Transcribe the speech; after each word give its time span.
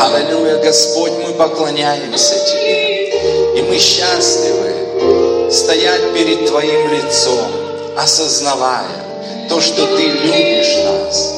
Аллилуйя, 0.00 0.58
Господь, 0.58 1.10
мы 1.26 1.32
поклоняемся 1.32 2.36
Тебе. 2.46 3.08
И 3.58 3.62
мы 3.62 3.78
счастливы 3.78 5.50
стоять 5.50 6.14
перед 6.14 6.46
Твоим 6.46 6.92
лицом, 6.92 7.50
осознавая 7.96 8.86
то, 9.48 9.60
что 9.60 9.84
Ты 9.96 10.02
любишь 10.04 10.76
нас, 10.84 11.34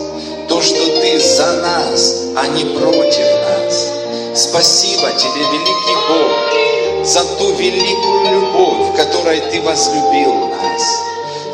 то, 0.46 0.60
что 0.60 0.76
Ты 0.76 1.18
за 1.18 1.52
нас, 1.62 2.24
а 2.36 2.46
не 2.48 2.64
против 2.78 3.24
нас. 3.48 3.92
Спасибо 4.34 5.10
Тебе, 5.12 5.40
великий 5.40 5.96
Бог, 6.10 7.06
за 7.06 7.24
ту 7.38 7.54
великую 7.54 8.30
любовь, 8.30 8.94
которой 8.94 9.40
Ты 9.40 9.62
возлюбил 9.62 10.34
нас. 10.48 10.82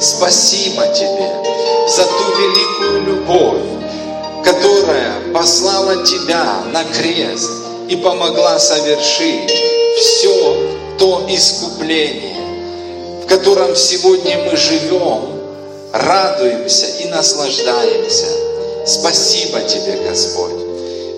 Спасибо 0.01 0.89
Тебе 0.89 1.31
за 1.87 2.03
ту 2.03 2.25
великую 2.37 3.03
любовь, 3.05 3.86
которая 4.47 5.33
послала 5.35 6.05
Тебя 6.05 6.63
на 6.73 6.85
крест 6.85 7.51
и 7.89 7.97
помогла 7.97 8.61
совершить 8.61 9.53
все 9.99 10.57
то 11.01 11.27
искупление, 11.29 12.37
в 13.25 13.27
котором 13.27 13.75
сегодня 13.75 14.39
мы 14.45 14.57
живем, 14.57 15.43
радуемся 15.93 16.87
и 17.01 17.09
наслаждаемся. 17.09 18.27
Спасибо 18.87 19.63
Тебе, 19.63 19.99
Господь. 20.09 20.55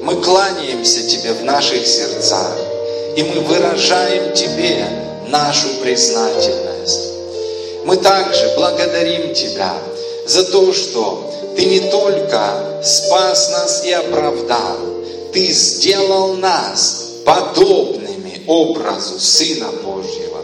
Мы 0.00 0.16
кланяемся 0.22 1.06
Тебе 1.06 1.34
в 1.34 1.44
наших 1.44 1.86
сердцах, 1.86 2.56
и 3.14 3.22
мы 3.24 3.40
выражаем 3.40 4.32
Тебе 4.32 4.86
нашу 5.28 5.68
признательность. 5.82 7.10
Мы 7.84 7.98
также 7.98 8.54
благодарим 8.56 9.34
Тебя 9.34 9.74
за 10.26 10.44
то, 10.44 10.72
что 10.72 11.28
Ты 11.58 11.64
не 11.64 11.80
только 11.80 12.80
спас 12.84 13.50
нас 13.50 13.84
и 13.84 13.90
оправдал, 13.90 14.76
Ты 15.32 15.46
сделал 15.46 16.34
нас 16.34 17.06
подобными 17.24 18.42
образу 18.46 19.18
Сына 19.18 19.66
Божьего. 19.82 20.38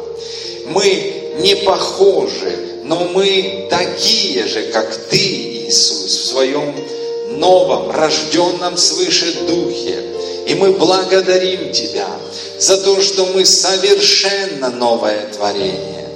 Мы 0.66 1.36
не 1.38 1.54
похожи, 1.54 2.80
но 2.82 2.96
мы 3.14 3.68
такие 3.70 4.44
же, 4.48 4.64
как 4.72 4.92
Ты, 5.08 5.16
Иисус, 5.68 6.16
в 6.16 6.26
своем 6.30 6.74
новом, 7.36 7.92
рожденном 7.92 8.76
свыше 8.76 9.36
Духе. 9.46 10.00
И 10.48 10.54
мы 10.56 10.72
благодарим 10.72 11.70
Тебя 11.72 12.08
за 12.58 12.76
то, 12.78 13.00
что 13.00 13.24
мы 13.26 13.44
совершенно 13.44 14.68
новое 14.70 15.28
творение. 15.32 16.08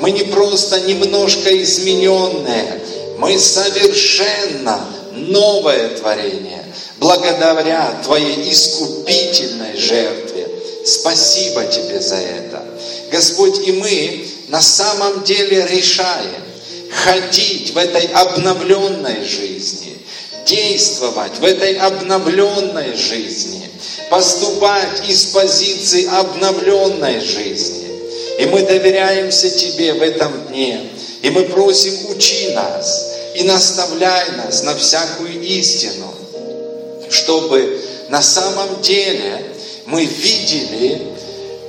Мы 0.00 0.10
не 0.12 0.22
просто 0.22 0.80
немножко 0.80 1.54
измененные, 1.62 2.80
мы 3.18 3.38
совершенно 3.38 4.80
новое 5.12 5.90
творение, 5.96 6.64
благодаря 6.98 8.00
Твоей 8.04 8.50
искупительной 8.50 9.76
жертве. 9.76 10.48
Спасибо 10.84 11.64
Тебе 11.64 12.00
за 12.00 12.16
это. 12.16 12.64
Господь, 13.10 13.66
и 13.66 13.72
мы 13.72 14.24
на 14.48 14.62
самом 14.62 15.24
деле 15.24 15.66
решаем 15.66 16.42
ходить 16.90 17.72
в 17.74 17.78
этой 17.78 18.06
обновленной 18.06 19.24
жизни, 19.24 19.98
действовать 20.46 21.38
в 21.40 21.44
этой 21.44 21.74
обновленной 21.74 22.96
жизни, 22.96 23.68
поступать 24.10 25.08
из 25.08 25.26
позиции 25.26 26.06
обновленной 26.06 27.20
жизни. 27.20 27.88
И 28.38 28.46
мы 28.46 28.62
доверяемся 28.62 29.50
Тебе 29.50 29.92
в 29.94 30.02
этом 30.02 30.46
дне. 30.48 30.88
И 31.22 31.30
мы 31.30 31.44
просим, 31.44 31.94
учи 32.10 32.52
нас 32.54 33.08
и 33.34 33.42
наставляй 33.42 34.32
нас 34.36 34.62
на 34.62 34.74
всякую 34.74 35.40
истину, 35.42 36.12
чтобы 37.10 37.80
на 38.08 38.22
самом 38.22 38.80
деле 38.82 39.44
мы 39.86 40.04
видели 40.04 41.02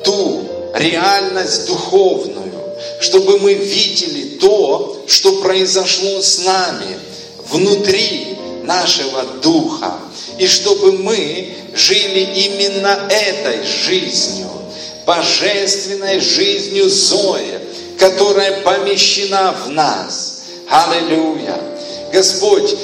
ту 0.04 0.44
реальность 0.76 1.68
духовную, 1.68 2.54
чтобы 3.00 3.40
мы 3.40 3.54
видели 3.54 4.38
то, 4.38 5.04
что 5.08 5.42
произошло 5.42 6.22
с 6.22 6.40
нами 6.40 7.00
внутри 7.50 8.38
нашего 8.64 9.24
духа, 9.42 10.00
и 10.38 10.48
чтобы 10.48 10.94
мы 10.94 11.56
жили 11.74 12.20
именно 12.20 13.08
этой 13.10 13.66
жизнью, 13.66 14.50
божественной 15.06 16.20
жизнью 16.20 16.90
Зои, 16.90 17.60
которая 18.00 18.62
помещена 18.62 19.54
в 19.66 19.70
нас. 19.70 20.44
Аллилуйя! 20.70 21.58
Господь, 22.12 22.76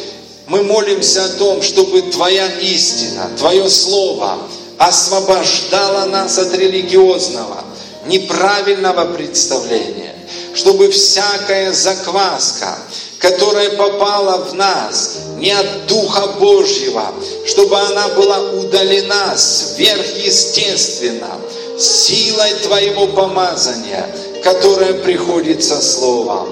мы 0.47 0.61
молимся 0.61 1.25
о 1.25 1.29
том, 1.29 1.61
чтобы 1.61 2.03
Твоя 2.03 2.47
истина, 2.59 3.31
Твое 3.37 3.67
Слово 3.69 4.37
освобождало 4.77 6.05
нас 6.05 6.37
от 6.37 6.53
религиозного, 6.53 7.63
неправильного 8.05 9.13
представления, 9.13 10.13
чтобы 10.53 10.91
всякая 10.91 11.71
закваска, 11.71 12.77
которая 13.19 13.71
попала 13.71 14.45
в 14.45 14.53
нас 14.53 15.15
не 15.37 15.51
от 15.51 15.87
Духа 15.87 16.27
Божьего, 16.39 17.13
чтобы 17.47 17.79
она 17.79 18.09
была 18.09 18.39
удалена 18.51 19.35
сверхъестественно, 19.37 21.31
силой 21.79 22.53
Твоего 22.63 23.07
помазания, 23.07 24.07
которое 24.45 24.93
приходит 24.93 25.63
со 25.63 25.81
Словом. 25.81 26.47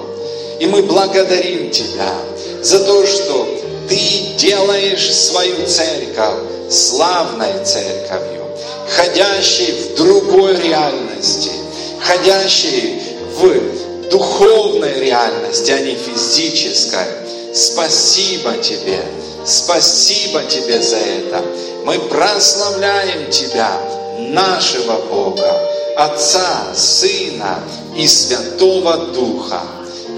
И 0.58 0.66
мы 0.66 0.82
благодарим 0.82 1.70
Тебя 1.70 2.12
за 2.60 2.80
то, 2.80 3.06
что 3.06 3.46
Ты 3.88 4.34
делаешь 4.36 5.14
свою 5.14 5.64
церковь 5.64 6.40
славной 6.68 7.64
церковью, 7.64 8.42
ходящей 8.88 9.72
в 9.72 9.94
другой 9.96 10.60
реальности, 10.60 11.52
ходящей 12.00 13.00
в 13.36 14.08
духовной 14.10 14.98
реальности, 14.98 15.70
а 15.70 15.78
не 15.78 15.94
физической. 15.94 17.06
Спасибо 17.54 18.56
Тебе, 18.56 18.98
спасибо 19.46 20.42
Тебе 20.48 20.82
за 20.82 20.96
это. 20.96 21.44
Мы 21.84 22.00
прославляем 22.00 23.30
Тебя, 23.30 23.70
нашего 24.18 24.96
Бога, 25.08 25.70
Отца, 25.96 26.74
Сына 26.74 27.60
и 27.96 28.06
Святого 28.06 28.96
Духа. 29.12 29.60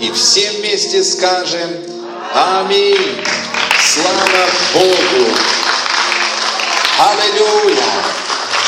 И 0.01 0.11
все 0.13 0.51
вместе 0.53 1.03
скажем 1.05 1.71
Аминь. 2.35 3.25
Слава 3.83 4.47
Богу. 4.75 5.31
Аллилуйя. 6.99 7.93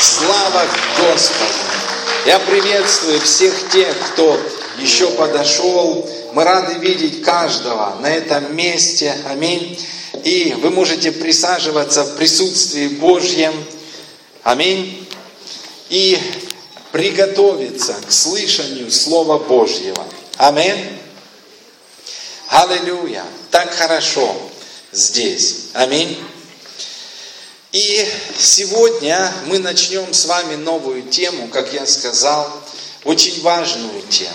Слава 0.01 0.65
Господу. 0.97 1.53
Я 2.25 2.39
приветствую 2.39 3.19
всех 3.21 3.53
тех, 3.69 3.95
кто 4.11 4.39
еще 4.79 5.07
подошел. 5.11 6.09
Мы 6.33 6.43
рады 6.43 6.75
видеть 6.75 7.23
каждого 7.23 7.97
на 8.01 8.09
этом 8.09 8.55
месте. 8.55 9.15
Аминь. 9.29 9.79
И 10.23 10.55
вы 10.61 10.69
можете 10.69 11.11
присаживаться 11.11 12.03
в 12.03 12.15
присутствии 12.15 12.87
Божьем. 12.87 13.53
Аминь. 14.43 15.07
И 15.89 16.17
приготовиться 16.91 17.95
к 18.07 18.11
слышанию 18.11 18.91
Слова 18.91 19.37
Божьего. 19.37 20.05
Аминь. 20.37 20.99
Аллилуйя. 22.49 23.25
Так 23.51 23.73
хорошо 23.73 24.35
здесь. 24.91 25.67
Аминь. 25.73 26.17
И 27.71 28.07
сегодня 28.37 29.31
мы 29.45 29.59
начнем 29.59 30.11
с 30.11 30.25
вами 30.25 30.55
новую 30.55 31.03
тему, 31.03 31.47
как 31.49 31.71
я 31.73 31.85
сказал, 31.85 32.51
очень 33.03 33.41
важную 33.41 34.01
тему. 34.09 34.33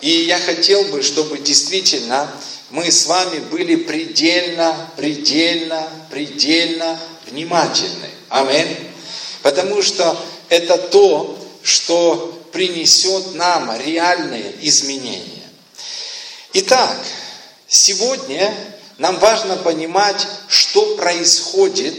И 0.00 0.10
я 0.10 0.38
хотел 0.38 0.84
бы, 0.84 1.02
чтобы 1.02 1.38
действительно 1.38 2.30
мы 2.70 2.90
с 2.90 3.06
вами 3.06 3.40
были 3.40 3.76
предельно, 3.76 4.74
предельно, 4.96 5.88
предельно 6.10 6.98
внимательны. 7.26 8.08
Аминь. 8.30 8.76
Потому 9.42 9.82
что 9.82 10.18
это 10.48 10.78
то, 10.78 11.38
что 11.68 12.42
принесет 12.50 13.34
нам 13.34 13.78
реальные 13.78 14.54
изменения. 14.62 15.44
Итак, 16.54 16.98
сегодня 17.68 18.54
нам 18.96 19.18
важно 19.18 19.56
понимать, 19.56 20.26
что 20.48 20.96
происходит 20.96 21.94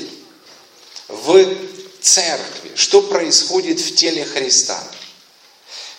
в 1.07 1.55
церкви, 2.01 2.71
что 2.75 3.03
происходит 3.03 3.79
в 3.79 3.95
теле 3.95 4.25
Христа. 4.25 4.81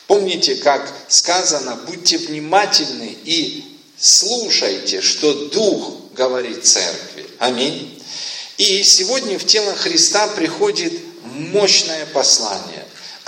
Помните, 0.09 0.57
как 0.57 0.93
сказано, 1.09 1.77
будьте 1.87 2.19
внимательны 2.19 3.17
и 3.25 3.79
слушайте, 3.97 5.01
что 5.01 5.47
Дух 5.47 6.13
говорит 6.15 6.67
церкви. 6.67 7.31
Аминь. 7.39 8.03
И 8.59 8.83
сегодня 8.83 9.39
в 9.39 9.47
тело 9.47 9.77
Христа 9.77 10.27
приходит 10.27 10.93
мощное 11.23 12.05
послание 12.07 12.80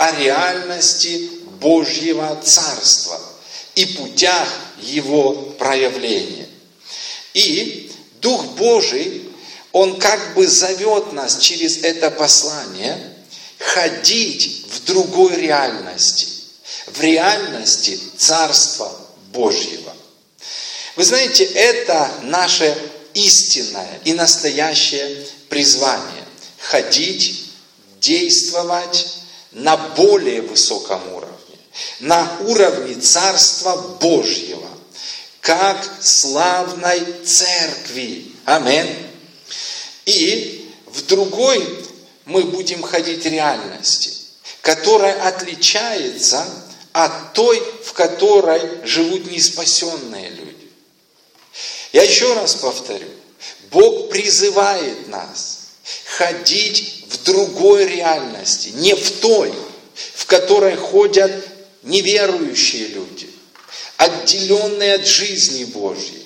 о 0.03 0.11
реальности 0.19 1.29
Божьего 1.61 2.37
Царства 2.43 3.17
и 3.73 3.85
путях 3.85 4.49
его 4.81 5.31
проявления. 5.57 6.49
И 7.33 7.89
Дух 8.19 8.43
Божий, 8.57 9.29
Он 9.71 9.97
как 9.99 10.33
бы 10.33 10.45
зовет 10.45 11.13
нас 11.13 11.37
через 11.37 11.77
это 11.83 12.11
послание 12.11 13.15
ходить 13.57 14.65
в 14.71 14.83
другой 14.83 15.37
реальности, 15.37 16.27
в 16.87 16.99
реальности 16.99 17.97
Царства 18.17 18.91
Божьего. 19.31 19.95
Вы 20.97 21.05
знаете, 21.05 21.45
это 21.45 22.11
наше 22.23 22.77
истинное 23.13 24.01
и 24.03 24.11
настоящее 24.11 25.25
призвание– 25.47 26.25
ходить, 26.59 27.45
действовать 28.01 29.22
на 29.53 29.77
более 29.77 30.41
высоком 30.41 31.01
уровне, 31.13 31.57
на 31.99 32.37
уровне 32.41 32.95
Царства 32.95 33.75
Божьего, 33.99 34.69
как 35.41 35.85
славной 36.01 37.03
церкви. 37.25 38.31
Аминь. 38.45 39.07
И 40.05 40.71
в 40.87 41.05
другой 41.05 41.85
мы 42.25 42.43
будем 42.43 42.81
ходить 42.81 43.25
реальности, 43.25 44.11
которая 44.61 45.27
отличается 45.27 46.45
от 46.93 47.33
той, 47.33 47.61
в 47.83 47.93
которой 47.93 48.85
живут 48.85 49.29
неспасенные 49.29 50.29
люди. 50.29 50.71
Я 51.91 52.03
еще 52.03 52.33
раз 52.33 52.55
повторю, 52.55 53.09
Бог 53.71 54.09
призывает 54.09 55.07
нас 55.07 55.59
ходить 56.05 56.92
в 57.13 57.23
другой 57.23 57.85
реальности, 57.85 58.69
не 58.75 58.95
в 58.95 59.19
той, 59.19 59.53
в 60.15 60.25
которой 60.25 60.75
ходят 60.75 61.31
неверующие 61.83 62.87
люди, 62.87 63.29
отделенные 63.97 64.95
от 64.95 65.05
жизни 65.05 65.65
Божьей. 65.65 66.25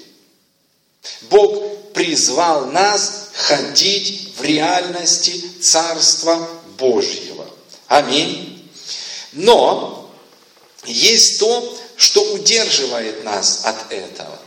Бог 1.29 1.91
призвал 1.93 2.67
нас 2.67 3.29
ходить 3.33 4.33
в 4.37 4.43
реальности 4.43 5.43
Царства 5.61 6.47
Божьего. 6.77 7.45
Аминь. 7.87 8.69
Но 9.33 10.09
есть 10.85 11.39
то, 11.39 11.77
что 11.97 12.21
удерживает 12.33 13.23
нас 13.23 13.61
от 13.63 13.91
этого. 13.91 14.39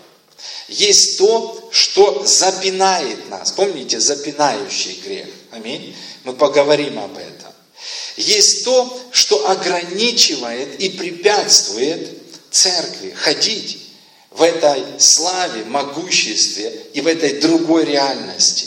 Есть 0.69 1.19
то, 1.19 1.69
что 1.73 2.25
запинает 2.25 3.29
нас. 3.29 3.51
Помните, 3.51 3.99
запинающий 3.99 5.01
грех. 5.05 5.29
Аминь. 5.51 5.97
Мы 6.25 6.35
поговорим 6.35 6.99
об 6.99 7.17
этом. 7.17 7.53
Есть 8.17 8.65
то, 8.65 9.01
что 9.13 9.49
ограничивает 9.49 10.81
и 10.81 10.91
препятствует 10.91 12.19
церкви 12.51 13.11
ходить 13.11 13.79
в 14.31 14.43
этой 14.43 14.85
славе, 14.99 15.65
могуществе 15.65 16.87
и 16.93 17.01
в 17.01 17.07
этой 17.07 17.41
другой 17.41 17.85
реальности. 17.85 18.67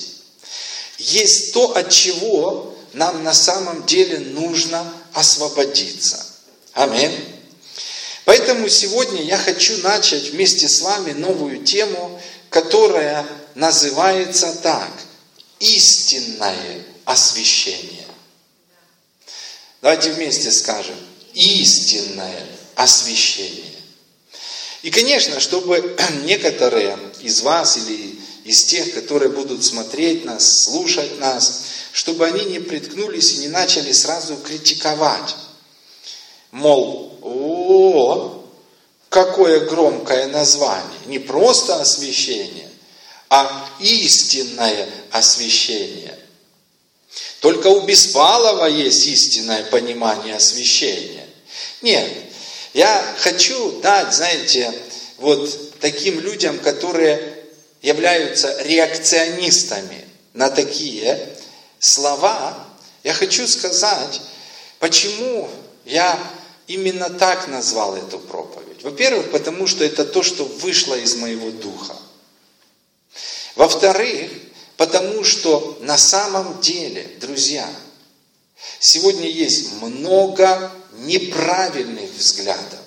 Есть 0.98 1.54
то, 1.54 1.76
от 1.76 1.90
чего 1.90 2.76
нам 2.94 3.24
на 3.24 3.34
самом 3.34 3.86
деле 3.86 4.20
нужно 4.20 4.92
освободиться. 5.14 6.26
Аминь. 6.74 7.12
Поэтому 8.26 8.70
сегодня 8.70 9.22
я 9.22 9.38
хочу 9.38 9.78
начать 9.80 10.32
вместе 10.32 10.68
с 10.68 10.82
вами 10.82 11.12
новую 11.12 11.64
тему, 11.64 12.20
которая 12.50 13.26
называется 13.54 14.58
так– 14.62 14.90
истинное 15.60 16.84
освящение. 17.06 18.08
Давайте 19.82 20.12
вместе 20.12 20.52
скажем– 20.52 20.96
истинное 21.34 22.48
освящение. 22.76 23.74
И, 24.82 24.92
конечно, 24.92 25.40
чтобы 25.40 25.98
некоторые 26.24 26.98
из 27.22 27.42
вас 27.42 27.78
или 27.78 28.20
из 28.44 28.66
тех, 28.66 28.94
которые 28.94 29.32
будут 29.32 29.64
смотреть 29.64 30.26
нас, 30.26 30.64
слушать 30.64 31.20
нас, 31.20 31.64
чтобы 31.92 32.26
они 32.26 32.46
не 32.46 32.60
приткнулись 32.60 33.34
и 33.34 33.38
не 33.38 33.48
начали 33.48 33.92
сразу 33.92 34.36
критиковать. 34.38 35.36
Мол, 36.52 37.18
о, 37.22 38.44
какое 39.10 39.62
громкое 39.62 40.28
название. 40.28 41.00
Не 41.06 41.20
просто 41.20 41.80
освящение, 41.80 42.70
а 43.30 43.70
истинное 43.80 44.90
освящение. 45.12 46.13
Только 47.44 47.68
у 47.68 47.82
Беспалова 47.82 48.68
есть 48.68 49.06
истинное 49.06 49.66
понимание 49.66 50.38
освящения. 50.38 51.28
Нет, 51.82 52.10
я 52.74 53.04
хочу 53.18 53.82
дать, 53.82 54.14
знаете, 54.14 54.74
вот 55.18 55.78
таким 55.82 56.22
людям, 56.22 56.58
которые 56.60 57.44
являются 57.82 58.62
реакционистами 58.62 60.08
на 60.32 60.50
такие 60.50 61.36
слова, 61.80 62.66
я 63.04 63.14
хочу 63.14 63.46
сказать, 63.46 64.22
почему 64.80 65.50
я 65.84 66.18
именно 66.68 67.10
так 67.10 67.50
назвал 67.50 67.98
эту 67.98 68.20
проповедь. 68.20 68.84
Во-первых, 68.84 69.32
потому 69.32 69.68
что 69.68 69.84
это 69.84 70.06
то, 70.06 70.24
что 70.24 70.46
вышло 70.46 70.96
из 70.96 71.16
моего 71.16 71.52
духа. 71.52 71.98
Во-вторых, 73.58 74.32
потому 74.84 75.24
что 75.24 75.78
на 75.80 75.98
самом 75.98 76.60
деле, 76.60 77.16
друзья, 77.22 77.70
сегодня 78.82 79.30
есть 79.30 79.72
много 79.82 80.74
неправильных 80.92 82.12
взглядов 82.12 82.82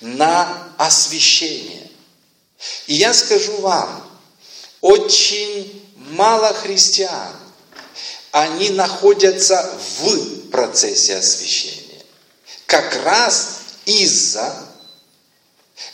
на 0.00 0.74
освящение. 0.78 1.88
И 2.88 2.94
я 2.94 3.14
скажу 3.14 3.60
вам, 3.60 4.04
очень 4.80 5.88
мало 5.94 6.52
христиан, 6.54 7.36
они 8.32 8.70
находятся 8.70 9.72
в 10.00 10.48
процессе 10.50 11.18
освящения 11.18 12.02
как 12.66 12.96
раз 13.04 13.60
из-за 13.84 14.66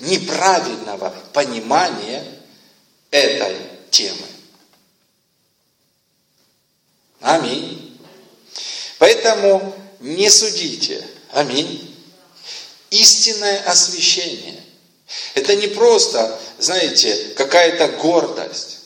неправильного 0.01 1.15
понимания 1.35 2.25
этой 3.11 3.57
темы. 3.91 4.36
Аминь. 7.27 7.99
Поэтому 8.99 9.75
не 9.99 10.31
судите. 10.31 11.05
Аминь. 11.33 11.93
Истинное 12.91 13.63
освящение. 13.65 14.63
Это 15.35 15.57
не 15.57 15.67
просто, 15.67 16.39
знаете, 16.59 17.33
какая-то 17.35 17.89
гордость. 18.01 18.79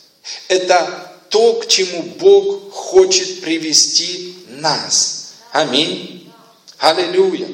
Это 0.48 1.12
то, 1.28 1.56
к 1.56 1.66
чему 1.66 2.02
Бог 2.02 2.72
хочет 2.72 3.42
привести 3.42 4.34
нас. 4.48 5.34
Аминь. 5.52 6.32
Аллилуйя. 6.78 7.48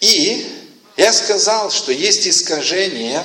И 0.00 0.44
я 0.96 1.12
сказал, 1.12 1.70
что 1.70 1.92
есть 1.92 2.26
искажения, 2.26 3.24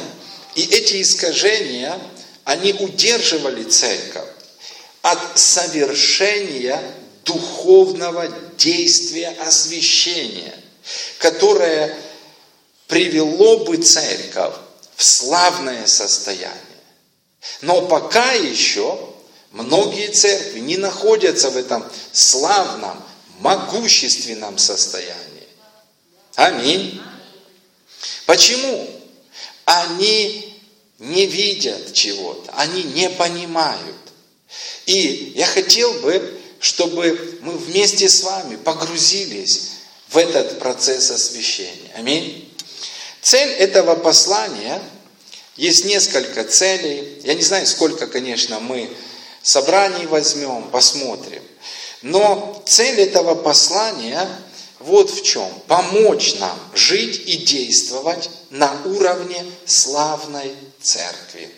и 0.54 0.62
эти 0.66 1.02
искажения, 1.02 2.00
они 2.44 2.74
удерживали 2.74 3.64
церковь 3.64 4.27
от 5.08 5.40
совершения 5.40 6.82
духовного 7.24 8.28
действия 8.58 9.30
освящения, 9.40 10.54
которое 11.20 11.98
привело 12.88 13.60
бы 13.60 13.78
церковь 13.78 14.56
в 14.98 15.04
славное 15.04 15.88
состояние. 15.88 16.52
Но 17.62 17.88
пока 17.88 18.34
еще 18.34 19.14
многие 19.52 20.12
церкви 20.12 20.60
не 20.60 20.76
находятся 20.76 21.52
в 21.52 21.58
этом 21.58 21.86
славном, 22.12 23.02
могущественном 23.40 24.58
состоянии. 24.58 25.48
Аминь. 26.36 27.02
Почему? 28.26 28.90
Они 29.64 30.54
не 31.00 31.28
видят 31.28 31.94
чего-то, 31.94 32.52
они 32.58 32.84
не 32.84 33.10
понимают. 33.10 33.96
И 34.88 35.34
я 35.36 35.46
хотел 35.46 35.94
бы, 36.00 36.40
чтобы 36.60 37.38
мы 37.42 37.54
вместе 37.54 38.10
с 38.10 38.24
вами 38.24 38.56
погрузились 38.56 39.72
в 40.10 40.18
этот 40.18 40.60
процесс 40.60 41.12
освящения. 41.12 41.92
Аминь. 41.96 42.52
Цель 43.22 43.50
этого 43.50 43.96
послания, 43.96 44.82
есть 45.58 45.86
несколько 45.86 46.46
целей. 46.46 47.20
Я 47.24 47.34
не 47.34 47.42
знаю, 47.42 47.68
сколько, 47.68 48.08
конечно, 48.08 48.60
мы 48.62 48.90
собраний 49.44 50.06
возьмем, 50.06 50.70
посмотрим. 50.72 51.44
Но 52.02 52.64
цель 52.66 53.02
этого 53.02 53.36
послания 53.36 54.28
вот 54.80 55.10
в 55.10 55.22
чем. 55.24 55.52
Помочь 55.68 56.36
нам 56.36 56.58
жить 56.74 57.24
и 57.26 57.38
действовать 57.38 58.30
на 58.52 58.72
уровне 58.86 59.44
славной 59.66 60.56
церкви. 60.80 61.52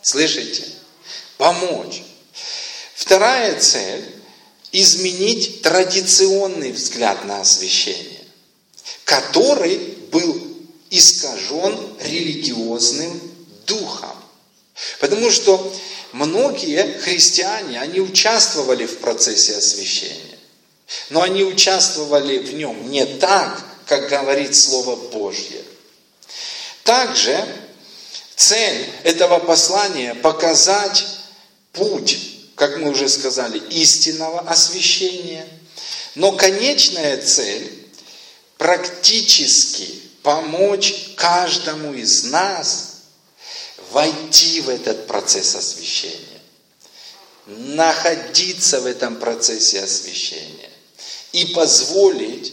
Слышите? 0.00 0.64
Помочь. 1.42 2.04
Вторая 2.94 3.58
цель– 3.58 4.04
изменить 4.70 5.60
традиционный 5.62 6.70
взгляд 6.70 7.24
на 7.24 7.40
освящение, 7.40 8.24
который 9.04 9.76
был 10.12 10.40
искажен 10.90 11.76
религиозным 11.98 13.20
духом. 13.66 14.14
Потому 15.00 15.32
что 15.32 15.74
многие 16.12 17.00
христиане, 17.00 17.80
они 17.80 17.98
участвовали 17.98 18.86
в 18.86 18.98
процессе 18.98 19.56
освящения. 19.56 20.38
Но 21.10 21.22
они 21.22 21.42
участвовали 21.42 22.38
в 22.38 22.54
нем 22.54 22.88
не 22.88 23.04
так, 23.04 23.64
как 23.88 24.08
говорит 24.08 24.54
Слово 24.54 24.94
Божье. 24.94 25.60
Также 26.84 27.44
цель 28.36 28.88
этого 29.02 29.40
послания– 29.40 30.14
показать 30.22 31.04
путь, 31.72 32.18
как 32.54 32.78
мы 32.78 32.90
уже 32.90 33.08
сказали, 33.08 33.58
истинного 33.70 34.40
освящения. 34.40 35.46
Но 36.14 36.32
конечная 36.32 37.20
цель– 37.20 37.78
практически 38.58 39.88
помочь 40.22 41.14
каждому 41.16 41.94
из 41.94 42.24
нас 42.24 42.92
войти 43.90 44.60
в 44.60 44.68
этот 44.68 45.06
процесс 45.06 45.54
освящения, 45.56 46.40
находиться 47.46 48.80
в 48.80 48.86
этом 48.86 49.16
процессе 49.16 49.80
освящения 49.80 50.70
и 51.32 51.46
позволить 51.46 52.52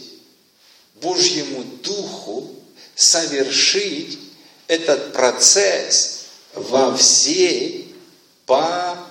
Божьему 0.96 1.62
Духу 1.82 2.54
совершить 2.96 4.18
этот 4.66 5.12
процесс 5.12 6.24
во 6.54 6.96
всей 6.96 7.94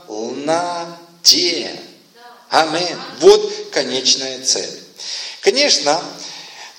полноте. 0.09 1.79
Аминь. 2.49 2.97
Вот 3.19 3.69
конечная 3.71 4.43
цель. 4.43 4.79
Конечно, 5.41 6.03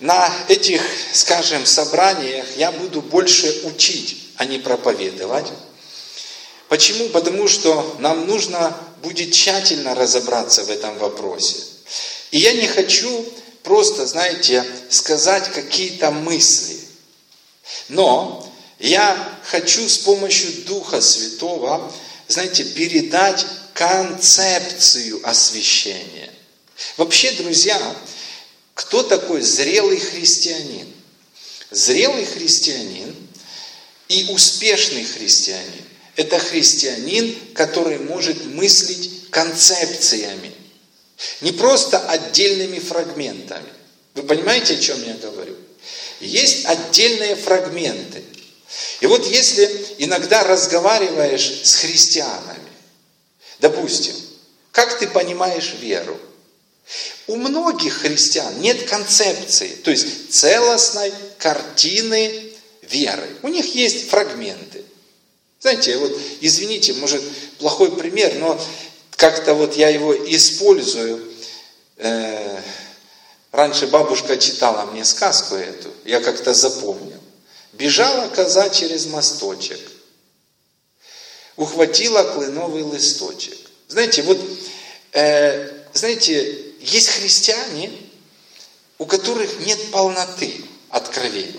на 0.00 0.28
этих, 0.48 0.82
скажем, 1.12 1.64
собраниях 1.64 2.44
я 2.56 2.72
буду 2.72 3.00
больше 3.00 3.62
учить, 3.66 4.30
а 4.36 4.46
не 4.46 4.58
проповедовать. 4.58 5.46
Почему? 6.68 7.08
Потому 7.10 7.46
что 7.46 7.96
нам 8.00 8.26
нужно 8.26 8.76
будет 9.00 9.32
тщательно 9.32 9.94
разобраться 9.94 10.64
в 10.64 10.70
этом 10.70 10.98
вопросе. 10.98 11.58
И 12.32 12.38
я 12.38 12.52
не 12.52 12.66
хочу 12.66 13.24
просто, 13.62 14.06
знаете, 14.06 14.64
сказать 14.88 15.52
какие-то 15.52 16.10
мысли. 16.10 16.80
Но 17.88 18.52
я 18.80 19.38
хочу 19.44 19.88
с 19.88 19.98
помощью 19.98 20.64
Духа 20.64 21.00
Святого, 21.00 21.92
знаете, 22.30 22.64
передать 22.64 23.44
концепцию 23.74 25.20
освящения. 25.28 26.30
Вообще, 26.96 27.32
друзья, 27.32 27.96
кто 28.74 29.02
такой 29.02 29.42
зрелый 29.42 29.98
христианин? 29.98 30.86
Зрелый 31.70 32.24
христианин 32.24 33.14
и 34.08 34.26
успешный 34.30 35.04
христианин– 35.04 35.84
это 36.16 36.38
христианин, 36.38 37.36
который 37.54 37.98
может 37.98 38.44
мыслить 38.44 39.30
концепциями, 39.30 40.52
не 41.40 41.52
просто 41.52 41.98
отдельными 41.98 42.78
фрагментами. 42.78 43.68
Вы 44.14 44.24
понимаете, 44.24 44.74
о 44.74 44.80
чем 44.80 45.02
я 45.06 45.14
говорю? 45.14 45.56
Есть 46.20 46.66
отдельные 46.66 47.36
фрагменты. 47.36 48.22
И 49.00 49.06
вот 49.06 49.26
если 49.26 49.94
иногда 49.98 50.44
разговариваешь 50.44 51.62
с 51.64 51.76
христианами, 51.76 52.70
допустим, 53.58 54.14
как 54.72 54.98
ты 54.98 55.08
понимаешь 55.08 55.74
веру? 55.80 56.18
У 57.26 57.36
многих 57.36 58.02
христиан 58.02 58.60
нет 58.60 58.88
концепции, 58.88 59.68
то 59.68 59.90
есть 59.90 60.32
целостной 60.32 61.12
картины 61.38 62.52
веры. 62.82 63.28
У 63.42 63.48
них 63.48 63.74
есть 63.74 64.08
фрагменты. 64.08 64.84
Знаете, 65.60 65.96
вот, 65.98 66.18
извините, 66.40 66.94
может, 66.94 67.22
плохой 67.58 67.94
пример, 67.94 68.34
но 68.36 68.60
как-то 69.16 69.54
вот 69.54 69.76
я 69.76 69.88
его 69.88 70.14
использую. 70.14 71.22
Э, 71.98 72.60
раньше 73.52 73.86
бабушка 73.86 74.38
читала 74.38 74.86
мне 74.86 75.04
сказку 75.04 75.54
эту, 75.54 75.90
я 76.04 76.20
как-то 76.20 76.54
запомнил. 76.54 77.19
Бежала 77.80 78.28
коза 78.28 78.68
через 78.68 79.06
мосточек, 79.06 79.80
ухватила 81.56 82.34
кленовый 82.34 82.82
листочек. 82.82 83.56
Знаете, 83.88 84.20
вот, 84.20 84.38
э, 85.12 85.86
знаете, 85.94 86.74
есть 86.80 87.08
христиане, 87.08 87.90
у 88.98 89.06
которых 89.06 89.60
нет 89.60 89.90
полноты 89.92 90.62
откровения. 90.90 91.54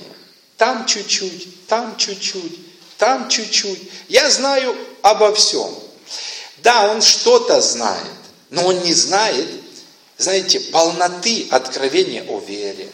Там 0.57 0.85
чуть-чуть, 0.85 1.65
там 1.65 1.97
чуть-чуть, 1.97 2.59
там 2.99 3.27
чуть-чуть. 3.27 3.81
Я 4.07 4.29
знаю 4.29 4.77
обо 5.01 5.33
всем. 5.33 5.75
Да, 6.57 6.91
он 6.91 7.01
что-то 7.01 7.59
знает, 7.61 8.19
но 8.51 8.67
он 8.67 8.79
не 8.83 8.93
знает, 8.93 9.47
знаете, 10.19 10.59
полноты 10.59 11.47
откровения 11.49 12.23
о 12.25 12.39
вере. 12.41 12.91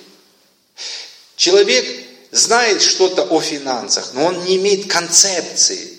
Человек 1.36 2.07
знает 2.31 2.81
что-то 2.81 3.24
о 3.24 3.41
финансах, 3.41 4.12
но 4.13 4.25
он 4.25 4.43
не 4.46 4.57
имеет 4.57 4.91
концепции. 4.91 5.98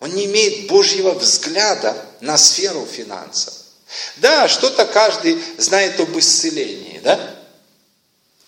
Он 0.00 0.10
не 0.14 0.26
имеет 0.26 0.66
Божьего 0.66 1.12
взгляда 1.12 1.96
на 2.20 2.36
сферу 2.36 2.86
финансов. 2.86 3.54
Да, 4.16 4.48
что-то 4.48 4.84
каждый 4.86 5.38
знает 5.56 5.98
об 6.00 6.18
исцелении, 6.18 7.00
да? 7.02 7.36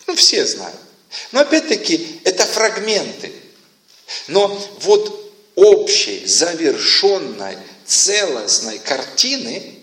Ну, 0.06 0.16
все 0.16 0.44
знают. 0.46 0.78
Но 1.32 1.40
опять-таки, 1.40 2.20
это 2.24 2.44
фрагменты. 2.44 3.32
Но 4.28 4.48
вот 4.80 5.32
общей, 5.54 6.26
завершенной, 6.26 7.56
целостной 7.86 8.78
картины 8.78 9.78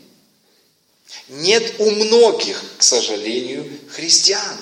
нет 1.30 1.76
у 1.80 1.90
многих, 1.92 2.62
к 2.78 2.84
сожалению, 2.84 3.68
христиан. 3.90 4.58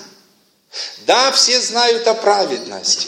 Да, 1.06 1.32
все 1.32 1.60
знают 1.60 2.08
о 2.08 2.14
праведности. 2.14 3.08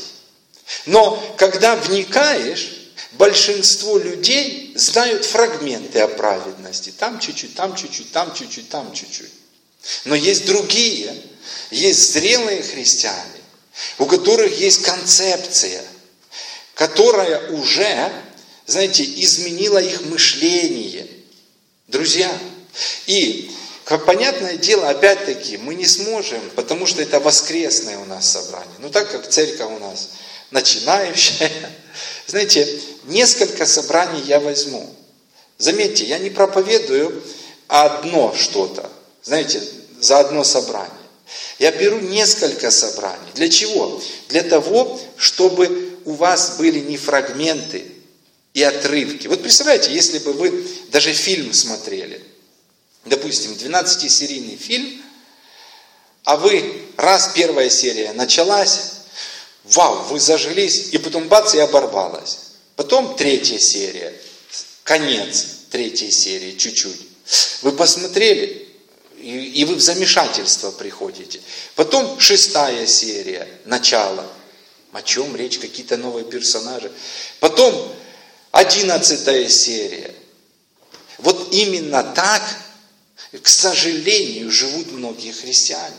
Но 0.86 1.36
когда 1.38 1.76
вникаешь, 1.76 2.92
большинство 3.14 3.98
людей 3.98 4.74
знают 4.76 5.26
фрагменты 5.26 6.00
о 6.00 6.08
праведности. 6.08 6.94
Там 6.98 7.20
чуть-чуть, 7.20 7.56
там 7.56 7.76
чуть-чуть, 7.76 8.12
там 8.12 8.34
чуть-чуть, 8.34 8.70
там 8.70 8.92
чуть-чуть. 8.94 9.32
Но 10.06 10.16
есть 10.16 10.46
другие, 10.46 11.16
есть 11.72 12.14
зрелые 12.14 12.64
христиане, 12.64 13.42
у 13.98 14.06
которых 14.06 14.60
есть 14.60 14.82
концепция, 14.84 15.84
которая 16.74 17.50
уже 17.52 18.12
знаете, 18.66 19.04
изменило 19.04 19.78
их 19.78 20.02
мышление. 20.06 21.08
Друзья, 21.88 22.32
и, 23.08 23.52
как 23.86 24.06
понятное 24.06 24.58
дело, 24.58 24.90
опять-таки, 24.90 25.58
мы 25.58 25.76
не 25.76 25.86
сможем, 25.86 26.40
потому 26.56 26.86
что 26.86 27.02
это 27.02 27.20
воскресное 27.20 27.98
у 27.98 28.06
нас 28.06 28.32
собрание. 28.32 28.76
Ну, 28.80 28.90
так 28.90 29.12
как 29.12 29.30
церковь 29.30 29.72
у 29.72 29.80
нас 29.80 30.10
начинающая, 30.52 31.52
знаете, 32.28 32.68
несколько 33.06 33.66
собраний 33.66 34.22
я 34.26 34.40
возьму. 34.40 34.90
Заметьте, 35.58 36.06
я 36.06 36.20
не 36.20 36.30
проповедую 36.30 37.24
одно 37.68 38.34
что-то, 38.38 38.90
знаете, 39.24 39.62
за 40.00 40.20
одно 40.20 40.44
собрание. 40.44 40.92
Я 41.60 41.72
беру 41.72 42.00
несколько 42.00 42.72
собраний. 42.72 43.32
Для 43.36 43.50
чего? 43.50 44.02
Для 44.30 44.44
того, 44.44 45.00
чтобы 45.18 45.98
у 46.06 46.14
вас 46.14 46.58
были 46.58 46.80
не 46.80 46.98
фрагменты, 46.98 47.86
и 48.54 48.62
отрывки. 48.62 49.28
Вот 49.28 49.42
представляете, 49.42 49.92
если 49.92 50.20
бы 50.20 50.34
вы 50.34 50.66
даже 50.92 51.12
фильм 51.14 51.54
смотрели, 51.54 52.22
допустим, 53.06 53.52
12-серийный 53.54 54.58
фильм, 54.58 55.02
а 56.24 56.38
вы, 56.38 56.86
раз 56.98 57.32
первая 57.34 57.70
серия 57.70 58.14
началась, 58.14 58.92
вау, 59.64 60.04
вы 60.04 60.20
зажились, 60.20 60.90
и 60.94 60.98
потом 60.98 61.28
бац, 61.28 61.54
и 61.54 61.60
оборвалась. 61.60 62.40
Потом 62.76 63.16
третья 63.16 63.60
серия, 63.60 64.14
конец 64.84 65.48
третьей 65.70 66.12
серии, 66.12 66.58
чуть-чуть. 66.58 67.02
Вы 67.62 67.72
посмотрели, 67.72 68.68
и, 69.18 69.62
и 69.62 69.66
вы 69.66 69.76
в 69.76 69.82
замешательство 69.82 70.72
приходите. 70.72 71.42
Потом 71.76 72.20
шестая 72.20 72.86
серия, 72.88 73.48
начало. 73.66 74.26
О 74.92 75.02
чем 75.02 75.36
речь, 75.36 75.58
какие-то 75.58 75.98
новые 75.98 76.26
персонажи. 76.26 76.92
Потом 77.40 77.96
Одиннадцатая 78.54 79.50
серия. 79.50 80.14
Вот 81.18 81.52
именно 81.52 82.04
так, 82.04 82.44
к 83.42 83.48
сожалению, 83.48 84.52
живут 84.52 84.92
многие 84.92 85.32
христиане. 85.32 85.96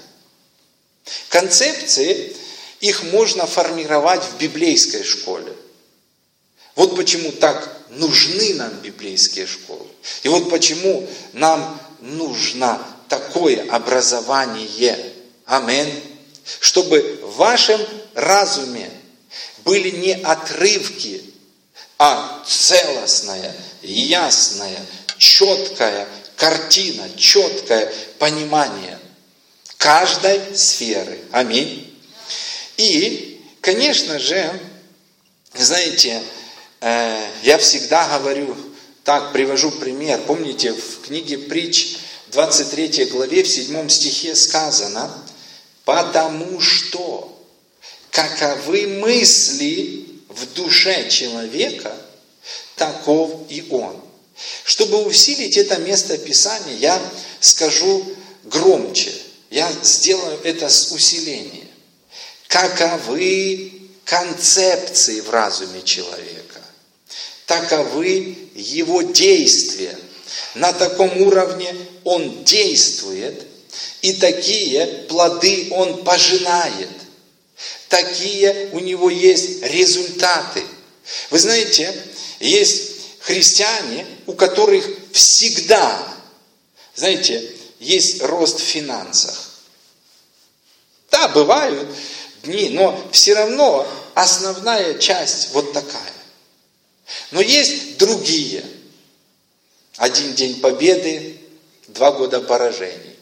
Концепции, 1.28 2.34
их 2.80 3.02
можно 3.04 3.46
формировать 3.46 4.22
в 4.22 4.38
библейской 4.38 5.02
школе. 5.02 5.52
Вот 6.76 6.96
почему 6.96 7.32
так 7.32 7.76
нужны 7.90 8.54
нам 8.54 8.70
библейские 8.80 9.46
школы. 9.46 9.86
И 10.22 10.28
вот 10.28 10.50
почему 10.50 11.08
нам 11.32 11.80
нужно 12.00 12.84
такое 13.08 13.68
образование. 13.70 15.12
Амин. 15.46 15.88
Чтобы 16.60 17.20
в 17.22 17.36
вашем 17.36 17.80
разуме 18.14 18.90
были 19.64 19.90
не 19.90 20.12
отрывки 20.12 21.22
а 21.98 22.42
целостная 22.46 23.54
ясная, 23.82 24.84
четкая 25.18 26.08
картина, 26.36 27.08
четкое 27.16 27.92
понимание 28.18 28.98
каждой 29.78 30.56
сферы. 30.56 31.18
Аминь. 31.30 31.94
И, 32.76 33.42
конечно 33.60 34.18
же, 34.18 34.60
знаете, 35.54 36.22
э, 36.80 37.26
я 37.42 37.58
всегда 37.58 38.18
говорю, 38.18 38.56
так, 39.04 39.32
привожу 39.32 39.70
пример. 39.70 40.22
Помните, 40.26 40.72
в 40.72 41.02
книге 41.02 41.36
притч 41.36 41.98
23 42.32 43.04
главе, 43.06 43.42
в 43.42 43.48
7 43.48 43.88
стихе 43.88 44.34
сказано, 44.34 45.12
«Потому 45.84 46.58
что 46.60 47.38
каковы 48.10 48.86
мысли 48.86 50.06
в 50.28 50.52
душе 50.54 51.08
человека, 51.10 51.94
таков 52.76 53.42
и 53.50 53.66
он». 53.70 54.03
Чтобы 54.64 55.04
усилить 55.04 55.56
это 55.56 55.76
место 55.78 56.18
Писания, 56.18 56.76
я 56.76 57.12
скажу 57.40 58.04
громче. 58.44 59.12
Я 59.50 59.72
сделаю 59.82 60.40
это 60.42 60.68
с 60.68 60.90
усилением. 60.90 61.68
Каковы 62.48 63.72
концепции 64.04 65.20
в 65.20 65.30
разуме 65.30 65.82
человека? 65.82 66.60
Таковы 67.46 68.36
его 68.54 69.02
действия. 69.02 69.96
На 70.54 70.72
таком 70.72 71.20
уровне 71.22 71.74
он 72.04 72.44
действует, 72.44 73.42
и 74.02 74.14
такие 74.14 74.86
плоды 75.08 75.68
он 75.70 76.04
пожинает. 76.04 76.88
Такие 77.88 78.70
у 78.72 78.80
него 78.80 79.10
есть 79.10 79.62
результаты. 79.62 80.62
Вы 81.30 81.38
знаете, 81.38 81.94
есть 82.40 82.83
христиане, 83.24 84.06
у 84.26 84.34
которых 84.34 84.86
всегда, 85.12 86.14
знаете, 86.94 87.50
есть 87.80 88.22
рост 88.22 88.60
в 88.60 88.62
финансах. 88.62 89.34
Да, 91.10 91.28
бывают 91.28 91.88
дни, 92.42 92.68
но 92.68 93.08
все 93.12 93.34
равно 93.34 93.88
основная 94.14 94.98
часть 94.98 95.52
вот 95.52 95.72
такая. 95.72 96.12
Но 97.30 97.40
есть 97.40 97.96
другие. 97.96 98.62
Один 99.96 100.34
день 100.34 100.60
победы, 100.60 101.40
два 101.88 102.12
года 102.12 102.42
поражений. 102.42 103.16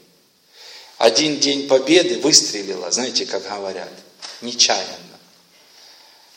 Один 0.98 1.38
день 1.38 1.68
победы 1.68 2.18
выстрелила, 2.18 2.90
знаете, 2.90 3.24
как 3.24 3.44
говорят, 3.44 3.92
нечаянно. 4.40 5.18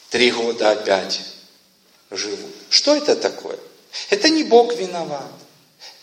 Три 0.09 0.31
года 0.31 0.71
опять 0.71 1.21
живут. 2.17 2.51
Что 2.69 2.95
это 2.95 3.15
такое? 3.15 3.57
Это 4.09 4.29
не 4.29 4.43
Бог 4.43 4.75
виноват. 4.75 5.31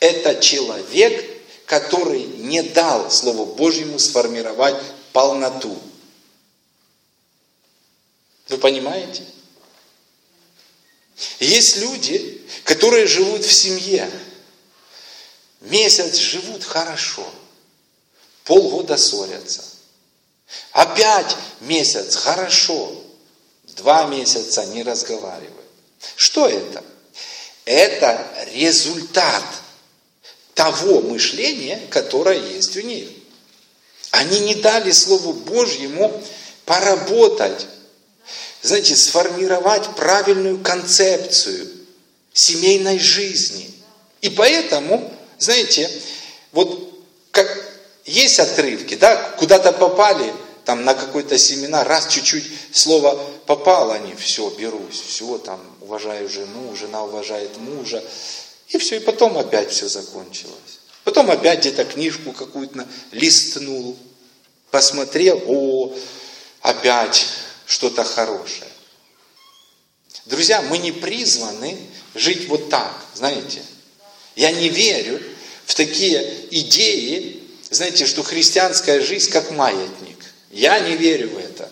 Это 0.00 0.40
человек, 0.40 1.42
который 1.66 2.25
не 2.25 2.62
дал 2.62 3.11
Слову 3.11 3.47
Божьему 3.47 3.99
сформировать 3.99 4.76
полноту. 5.12 5.78
Вы 8.49 8.59
понимаете? 8.59 9.25
Есть 11.38 11.78
люди, 11.78 12.42
которые 12.64 13.07
живут 13.07 13.45
в 13.45 13.52
семье. 13.52 14.11
Месяц 15.61 16.16
живут 16.16 16.64
хорошо. 16.64 17.26
Полгода 18.45 18.97
ссорятся. 18.97 19.62
Опять 20.73 21.37
месяц 21.61 22.16
хорошо. 22.16 22.92
Два 23.76 24.07
месяца 24.07 24.66
не 24.66 24.83
разговаривают. 24.83 25.62
Что 26.16 26.47
это? 26.47 26.85
Это 27.64 28.26
результат 28.52 29.44
того 30.54 31.00
мышления, 31.00 31.80
которое 31.90 32.38
есть 32.38 32.76
у 32.76 32.80
них. 32.80 33.09
Они 34.11 34.40
не 34.40 34.54
дали 34.56 34.90
Слову 34.90 35.32
Божьему 35.32 36.23
поработать, 36.65 37.67
знаете, 38.62 38.95
сформировать 38.95 39.95
правильную 39.97 40.58
концепцию 40.58 41.71
семейной 42.32 42.99
жизни. 42.99 43.71
И 44.21 44.30
поэтому, 44.30 45.12
знаете, 45.38 45.91
вот 46.52 46.93
как 47.30 47.65
есть 48.04 48.38
отрывки, 48.38 48.95
да, 48.95 49.17
куда-то 49.38 49.73
попали, 49.73 50.32
там 50.65 50.84
на 50.84 50.95
какой-то 50.95 51.38
семинар, 51.38 51.86
раз 51.86 52.08
чуть-чуть 52.08 52.45
слово 52.73 53.19
попало, 53.47 53.95
они 53.95 54.15
все, 54.15 54.49
берусь, 54.50 55.00
все, 55.00 55.38
там, 55.38 55.60
уважаю 55.93 56.26
жену, 56.26 56.75
жена 56.75 57.05
уважает 57.05 57.59
мужа, 57.59 58.02
и 58.69 58.78
все, 58.78 58.97
и 58.97 59.00
потом 59.00 59.37
опять 59.37 59.71
все 59.71 59.89
закончилось. 59.89 60.81
Потом 61.05 61.31
опять 61.31 61.61
где-то 61.61 61.85
книжку 61.85 62.33
какую-то 62.33 62.89
листнул, 63.11 63.99
посмотрел, 64.71 65.43
о, 65.47 65.95
опять 66.63 67.26
что-то 67.67 68.05
хорошее. 68.05 68.71
Друзья, 70.25 70.63
мы 70.63 70.78
не 70.78 70.93
призваны 70.93 71.76
жить 72.15 72.49
вот 72.49 72.71
так, 72.71 72.95
знаете. 73.15 73.63
Я 74.35 74.50
не 74.50 74.71
верю 74.71 75.21
в 75.67 75.75
такие 75.75 76.47
идеи, 76.52 77.43
знаете, 77.69 78.07
что 78.07 78.23
христианская 78.23 79.02
жизнь 79.02 79.31
как 79.31 79.50
маятник. 79.50 80.25
Я 80.50 80.78
не 80.81 80.97
верю 80.97 81.31
в 81.31 81.39
это. 81.39 81.71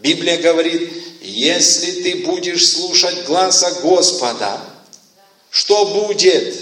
Библия 0.00 0.38
говорит, 0.38 0.90
если 1.20 2.02
ты 2.02 2.24
будешь 2.24 2.72
слушать 2.72 3.24
глаза 3.24 3.70
Господа, 3.82 4.60
что 5.50 5.84
будет? 5.84 6.54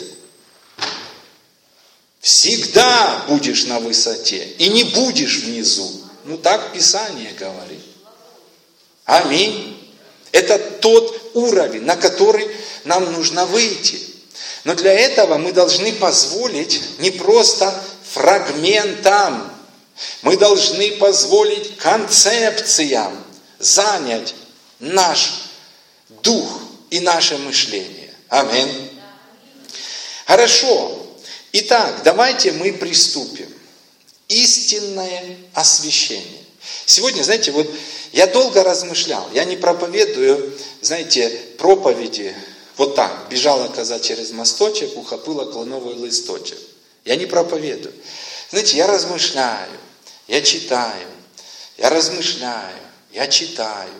Всегда 2.21 3.25
будешь 3.29 3.65
на 3.65 3.79
высоте 3.79 4.45
и 4.59 4.69
не 4.69 4.85
будешь 4.85 5.39
внизу. 5.39 5.89
Ну 6.25 6.37
так 6.37 6.73
Писание 6.73 7.33
говорит. 7.39 7.81
Аминь. 9.05 9.77
Это 10.33 10.59
тот 10.59 11.31
уровень, 11.35 11.83
на 11.83 11.97
который 11.97 12.49
нам 12.85 13.13
нужно 13.13 13.47
выйти. 13.47 14.01
Но 14.65 14.75
для 14.75 14.93
этого 14.93 15.39
мы 15.39 15.53
должны 15.53 15.93
позволить 15.93 16.81
не 16.99 17.13
просто 17.13 17.73
фрагментам, 18.13 19.51
мы 20.23 20.37
должны 20.37 20.93
позволить 20.93 21.77
концепциям 21.79 23.25
занять 23.59 24.35
наш 24.79 25.51
дух 26.23 26.61
и 26.91 27.01
наше 27.01 27.39
мышление. 27.39 28.15
Аминь. 28.29 28.91
Хорошо. 30.27 31.07
Итак, 31.53 32.03
давайте 32.05 32.53
мы 32.53 32.73
приступим. 32.73 33.53
Истинное 34.29 35.39
освящение. 35.55 36.45
Сегодня, 36.85 37.23
знаете, 37.23 37.51
вот 37.51 37.69
я 38.13 38.27
долго 38.27 38.63
размышлял. 38.63 39.27
Я 39.33 39.45
не 39.45 39.57
проповедую, 39.57 40.59
знаете, 40.83 41.29
проповеди 41.57 42.35
вот 42.77 42.95
так. 42.95 43.29
Бежала 43.31 43.69
коза 43.69 43.99
через 44.01 44.31
мосточек, 44.33 44.97
ухопыла 44.97 45.51
клоновый 45.51 45.95
листочек. 45.95 46.59
Я 47.05 47.17
не 47.17 47.27
проповедую. 47.27 47.95
Знаете, 48.51 48.77
я 48.77 48.87
размышляю, 48.87 49.71
я 50.27 50.43
читаю, 50.43 51.09
я 51.77 51.91
размышляю, 51.91 52.77
я 53.13 53.27
читаю, 53.27 53.91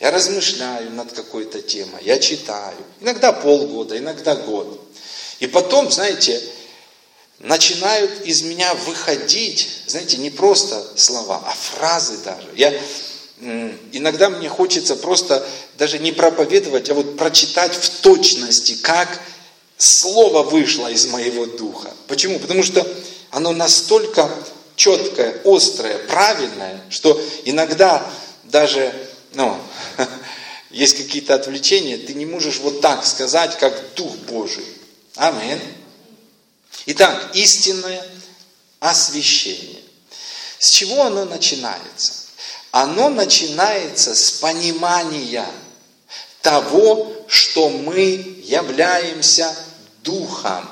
я 0.00 0.10
размышляю 0.10 0.90
над 0.90 1.12
какой-то 1.12 1.62
темой, 1.62 2.02
я 2.02 2.18
читаю. 2.18 2.76
Иногда 3.00 3.32
полгода, 3.32 3.96
иногда 3.96 4.34
год. 4.34 4.80
И 5.40 5.46
потом, 5.46 5.90
знаете, 5.90 6.42
начинают 7.38 8.22
из 8.24 8.42
меня 8.42 8.72
выходить, 8.74 9.68
знаете, 9.86 10.16
не 10.16 10.30
просто 10.30 10.84
слова, 10.96 11.42
а 11.44 11.52
фразы 11.52 12.18
даже. 12.18 12.48
Я, 12.54 12.72
иногда 13.92 14.30
мне 14.30 14.48
хочется 14.48 14.96
просто 14.96 15.46
даже 15.76 15.98
не 15.98 16.12
проповедовать, 16.12 16.88
а 16.90 16.94
вот 16.94 17.16
прочитать 17.16 17.74
в 17.74 18.00
точности, 18.00 18.74
как 18.74 19.20
слово 19.76 20.42
вышло 20.42 20.88
из 20.88 21.06
моего 21.06 21.46
духа. 21.46 21.92
Почему? 22.06 22.38
Потому 22.38 22.62
что 22.62 22.86
оно 23.30 23.52
настолько 23.52 24.30
четкое, 24.76 25.40
острое, 25.44 25.98
правильное, 26.06 26.80
что 26.88 27.20
иногда 27.44 28.08
даже, 28.52 28.92
ну, 29.32 29.58
есть 30.70 30.96
какие-то 30.96 31.34
отвлечения, 31.34 31.96
ты 31.98 32.14
не 32.14 32.26
можешь 32.26 32.58
вот 32.58 32.80
так 32.80 33.04
сказать, 33.04 33.58
как 33.58 33.94
Дух 33.94 34.14
Божий. 34.28 34.66
Аминь. 35.16 35.60
Итак, 36.86 37.30
истинное 37.34 38.06
освящение. 38.78 39.82
С 40.58 40.70
чего 40.70 41.02
оно 41.02 41.24
начинается? 41.24 42.12
Оно 42.70 43.08
начинается 43.08 44.14
с 44.14 44.30
понимания 44.32 45.46
того, 46.42 47.24
что 47.28 47.70
мы 47.70 48.42
являемся 48.44 49.56
духом. 50.02 50.68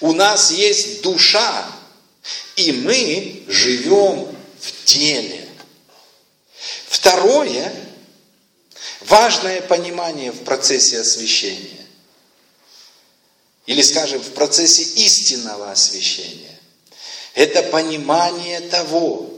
У 0.00 0.12
нас 0.12 0.50
есть 0.50 1.02
душа, 1.02 1.66
и 2.56 2.72
мы 2.72 3.44
живем 3.48 4.36
в 4.60 4.84
теле. 4.84 5.35
Второе, 7.06 7.72
Важное 9.02 9.62
понимание 9.62 10.32
в 10.32 10.42
процессе 10.42 10.98
освящения. 10.98 11.86
Или, 13.66 13.80
скажем, 13.82 14.20
в 14.20 14.30
процессе 14.32 14.82
истинного 14.82 15.70
освящения. 15.70 16.58
Это 17.34 17.62
понимание 17.62 18.60
того, 18.60 19.30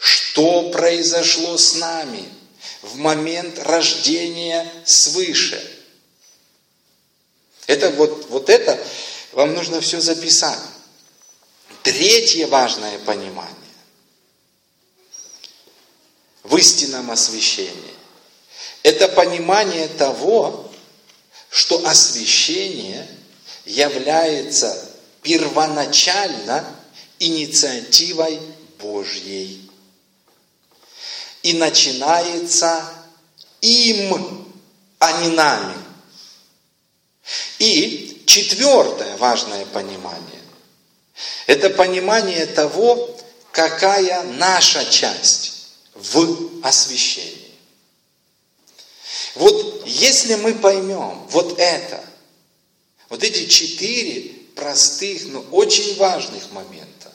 что 0.00 0.70
произошло 0.70 1.56
с 1.56 1.76
нами 1.76 2.28
в 2.82 2.96
момент 2.96 3.60
рождения 3.60 4.66
свыше. 4.84 5.62
Это 7.68 7.90
вот, 7.90 8.26
вот 8.30 8.50
это 8.50 8.76
вам 9.32 9.54
нужно 9.54 9.80
все 9.80 10.00
записать. 10.00 10.58
Третье 11.84 12.48
важное 12.48 12.98
понимание 12.98 13.57
в 16.48 16.56
истинном 16.56 17.10
освящении– 17.10 17.94
это 18.82 19.08
понимание 19.08 19.86
того, 19.88 20.70
что 21.50 21.86
освящение 21.86 23.06
является 23.66 24.88
первоначально 25.22 26.64
инициативой 27.18 28.40
Божьей. 28.78 29.70
И 31.42 31.52
начинается 31.52 32.82
им, 33.60 34.52
а 34.98 35.20
не 35.20 35.28
нами. 35.28 35.74
И 37.58 38.22
четвертое 38.26 39.16
важное 39.18 39.66
понимание– 39.66 40.42
это 41.46 41.68
понимание 41.68 42.46
того, 42.46 43.16
какая 43.52 44.22
наша 44.22 44.84
часть 44.86 45.57
в 45.98 46.64
освящении. 46.64 47.54
Вот 49.34 49.86
если 49.86 50.34
мы 50.36 50.54
поймем 50.54 51.26
вот 51.30 51.58
это, 51.58 52.04
вот 53.08 53.22
эти 53.22 53.46
четыре 53.46 54.34
простых, 54.54 55.26
но 55.26 55.40
очень 55.52 55.96
важных 55.96 56.50
момента, 56.50 57.12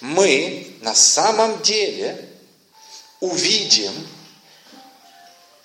мы 0.00 0.76
на 0.80 0.94
самом 0.94 1.62
деле 1.62 2.28
увидим 3.20 3.92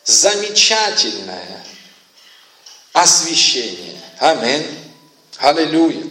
замечательное 0.03 1.65
освящение. 2.93 3.99
Аминь. 4.19 4.65
Аллилуйя. 5.37 6.09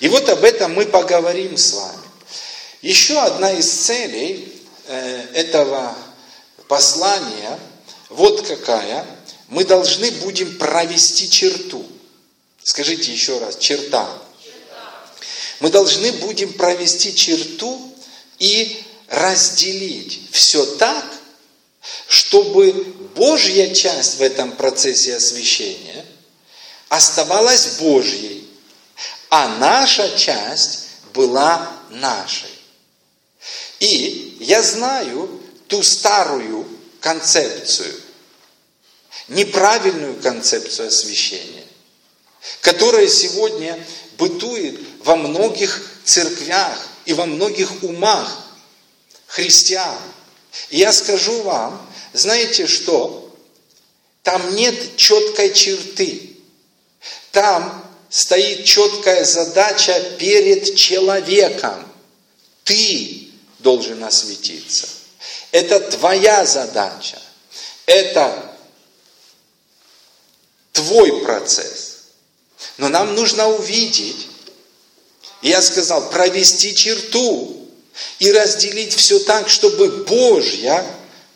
И 0.00 0.08
вот 0.08 0.28
об 0.28 0.44
этом 0.44 0.74
мы 0.74 0.86
поговорим 0.86 1.56
с 1.56 1.72
вами. 1.72 2.08
Еще 2.82 3.18
одна 3.18 3.52
из 3.52 3.68
целей 3.68 4.57
этого 4.88 5.94
послания 6.66 7.58
вот 8.08 8.46
какая. 8.46 9.06
Мы 9.48 9.64
должны 9.64 10.10
будем 10.10 10.58
провести 10.58 11.30
черту. 11.30 11.84
Скажите 12.62 13.12
еще 13.12 13.38
раз, 13.38 13.56
черта. 13.56 14.06
Мы 15.60 15.70
должны 15.70 16.12
будем 16.12 16.52
провести 16.52 17.14
черту 17.14 17.94
и 18.38 18.84
разделить 19.08 20.20
все 20.30 20.64
так, 20.76 21.04
чтобы 22.06 22.72
Божья 23.14 23.74
часть 23.74 24.18
в 24.18 24.22
этом 24.22 24.52
процессе 24.52 25.16
освящения 25.16 26.04
оставалась 26.88 27.78
Божьей, 27.78 28.48
а 29.30 29.48
наша 29.58 30.16
часть 30.16 30.84
была 31.12 31.70
нашей. 31.90 32.50
И 33.80 34.27
я 34.38 34.62
знаю 34.62 35.40
ту 35.66 35.82
старую 35.82 36.66
концепцию, 37.00 37.94
неправильную 39.28 40.20
концепцию 40.20 40.88
освящения, 40.88 41.64
которая 42.60 43.08
сегодня 43.08 43.78
бытует 44.16 44.80
во 45.04 45.16
многих 45.16 45.90
церквях 46.04 46.78
и 47.04 47.12
во 47.12 47.26
многих 47.26 47.82
умах 47.82 48.46
христиан. 49.26 49.98
И 50.70 50.78
я 50.78 50.92
скажу 50.92 51.42
вам, 51.42 51.86
знаете 52.12 52.66
что? 52.66 53.36
Там 54.22 54.54
нет 54.54 54.96
четкой 54.96 55.52
черты. 55.52 56.36
Там 57.30 57.84
стоит 58.08 58.64
четкая 58.64 59.24
задача 59.24 59.98
перед 60.18 60.74
человеком. 60.74 61.86
Ты 62.64 63.27
должен 63.58 64.02
осветиться. 64.04 64.88
Это 65.52 65.80
твоя 65.80 66.44
задача. 66.44 67.20
Это 67.86 68.56
твой 70.72 71.22
процесс. 71.22 71.98
Но 72.76 72.88
нам 72.88 73.14
нужно 73.14 73.48
увидеть, 73.48 74.26
я 75.42 75.62
сказал, 75.62 76.10
провести 76.10 76.74
черту 76.74 77.68
и 78.18 78.30
разделить 78.30 78.94
все 78.94 79.18
так, 79.20 79.48
чтобы 79.48 80.04
Божья 80.04 80.84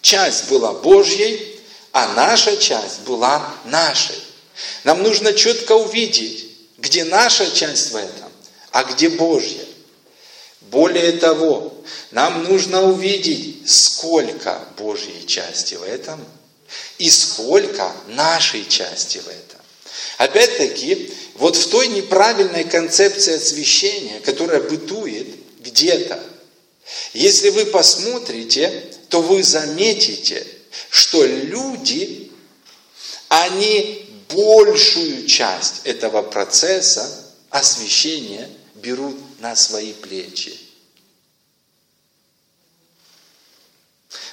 часть 0.02 0.48
была 0.48 0.72
Божьей, 0.72 1.60
а 1.92 2.08
наша 2.14 2.56
часть 2.56 3.00
была 3.00 3.54
нашей. 3.64 4.20
Нам 4.84 5.02
нужно 5.02 5.32
четко 5.32 5.72
увидеть, 5.72 6.46
где 6.78 7.04
наша 7.04 7.50
часть 7.50 7.92
в 7.92 7.96
этом, 7.96 8.30
а 8.70 8.84
где 8.84 9.08
Божья. 9.08 9.64
Более 10.60 11.12
того, 11.12 11.71
нам 12.10 12.44
нужно 12.44 12.82
увидеть, 12.82 13.68
сколько 13.70 14.60
Божьей 14.78 15.26
части 15.26 15.74
в 15.74 15.82
этом 15.82 16.24
и 16.98 17.10
сколько 17.10 17.92
нашей 18.08 18.66
части 18.68 19.18
в 19.18 19.28
этом. 19.28 19.60
Опять-таки, 20.18 21.12
вот 21.34 21.56
в 21.56 21.70
той 21.70 21.88
неправильной 21.88 22.64
концепции 22.64 23.34
освящения, 23.34 24.20
которая 24.20 24.60
бытует 24.60 25.26
где-то, 25.60 26.22
если 27.12 27.50
вы 27.50 27.66
посмотрите, 27.66 28.86
то 29.08 29.22
вы 29.22 29.42
заметите, 29.42 30.46
что 30.90 31.24
люди, 31.24 32.30
они 33.28 34.06
большую 34.28 35.26
часть 35.26 35.82
этого 35.84 36.22
процесса 36.22 37.08
освящения 37.50 38.48
берут 38.74 39.16
на 39.40 39.54
свои 39.56 39.92
плечи. 39.92 40.58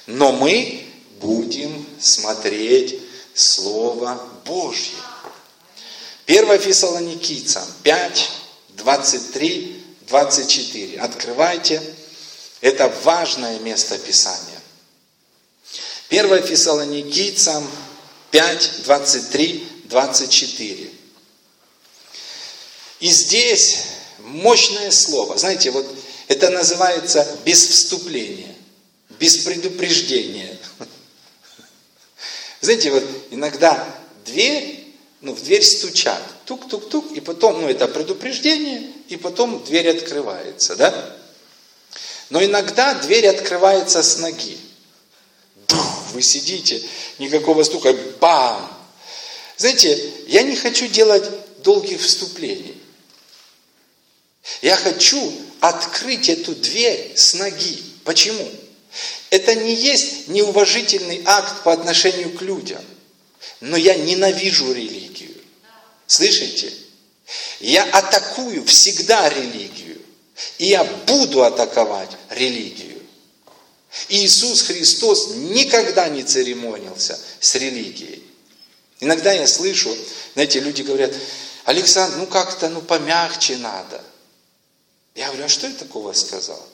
Но 0.06 0.32
мы 0.32 0.84
будем 1.20 1.86
смотреть 2.00 2.98
Слово 3.34 4.20
Божье. 4.44 4.98
1 6.26 6.58
Фессалоникийцам 6.58 7.64
5, 7.82 8.30
23, 8.70 9.84
24. 10.08 11.00
Открывайте. 11.00 11.82
Это 12.60 12.88
важное 13.02 13.58
место 13.60 13.98
Писания. 13.98 14.60
1 16.10 16.42
Фессалоникийцам 16.42 17.68
5, 18.30 18.82
23, 18.84 19.68
24. 19.84 20.90
И 23.00 23.08
здесь 23.08 23.78
мощное 24.18 24.90
слово. 24.90 25.36
Знаете, 25.38 25.70
вот 25.70 25.86
это 26.28 26.50
называется 26.50 27.26
без 27.44 27.66
вступления, 27.66 28.49
без 29.20 29.36
предупреждения. 29.36 30.58
Знаете, 32.62 32.90
вот 32.90 33.04
иногда 33.30 33.86
дверь, 34.24 34.94
ну, 35.20 35.34
в 35.34 35.44
дверь 35.44 35.62
стучат, 35.62 36.22
тук-тук-тук, 36.46 37.12
и 37.12 37.20
потом, 37.20 37.60
ну, 37.60 37.68
это 37.68 37.86
предупреждение, 37.86 38.90
и 39.08 39.16
потом 39.16 39.62
дверь 39.64 39.90
открывается, 39.90 40.74
да? 40.74 41.16
Но 42.30 42.42
иногда 42.42 42.94
дверь 42.94 43.26
открывается 43.28 44.02
с 44.02 44.18
ноги. 44.18 44.58
Вы 46.12 46.22
сидите, 46.22 46.82
никакого 47.18 47.62
стука, 47.62 47.92
бам! 48.20 48.76
Знаете, 49.58 50.12
я 50.26 50.42
не 50.42 50.56
хочу 50.56 50.86
делать 50.88 51.24
долгих 51.62 52.00
вступлений. 52.00 52.80
Я 54.62 54.76
хочу 54.76 55.32
открыть 55.60 56.30
эту 56.30 56.54
дверь 56.54 57.12
с 57.14 57.34
ноги. 57.34 57.82
Почему? 58.04 58.50
Это 59.30 59.54
не 59.54 59.74
есть 59.74 60.28
неуважительный 60.28 61.22
акт 61.24 61.62
по 61.62 61.72
отношению 61.72 62.36
к 62.36 62.42
людям. 62.42 62.84
Но 63.60 63.76
я 63.76 63.94
ненавижу 63.94 64.72
религию. 64.72 65.34
Слышите? 66.06 66.72
Я 67.60 67.84
атакую 67.84 68.64
всегда 68.64 69.28
религию. 69.28 70.00
И 70.58 70.66
я 70.66 70.84
буду 70.84 71.44
атаковать 71.44 72.10
религию. 72.30 73.00
Иисус 74.08 74.62
Христос 74.62 75.34
никогда 75.34 76.08
не 76.08 76.22
церемонился 76.22 77.18
с 77.40 77.54
религией. 77.54 78.24
Иногда 79.00 79.32
я 79.32 79.46
слышу, 79.46 79.96
знаете, 80.34 80.60
люди 80.60 80.82
говорят, 80.82 81.12
Александр, 81.64 82.16
ну 82.16 82.26
как-то, 82.26 82.68
ну 82.68 82.80
помягче 82.80 83.56
надо. 83.58 84.02
Я 85.14 85.28
говорю, 85.28 85.44
а 85.44 85.48
что 85.48 85.66
я 85.66 85.74
такого 85.74 86.12
сказал? 86.12 86.66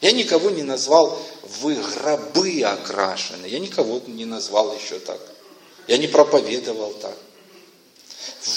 Я 0.00 0.12
никого 0.12 0.50
не 0.50 0.62
назвал 0.62 1.18
вы 1.60 1.76
гробы 1.76 2.62
окрашены. 2.62 3.46
Я 3.46 3.58
никого 3.58 4.00
не 4.06 4.24
назвал 4.24 4.74
еще 4.74 4.98
так. 4.98 5.20
Я 5.86 5.98
не 5.98 6.06
проповедовал 6.06 6.92
так. 6.94 7.16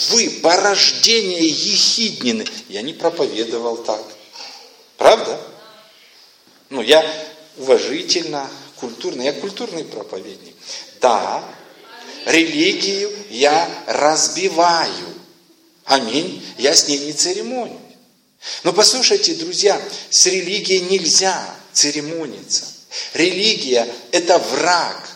Вы 0.09 0.29
порождение 0.41 1.47
ехиднины. 1.47 2.45
Я 2.69 2.81
не 2.81 2.93
проповедовал 2.93 3.77
так. 3.77 4.03
Правда? 4.97 5.39
Ну, 6.69 6.81
я 6.81 7.05
уважительно, 7.57 8.49
культурно. 8.77 9.21
Я 9.21 9.33
культурный 9.33 9.83
проповедник. 9.83 10.55
Да, 10.99 11.43
религию 12.25 13.11
я 13.29 13.69
разбиваю. 13.87 15.13
Аминь. 15.85 16.45
Я 16.57 16.75
с 16.75 16.87
ней 16.87 16.99
не 16.99 17.13
церемонюсь. 17.13 17.86
Но 18.63 18.73
послушайте, 18.73 19.35
друзья, 19.35 19.81
с 20.09 20.25
религией 20.25 20.81
нельзя 20.81 21.55
церемониться. 21.73 22.65
Религия– 23.13 23.87
это 24.11 24.37
враг. 24.39 25.09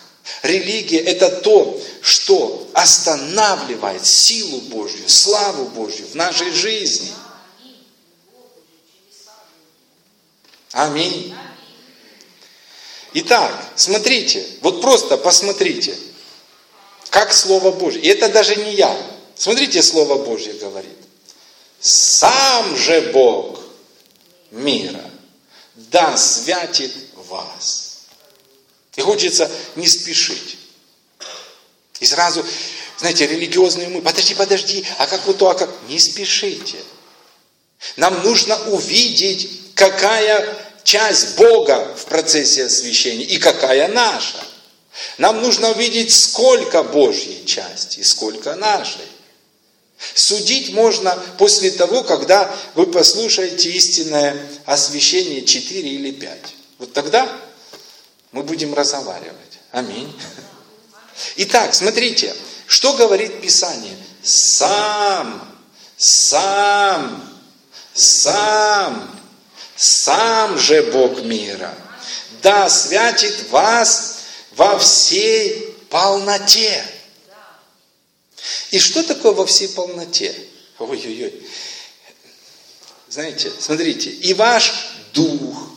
Религия– 0.43 0.99
это 1.05 1.29
то, 1.29 1.81
что 2.01 2.69
останавливает 2.73 4.05
силу 4.05 4.61
Божью, 4.61 5.07
славу 5.09 5.65
Божью 5.65 6.07
в 6.07 6.15
нашей 6.15 6.51
жизни. 6.51 7.11
Аминь. 10.71 11.33
Итак, 13.13 13.71
смотрите, 13.75 14.45
вот 14.61 14.81
просто 14.81 15.17
посмотрите, 15.17 15.97
как 17.09 17.33
Слово 17.33 17.71
Божье. 17.71 18.01
И 18.01 18.07
это 18.07 18.29
даже 18.29 18.55
не 18.55 18.73
я. 18.75 18.95
Смотрите, 19.35 19.81
Слово 19.81 20.23
Божье 20.23 20.53
говорит. 20.53 21.00
Сам 21.81 22.77
же 22.77 23.11
Бог 23.11 23.59
мира 24.51 25.11
да 25.75 26.15
святит 26.15 26.93
вас. 27.15 28.01
И 28.95 29.01
хочется 29.01 29.49
не 29.75 29.87
спешить. 29.87 30.57
И 31.99 32.05
сразу, 32.05 32.45
знаете, 32.97 33.27
религиозные 33.27 33.87
мы, 33.87 34.01
подожди, 34.01 34.35
подожди, 34.35 34.85
а 34.97 35.07
как 35.07 35.25
вот 35.25 35.37
то, 35.37 35.49
а 35.49 35.55
как? 35.55 35.69
Не 35.87 35.99
спешите. 35.99 36.77
Нам 37.95 38.23
нужно 38.23 38.57
увидеть, 38.69 39.73
какая 39.75 40.55
часть 40.83 41.35
Бога 41.35 41.95
в 41.97 42.05
процессе 42.05 42.65
освящения 42.65 43.25
и 43.25 43.37
какая 43.37 43.87
наша. 43.87 44.43
Нам 45.17 45.41
нужно 45.41 45.71
увидеть, 45.71 46.13
сколько 46.13 46.83
Божьей 46.83 47.45
части 47.45 48.01
сколько 48.03 48.55
нашей. 48.55 49.07
Судить 50.15 50.73
можно 50.73 51.15
после 51.37 51.71
того, 51.71 52.03
когда 52.03 52.53
вы 52.75 52.87
послушаете 52.87 53.69
истинное 53.71 54.35
освящение 54.65 55.43
4 55.43 55.89
или 55.89 56.11
5. 56.11 56.39
Вот 56.79 56.93
тогда 56.93 57.29
мы 58.31 58.43
будем 58.43 58.73
разговаривать. 58.73 59.59
Аминь. 59.71 60.11
Итак, 61.37 61.73
смотрите, 61.73 62.35
что 62.67 62.93
говорит 62.93 63.41
Писание? 63.41 63.95
Сам, 64.23 65.55
сам, 65.97 67.39
сам, 67.93 69.19
сам 69.75 70.57
же 70.57 70.83
Бог 70.91 71.21
мира, 71.23 71.73
да 72.41 72.69
святит 72.69 73.49
вас 73.49 74.19
во 74.55 74.79
всей 74.79 75.75
полноте. 75.89 76.83
И 78.71 78.79
что 78.79 79.03
такое 79.03 79.31
во 79.31 79.45
всей 79.45 79.69
полноте? 79.69 80.35
Ой-ой-ой. 80.79 81.47
Знаете, 83.09 83.51
смотрите, 83.59 84.09
и 84.09 84.33
ваш 84.33 84.71
дух. 85.13 85.67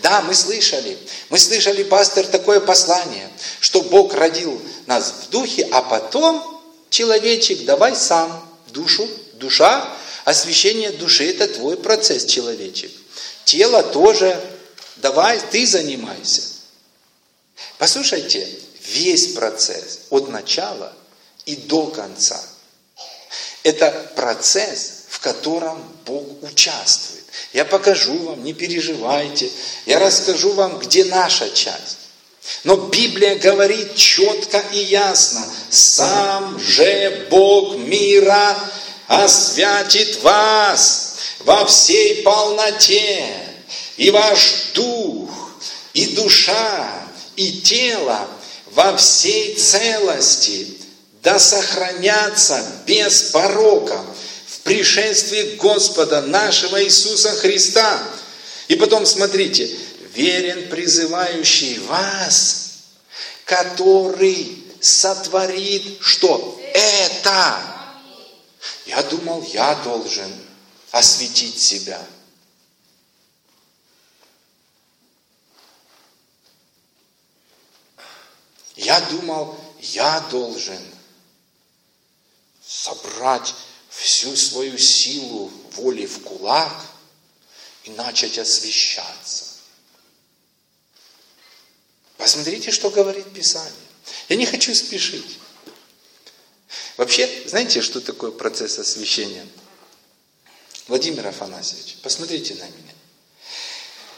Да, 0.00 0.20
мы 0.20 0.34
слышали, 0.34 0.98
мы 1.30 1.38
слышали, 1.38 1.82
пастор, 1.82 2.26
такое 2.26 2.60
послание, 2.60 3.30
что 3.60 3.80
Бог 3.80 4.12
родил 4.12 4.60
нас 4.86 5.14
в 5.22 5.30
духе, 5.30 5.66
а 5.72 5.80
потом, 5.80 6.62
человечек, 6.90 7.64
давай 7.64 7.96
сам 7.96 8.46
душу, 8.68 9.08
душа, 9.34 9.96
освящение 10.24 10.90
души– 10.90 11.30
это 11.30 11.48
твой 11.48 11.78
процесс, 11.78 12.26
человечек. 12.26 12.92
Тело 13.44 13.82
тоже, 13.82 14.38
давай, 14.96 15.40
ты 15.50 15.66
занимайся. 15.66 16.42
Послушайте, 17.78 18.46
весь 18.84 19.28
процесс 19.28 20.00
от 20.10 20.28
начала 20.28 20.94
и 21.46 21.56
до 21.56 21.86
конца. 21.86 22.40
Это 23.62 23.90
процесс, 24.16 25.04
в 25.08 25.20
котором 25.20 25.82
Бог 26.06 26.42
участвует. 26.42 27.24
Я 27.52 27.64
покажу 27.64 28.16
вам, 28.18 28.44
не 28.44 28.52
переживайте. 28.52 29.50
Я 29.86 29.98
расскажу 29.98 30.52
вам, 30.52 30.78
где 30.78 31.04
наша 31.04 31.50
часть. 31.50 31.98
Но 32.64 32.76
Библия 32.76 33.36
говорит 33.36 33.94
четко 33.96 34.58
и 34.72 34.78
ясно, 34.78 35.46
сам 35.70 36.58
же 36.58 37.26
Бог 37.30 37.76
мира 37.76 38.56
освятит 39.06 40.22
вас 40.22 41.14
во 41.40 41.66
всей 41.66 42.22
полноте, 42.22 43.24
и 43.96 44.10
ваш 44.10 44.72
дух, 44.74 45.30
и 45.92 46.14
душа, 46.14 46.90
и 47.36 47.60
тело 47.60 48.26
во 48.72 48.96
всей 48.96 49.54
целости 49.56 50.79
да 51.22 51.38
сохранятся 51.38 52.64
без 52.86 53.24
порока 53.24 54.04
в 54.46 54.60
пришествии 54.60 55.56
Господа 55.56 56.22
нашего 56.22 56.82
Иисуса 56.82 57.32
Христа. 57.36 58.02
И 58.68 58.76
потом 58.76 59.04
смотрите, 59.04 59.66
верен 60.14 60.68
призывающий 60.68 61.78
вас, 61.80 62.70
который 63.44 64.64
сотворит 64.80 65.98
что? 66.00 66.58
Это. 66.72 67.58
Я 68.86 69.02
думал, 69.02 69.42
я 69.52 69.74
должен 69.76 70.32
осветить 70.90 71.60
себя. 71.60 72.00
Я 78.76 79.00
думал, 79.00 79.60
я 79.80 80.20
должен 80.30 80.80
собрать 82.82 83.54
всю 83.90 84.36
свою 84.36 84.78
силу 84.78 85.52
воли 85.72 86.06
в 86.06 86.22
кулак 86.22 86.72
и 87.84 87.90
начать 87.90 88.38
освещаться. 88.38 89.46
Посмотрите, 92.16 92.70
что 92.70 92.90
говорит 92.90 93.32
Писание. 93.32 93.72
Я 94.28 94.36
не 94.36 94.46
хочу 94.46 94.74
спешить. 94.74 95.38
Вообще, 96.96 97.28
знаете, 97.46 97.80
что 97.82 98.00
такое 98.00 98.30
процесс 98.30 98.78
освящения? 98.78 99.46
Владимир 100.86 101.26
Афанасьевич, 101.26 101.96
посмотрите 102.02 102.54
на 102.54 102.64
меня. 102.64 102.94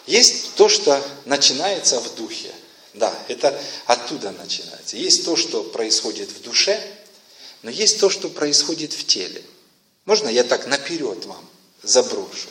Есть 0.07 0.55
то, 0.55 0.68
что 0.68 1.05
начинается 1.25 2.01
в 2.01 2.14
духе. 2.16 2.53
Да, 2.94 3.16
это 3.29 3.61
оттуда 3.87 4.33
начинается. 4.33 4.96
Есть 4.96 5.25
то, 5.25 5.37
что 5.37 5.64
происходит 5.64 6.31
в 6.31 6.42
душе– 6.42 6.81
но 7.62 7.70
есть 7.70 8.01
то, 8.01 8.11
что 8.11 8.29
происходит 8.29 8.92
в 8.92 9.07
теле. 9.07 9.42
Можно 10.05 10.29
я 10.29 10.44
так 10.44 10.66
наперед 10.66 11.25
вам 11.25 11.48
заброшу? 11.83 12.51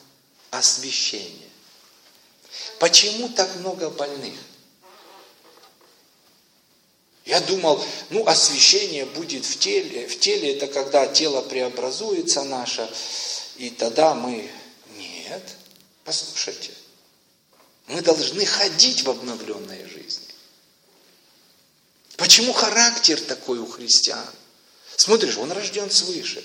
освящения. 0.49 1.49
Почему 2.79 3.29
так 3.29 3.55
много 3.57 3.91
больных? 3.91 4.39
Я 7.25 7.41
думал, 7.41 7.83
ну, 8.11 8.25
освящение 8.27 9.05
будет 9.05 9.45
в 9.45 9.59
теле. 9.59 10.07
В 10.07 10.19
теле 10.19 10.55
это 10.55 10.67
когда 10.67 11.07
тело 11.07 11.41
преобразуется 11.41 12.43
наше, 12.43 12.89
и 13.57 13.69
тогда 13.69 14.13
мы 14.13 14.49
нет. 15.29 15.43
Послушайте. 16.03 16.71
Мы 17.87 18.01
должны 18.01 18.45
ходить 18.45 19.03
в 19.03 19.09
обновленной 19.09 19.87
жизни. 19.87 20.25
Почему 22.17 22.53
характер 22.53 23.19
такой 23.19 23.59
у 23.59 23.67
христиан? 23.67 24.29
Смотришь, 24.95 25.37
он 25.37 25.51
рожден 25.51 25.91
свыше. 25.91 26.43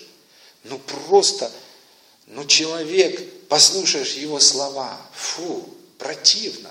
Ну 0.64 0.78
просто, 0.78 1.50
ну 2.26 2.44
человек, 2.44 3.46
послушаешь 3.48 4.14
его 4.14 4.40
слова, 4.40 5.00
фу, 5.14 5.74
противно. 5.98 6.70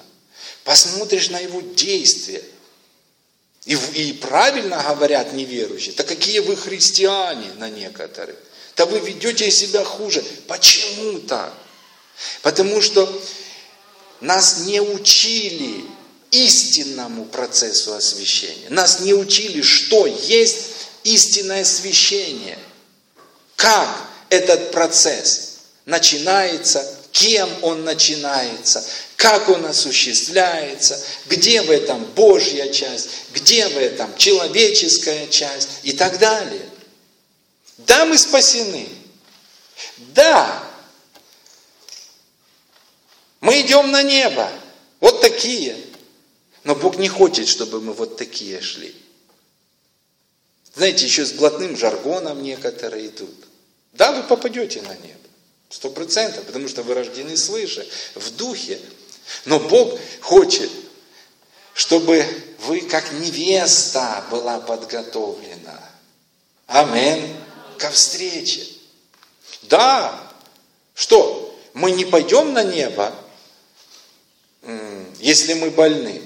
Посмотришь 0.63 1.29
на 1.29 1.39
его 1.39 1.61
действия. 1.61 2.43
И, 3.65 3.75
и 3.95 4.13
правильно 4.13 4.83
говорят 4.83 5.33
неверующие, 5.33 5.95
да 5.95 6.03
какие 6.03 6.39
вы 6.39 6.55
христиане 6.55 7.53
на 7.53 7.69
некоторых. 7.69 8.37
Да 8.75 8.85
вы 8.85 8.99
ведете 8.99 9.49
себя 9.51 9.83
хуже. 9.83 10.23
Почему 10.47 11.19
так? 11.19 11.53
Потому 12.41 12.81
что 12.81 13.21
нас 14.21 14.59
не 14.59 14.81
учили 14.81 15.85
истинному 16.31 17.25
процессу 17.25 17.93
освящения. 17.93 18.69
Нас 18.69 18.99
не 18.99 19.13
учили, 19.13 19.61
что 19.61 20.05
есть 20.05 20.57
истинное 21.03 21.61
освящение. 21.61 22.59
Как 23.55 23.89
этот 24.29 24.71
процесс 24.71 25.57
начинается, 25.85 26.85
кем 27.11 27.49
он 27.63 27.83
начинается, 27.83 28.83
как 29.15 29.49
он 29.49 29.65
осуществляется, 29.65 31.01
где 31.27 31.61
в 31.61 31.71
этом 31.71 32.05
Божья 32.15 32.71
часть, 32.71 33.09
где 33.33 33.67
в 33.67 33.77
этом 33.77 34.15
человеческая 34.17 35.27
часть 35.27 35.69
и 35.83 35.93
так 35.93 36.19
далее. 36.19 36.69
Да, 37.79 38.05
мы 38.05 38.17
спасены. 38.17 38.87
Да, 40.13 40.68
мы 43.41 43.61
идем 43.61 43.91
на 43.91 44.03
небо. 44.03 44.51
Вот 44.99 45.21
такие. 45.21 45.77
Но 46.63 46.75
Бог 46.75 46.97
не 46.97 47.07
хочет, 47.07 47.47
чтобы 47.47 47.79
мы 47.79 47.93
вот 47.93 48.17
такие 48.17 48.61
шли. 48.61 48.95
Знаете, 50.75 51.05
еще 51.05 51.25
с 51.25 51.31
блатным 51.31 51.77
жаргоном 51.77 52.43
некоторые 52.43 53.07
идут. 53.07 53.35
Да, 53.93 54.11
вы 54.11 54.23
попадете 54.23 54.81
на 54.81 54.95
небо. 54.95 55.19
Сто 55.69 55.89
процентов, 55.89 56.45
потому 56.45 56.67
что 56.67 56.83
вы 56.83 56.93
рождены 56.93 57.37
свыше, 57.37 57.87
в 58.15 58.35
духе. 58.35 58.79
Но 59.45 59.59
Бог 59.59 59.99
хочет, 60.21 60.69
чтобы 61.73 62.25
вы 62.59 62.81
как 62.81 63.11
невеста 63.13 64.25
была 64.31 64.59
подготовлена. 64.59 65.79
Амин. 66.67 67.35
Ко 67.77 67.89
встрече. 67.89 68.67
Да. 69.63 70.33
Что? 70.93 71.57
Мы 71.73 71.91
не 71.91 72.03
пойдем 72.03 72.51
на 72.51 72.63
небо, 72.63 73.13
если 75.19 75.53
мы 75.53 75.69
больны. 75.71 76.21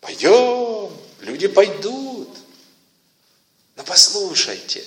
Пойдем, 0.00 0.90
люди 1.20 1.48
пойдут. 1.48 2.28
Но 3.76 3.84
послушайте, 3.84 4.84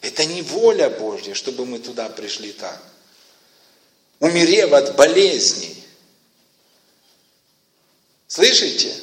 это 0.00 0.24
не 0.24 0.42
воля 0.42 0.90
Божья, 0.90 1.34
чтобы 1.34 1.66
мы 1.66 1.78
туда 1.78 2.08
пришли 2.08 2.52
так. 2.52 2.82
Умерев 4.18 4.72
от 4.72 4.96
болезней. 4.96 5.76
Слышите? 8.26 8.94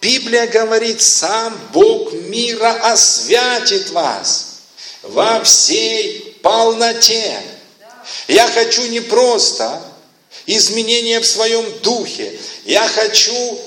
Библия 0.00 0.46
говорит, 0.46 1.02
сам 1.02 1.58
Бог 1.72 2.12
мира 2.12 2.90
освятит 2.90 3.90
вас 3.90 4.62
во 5.02 5.42
всей 5.44 6.38
полноте. 6.42 7.42
Я 8.26 8.48
хочу 8.48 8.86
не 8.86 9.00
просто 9.00 9.89
изменения 10.56 11.20
в 11.20 11.26
своем 11.26 11.64
духе. 11.80 12.38
Я 12.64 12.86
хочу 12.88 13.60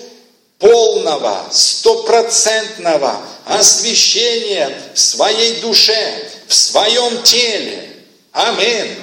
полного, 0.60 1.48
стопроцентного 1.52 3.22
освящения 3.46 4.72
в 4.94 5.00
своей 5.00 5.62
душе, 5.62 6.30
в 6.48 6.54
своем 6.54 7.22
теле. 7.24 7.90
Аминь. 8.32 8.96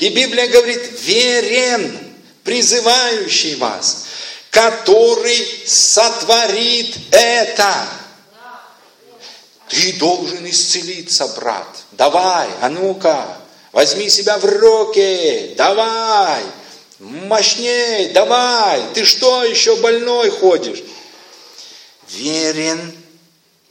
И 0.00 0.08
Библия 0.08 0.46
говорит, 0.48 0.82
верен, 1.00 2.14
призывающий 2.42 3.56
вас, 3.56 4.04
который 4.50 5.46
сотворит 5.66 6.96
это. 7.10 7.86
Ты 9.68 9.94
должен 9.94 10.48
исцелиться, 10.48 11.26
брат. 11.28 11.66
Давай, 11.92 12.48
а 12.60 12.68
ну-ка, 12.68 13.38
возьми 13.74 14.08
себя 14.08 14.38
в 14.38 14.44
руки, 14.44 15.54
давай, 15.56 16.42
мощней, 17.00 18.10
давай, 18.10 18.94
ты 18.94 19.04
что 19.04 19.44
еще 19.44 19.76
больной 19.76 20.30
ходишь? 20.30 20.82
Верен 22.08 22.96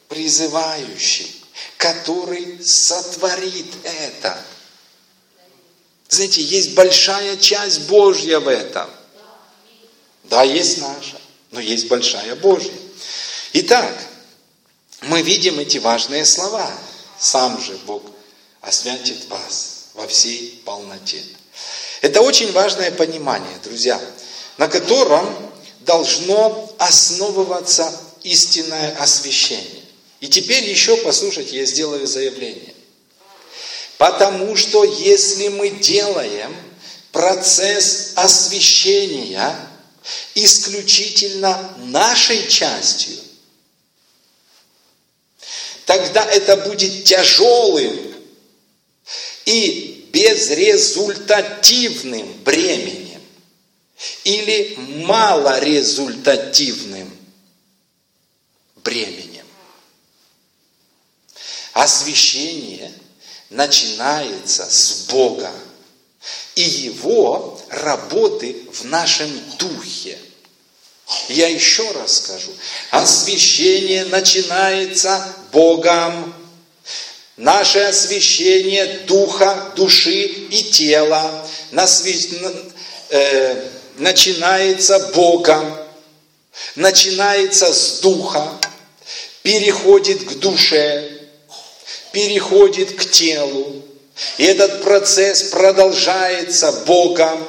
призывающий, 0.10 1.34
который 1.78 2.64
сотворит 2.64 3.74
это. 3.84 4.38
Знаете, 6.10 6.42
есть 6.42 6.74
большая 6.74 7.38
часть 7.38 7.88
Божья 7.88 8.40
в 8.40 8.48
этом. 8.50 8.90
Да, 10.26 10.44
есть 10.44 10.80
наша, 10.80 11.20
но 11.52 11.62
есть 11.62 11.88
большая 11.88 12.36
Божья. 12.36 12.74
Итак, 13.54 13.96
мы 15.02 15.22
видим 15.22 15.60
эти 15.60 15.78
важные 15.78 16.26
слова. 16.26 16.70
Сам 17.18 17.62
же 17.62 17.78
Бог 17.86 18.04
освятит 18.62 19.26
вас 19.30 19.73
во 19.94 20.08
всей 20.08 20.62
полноте. 20.66 21.22
Это 22.02 22.22
очень 22.22 22.52
важное 22.52 22.92
понимание, 22.92 23.58
друзья, 23.64 24.00
на 24.58 24.68
котором 24.68 25.54
должно 25.82 26.74
основываться 26.78 27.92
истинное 28.24 28.96
освящение. 28.98 29.84
И 30.20 30.28
теперь 30.28 30.64
еще, 30.64 30.98
послушайте, 30.98 31.58
я 31.58 31.66
сделаю 31.66 32.08
заявление. 32.08 32.74
Потому 33.98 34.56
что 34.56 34.84
если 34.84 35.50
мы 35.50 35.70
делаем 35.70 36.56
процесс 37.12 38.14
освящения 38.16 39.56
исключительно 40.36 41.74
нашей 41.78 42.48
частью, 42.48 43.18
тогда 45.86 46.26
это 46.26 46.58
будет 46.58 47.04
тяжелым 47.04 48.14
и 49.46 49.83
безрезультативным 50.14 52.32
бременем 52.44 53.22
или 54.24 54.76
малорезультативным 55.06 57.12
бременем. 58.76 59.46
Освящение 61.74 62.94
начинается 63.50 64.70
с 64.70 65.08
Бога 65.10 65.52
и 66.56 66.62
Его 66.62 67.60
работы 67.70 68.56
в 68.72 68.86
нашем 68.86 69.30
духе. 69.58 70.18
Я 71.30 71.48
еще 71.50 71.92
раз 71.92 72.20
скажу. 72.20 72.52
Освящение 72.92 74.06
начинается 74.06 75.36
Богом 75.52 76.43
Наше 77.38 77.80
освящение 77.80 78.86
духа, 79.08 79.74
души 79.76 80.22
и 80.22 80.64
тела 80.66 81.48
э, 83.10 83.68
начинается 83.98 85.00
Богом, 85.16 85.76
начинается 86.76 87.74
с 87.74 88.02
духа, 88.02 88.48
переходит 89.42 90.24
к 90.26 90.34
душе, 90.34 91.10
переходит 92.12 92.96
к 92.96 93.10
телу. 93.10 93.82
И 94.38 94.44
этот 94.44 94.84
процесс 94.84 95.42
продолжается 95.50 96.72
Богом 96.86 97.48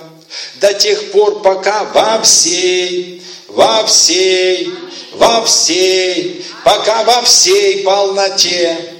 до 0.62 0.72
тех 0.72 1.12
пор, 1.12 1.42
пока 1.42 1.84
во 1.84 2.22
всей, 2.22 3.22
во 3.48 3.84
всей, 3.84 4.72
во 5.12 5.44
всей, 5.44 6.42
пока 6.64 7.04
во 7.04 7.20
всей 7.20 7.82
полноте 7.82 8.93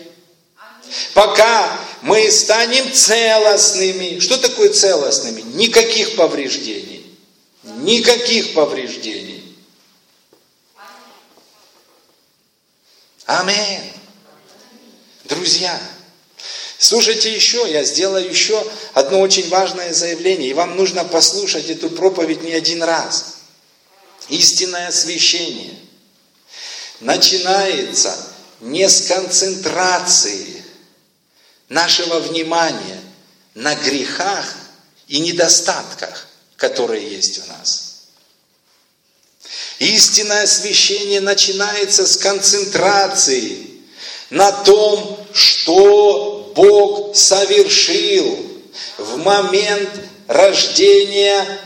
пока 1.14 1.78
мы 2.02 2.30
станем 2.30 2.92
целостными. 2.92 4.18
Что 4.20 4.36
такое 4.36 4.70
целостными? 4.70 5.40
Никаких 5.40 6.16
повреждений. 6.16 7.06
Никаких 7.62 8.52
повреждений. 8.54 9.56
Амин. 13.26 13.80
Друзья, 15.24 15.80
слушайте 16.76 17.34
еще, 17.34 17.66
я 17.70 17.82
сделаю 17.84 18.28
еще 18.28 18.62
одно 18.92 19.20
очень 19.20 19.48
важное 19.48 19.94
заявление, 19.94 20.50
и 20.50 20.54
вам 20.54 20.76
нужно 20.76 21.04
послушать 21.04 21.70
эту 21.70 21.88
проповедь 21.88 22.42
не 22.42 22.52
один 22.52 22.82
раз. 22.82 23.36
Истинное 24.28 24.88
освящение 24.88 25.74
начинается 27.00 28.14
не 28.60 28.86
с 28.86 29.06
концентрации 29.06 30.53
нашего 31.68 32.20
внимания 32.20 33.00
на 33.54 33.74
грехах 33.74 34.54
и 35.08 35.20
недостатках, 35.20 36.28
которые 36.56 37.08
есть 37.08 37.40
у 37.44 37.46
нас. 37.52 37.94
Истинное 39.78 40.44
освящение 40.44 41.20
начинается 41.20 42.06
с 42.06 42.16
концентрации 42.16 43.80
на 44.30 44.50
том, 44.52 45.26
что 45.32 46.52
Бог 46.54 47.16
совершил 47.16 48.38
в 48.98 49.16
момент 49.18 49.90
рождения 50.28 51.60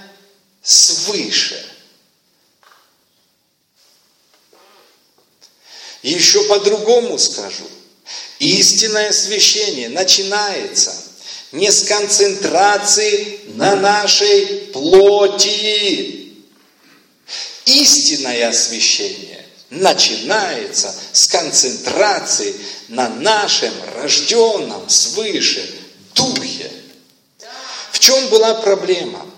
свыше. 0.62 1.64
Еще 6.02 6.44
по-другому 6.44 7.18
скажу. 7.18 7.68
Истинное 8.38 9.10
освящение 9.10 9.88
начинается 9.88 10.94
не 11.52 11.70
с 11.70 11.84
концентрации 11.84 13.40
на 13.54 13.76
нашей 13.76 14.46
плоти, 14.72 16.28
Истинное 17.68 18.48
освящение 18.48 19.44
начинается 19.68 20.94
с 21.12 21.26
концентрации 21.26 22.54
на 22.88 23.10
нашем 23.10 23.74
рожденном 23.94 24.88
свыше 24.88 25.70
Духе. 26.14 26.70
В 27.92 27.98
чем 27.98 28.28
была 28.28 28.54
проблема? 28.54 29.30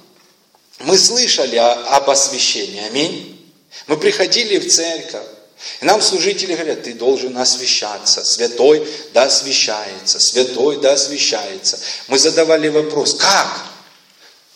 Мы 0.78 0.96
слышали 0.96 1.56
об 1.56 2.08
освящении, 2.08 2.86
аминь. 2.86 3.52
Мы 3.88 3.96
приходили 3.96 4.58
в 4.58 4.72
церковь, 4.72 5.26
и 5.80 5.84
нам 5.84 6.00
служители 6.00 6.54
говорят, 6.54 6.82
ты 6.84 6.94
должен 6.94 7.36
освящаться, 7.36 8.24
святой 8.24 8.86
да 9.12 9.24
освящается, 9.24 10.18
святой 10.18 10.78
да 10.78 10.92
освящается. 10.92 11.78
Мы 12.08 12.18
задавали 12.18 12.68
вопрос, 12.68 13.14
как? 13.14 13.66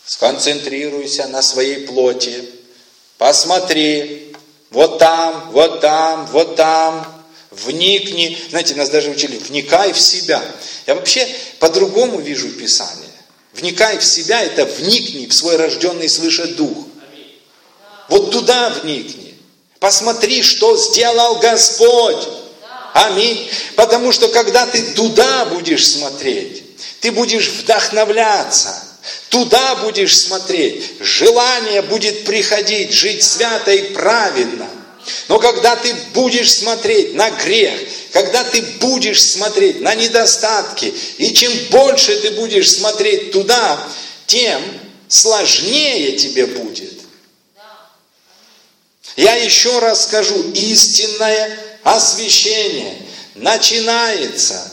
Сконцентрируйся 0.06 1.28
на 1.28 1.42
своей 1.42 1.86
плоти, 1.86 2.44
посмотри, 3.18 4.34
вот 4.70 4.98
там, 4.98 5.50
вот 5.52 5.80
там, 5.80 6.26
вот 6.26 6.56
там, 6.56 7.24
вникни. 7.50 8.36
Знаете, 8.50 8.74
нас 8.74 8.90
даже 8.90 9.10
учили, 9.10 9.36
вникай 9.38 9.92
в 9.92 10.00
себя. 10.00 10.42
Я 10.86 10.94
вообще 10.94 11.26
по-другому 11.58 12.20
вижу 12.20 12.50
Писание. 12.50 13.04
Вникай 13.52 13.98
в 13.98 14.04
себя, 14.04 14.42
это 14.42 14.64
вникни 14.64 15.26
в 15.26 15.34
свой 15.34 15.56
рожденный 15.56 16.08
свыше 16.08 16.48
дух. 16.48 16.86
Вот 18.08 18.32
туда 18.32 18.70
вникни. 18.70 19.23
Посмотри, 19.84 20.42
что 20.42 20.78
сделал 20.78 21.40
Господь. 21.40 22.26
Аминь. 22.94 23.50
Потому 23.76 24.12
что 24.12 24.28
когда 24.28 24.64
ты 24.64 24.80
туда 24.80 25.44
будешь 25.44 25.86
смотреть, 25.86 26.62
ты 27.00 27.12
будешь 27.12 27.48
вдохновляться. 27.50 28.82
Туда 29.28 29.74
будешь 29.74 30.18
смотреть. 30.18 30.82
Желание 31.00 31.82
будет 31.82 32.24
приходить, 32.24 32.94
жить 32.94 33.22
свято 33.22 33.72
и 33.72 33.92
праведно. 33.92 34.66
Но 35.28 35.38
когда 35.38 35.76
ты 35.76 35.94
будешь 36.14 36.54
смотреть 36.54 37.14
на 37.14 37.28
грех, 37.32 37.78
когда 38.12 38.42
ты 38.42 38.62
будешь 38.80 39.22
смотреть 39.22 39.82
на 39.82 39.94
недостатки, 39.94 40.94
и 41.18 41.34
чем 41.34 41.52
больше 41.68 42.16
ты 42.22 42.30
будешь 42.30 42.72
смотреть 42.72 43.32
туда, 43.32 43.86
тем 44.26 44.62
сложнее 45.08 46.12
тебе 46.12 46.46
будет. 46.46 47.03
Я 49.16 49.34
еще 49.34 49.78
раз 49.78 50.04
скажу, 50.04 50.50
истинное 50.52 51.58
освящение 51.84 53.06
начинается 53.34 54.72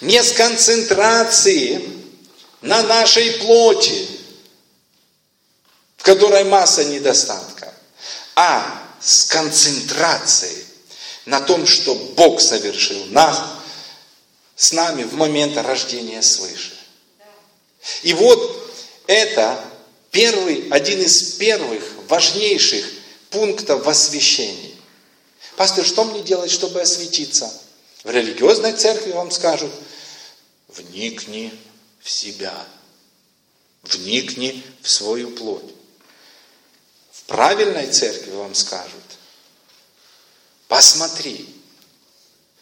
не 0.00 0.22
с 0.22 0.32
концентрации 0.32 1.90
на 2.62 2.82
нашей 2.82 3.32
плоти, 3.32 4.08
в 5.98 6.02
которой 6.02 6.44
масса 6.44 6.84
недостатка, 6.84 7.74
а 8.36 8.82
с 9.00 9.24
концентрацией 9.24 10.64
на 11.26 11.40
том, 11.40 11.66
что 11.66 11.94
Бог 11.94 12.40
совершил 12.40 13.04
нас, 13.06 13.42
с 14.56 14.72
нами 14.72 15.02
в 15.02 15.14
момент 15.14 15.56
рождения 15.56 16.22
свыше. 16.22 16.74
И 18.02 18.14
вот 18.14 18.72
это 19.06 19.62
первый, 20.10 20.68
один 20.70 21.02
из 21.02 21.34
первых 21.34 21.82
важнейших 22.08 22.86
пунктов 23.34 23.84
в 23.84 23.88
освящении. 23.88 24.76
Пастор, 25.56 25.84
что 25.84 26.04
мне 26.04 26.22
делать, 26.22 26.50
чтобы 26.50 26.80
осветиться? 26.80 27.52
В 28.04 28.10
религиозной 28.10 28.72
церкви 28.72 29.10
вам 29.10 29.30
скажут, 29.32 29.72
вникни 30.68 31.52
в 32.00 32.08
себя, 32.08 32.54
вникни 33.82 34.62
в 34.82 34.88
свою 34.88 35.30
плоть. 35.30 35.74
В 37.10 37.24
правильной 37.24 37.90
церкви 37.90 38.30
вам 38.30 38.54
скажут, 38.54 39.02
посмотри, 40.68 41.48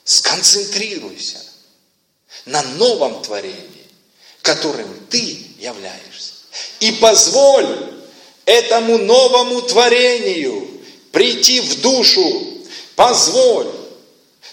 сконцентрируйся 0.04 1.40
на 2.46 2.62
новом 2.62 3.22
творении, 3.22 3.86
которым 4.40 5.06
ты 5.06 5.46
являешься. 5.58 6.32
И 6.80 6.92
позволь 6.92 7.91
этому 8.44 8.98
новому 8.98 9.62
творению 9.62 10.68
прийти 11.10 11.60
в 11.60 11.80
душу. 11.80 12.48
Позволь 12.96 13.66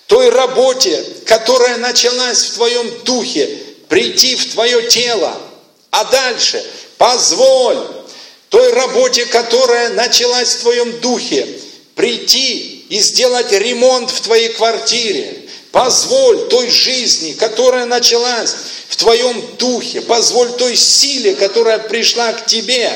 той 0.07 0.29
работе, 0.29 1.03
которая 1.25 1.77
началась 1.77 2.43
в 2.43 2.53
твоем 2.55 3.03
духе, 3.03 3.49
прийти 3.87 4.35
в 4.35 4.51
твое 4.51 4.87
тело. 4.87 5.35
А 5.91 6.03
дальше 6.05 6.63
позволь 6.97 7.77
той 8.49 8.71
работе, 8.73 9.25
которая 9.25 9.89
началась 9.89 10.55
в 10.55 10.61
твоем 10.61 10.99
духе, 10.99 11.47
прийти 11.95 12.85
и 12.89 12.99
сделать 12.99 13.51
ремонт 13.51 14.09
в 14.09 14.21
твоей 14.21 14.49
квартире. 14.49 15.45
Позволь 15.71 16.47
той 16.49 16.69
жизни, 16.69 17.33
которая 17.33 17.85
началась 17.85 18.55
в 18.87 18.95
твоем 18.95 19.43
духе, 19.57 20.01
позволь 20.01 20.51
той 20.53 20.75
силе, 20.75 21.35
которая 21.35 21.77
пришла 21.77 22.33
к 22.33 22.47
тебе, 22.47 22.91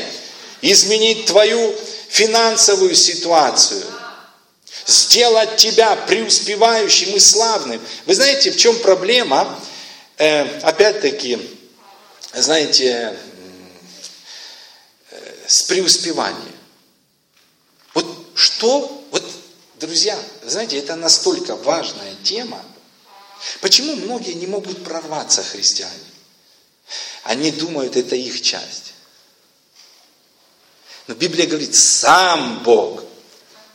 изменить 0.64 1.26
твою 1.26 1.76
финансовую 2.08 2.96
ситуацию, 2.96 3.86
сделать 4.88 5.58
тебя 5.58 5.96
преуспевающим 5.96 7.16
и 7.16 7.20
славным. 7.20 7.82
Вы 8.06 8.16
знаете, 8.16 8.52
в 8.52 8.58
чем 8.58 8.80
проблема? 8.80 9.60
Э, 10.18 10.60
опять-таки, 10.62 11.38
знаете, 12.34 13.18
э, 15.12 15.34
с 15.48 15.64
преуспеванием. 15.64 16.58
Вот 17.94 18.08
что, 18.34 19.06
вот, 19.12 19.24
друзья, 19.80 20.18
знаете, 20.44 20.80
это 20.80 20.96
настолько 20.96 21.58
важная 21.58 22.16
тема. 22.24 22.64
Почему 23.60 23.98
многие 23.98 24.34
не 24.34 24.48
могут 24.48 24.84
прорваться, 24.86 25.44
христиане? 25.44 25.92
Они 27.24 27.52
думают, 27.52 27.98
это 27.98 28.16
их 28.16 28.42
часть. 28.42 28.93
Но 31.08 31.16
Библия 31.16 31.48
говорит, 31.48 31.76
сам 31.76 32.64
Бог 32.64 33.04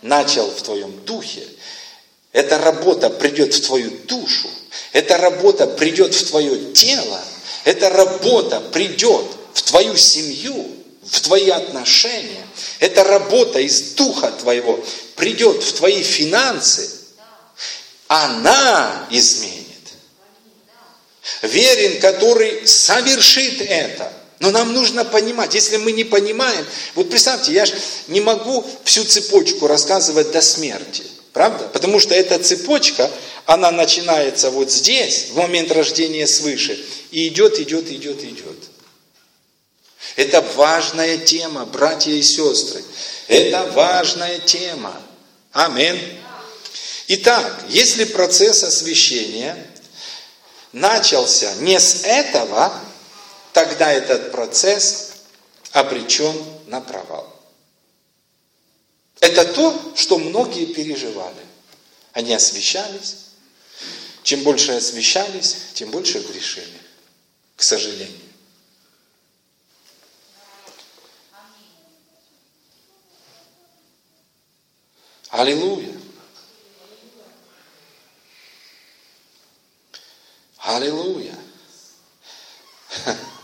начал 0.02 0.50
в 0.50 0.62
твоем 0.62 1.04
духе. 1.04 1.46
Эта 2.32 2.58
работа 2.58 3.10
придет 3.10 3.54
в 3.54 3.66
твою 3.66 3.90
душу. 4.06 4.48
Эта 4.92 5.18
работа 5.18 5.66
придет 5.66 6.14
в 6.14 6.28
твое 6.28 6.72
тело. 6.72 7.20
Эта 7.64 7.90
работа 7.90 8.60
придет 8.60 9.26
в 9.52 9.62
твою 9.62 9.96
семью, 9.96 10.66
в 11.04 11.20
твои 11.20 11.50
отношения. 11.50 12.46
Эта 12.78 13.04
работа 13.04 13.58
из 13.58 13.92
духа 13.92 14.30
твоего 14.30 14.82
придет 15.16 15.62
в 15.62 15.72
твои 15.74 16.02
финансы. 16.02 16.90
Она 18.06 19.06
изменит. 19.10 19.66
Верен, 21.42 22.00
который 22.00 22.66
совершит 22.66 23.60
это. 23.60 24.12
Но 24.40 24.50
нам 24.50 24.72
нужно 24.72 25.04
понимать, 25.04 25.54
если 25.54 25.78
мы 25.78 25.92
не 25.92 26.04
понимаем, 26.04 26.64
вот 26.94 27.10
представьте, 27.10 27.52
я 27.52 27.66
же 27.66 27.74
не 28.06 28.20
могу 28.20 28.64
всю 28.84 29.04
цепочку 29.04 29.66
рассказывать 29.66 30.30
до 30.30 30.40
смерти, 30.40 31.02
правда? 31.32 31.68
Потому 31.72 31.98
что 31.98 32.14
эта 32.14 32.38
цепочка, 32.38 33.10
она 33.46 33.70
начинается 33.72 34.50
вот 34.50 34.70
здесь, 34.70 35.28
в 35.32 35.36
момент 35.36 35.72
рождения 35.72 36.26
свыше, 36.26 36.78
и 37.10 37.28
идет, 37.28 37.58
идет, 37.58 37.90
идет, 37.90 38.22
идет. 38.22 38.56
Это 40.14 40.40
важная 40.54 41.18
тема, 41.18 41.64
братья 41.64 42.12
и 42.12 42.22
сестры. 42.22 42.82
Это 43.26 43.70
важная 43.72 44.38
тема. 44.38 45.00
Амин. 45.52 45.98
Итак, 47.08 47.64
если 47.68 48.04
процесс 48.04 48.62
освящения 48.62 49.56
начался 50.72 51.52
не 51.56 51.80
с 51.80 52.02
этого, 52.04 52.72
тогда 53.58 53.92
этот 53.92 54.30
процесс 54.30 55.14
обречен 55.72 56.32
на 56.66 56.80
провал. 56.80 57.34
Это 59.18 59.52
то, 59.52 59.94
что 59.96 60.16
многие 60.16 60.66
переживали. 60.66 61.44
Они 62.12 62.32
освещались. 62.32 63.16
Чем 64.22 64.44
больше 64.44 64.72
освещались, 64.72 65.56
тем 65.74 65.90
больше 65.90 66.20
грешили. 66.20 66.80
К 67.56 67.62
сожалению. 67.64 68.20
Аллилуйя. 75.30 76.00
Аллилуйя. 80.58 81.36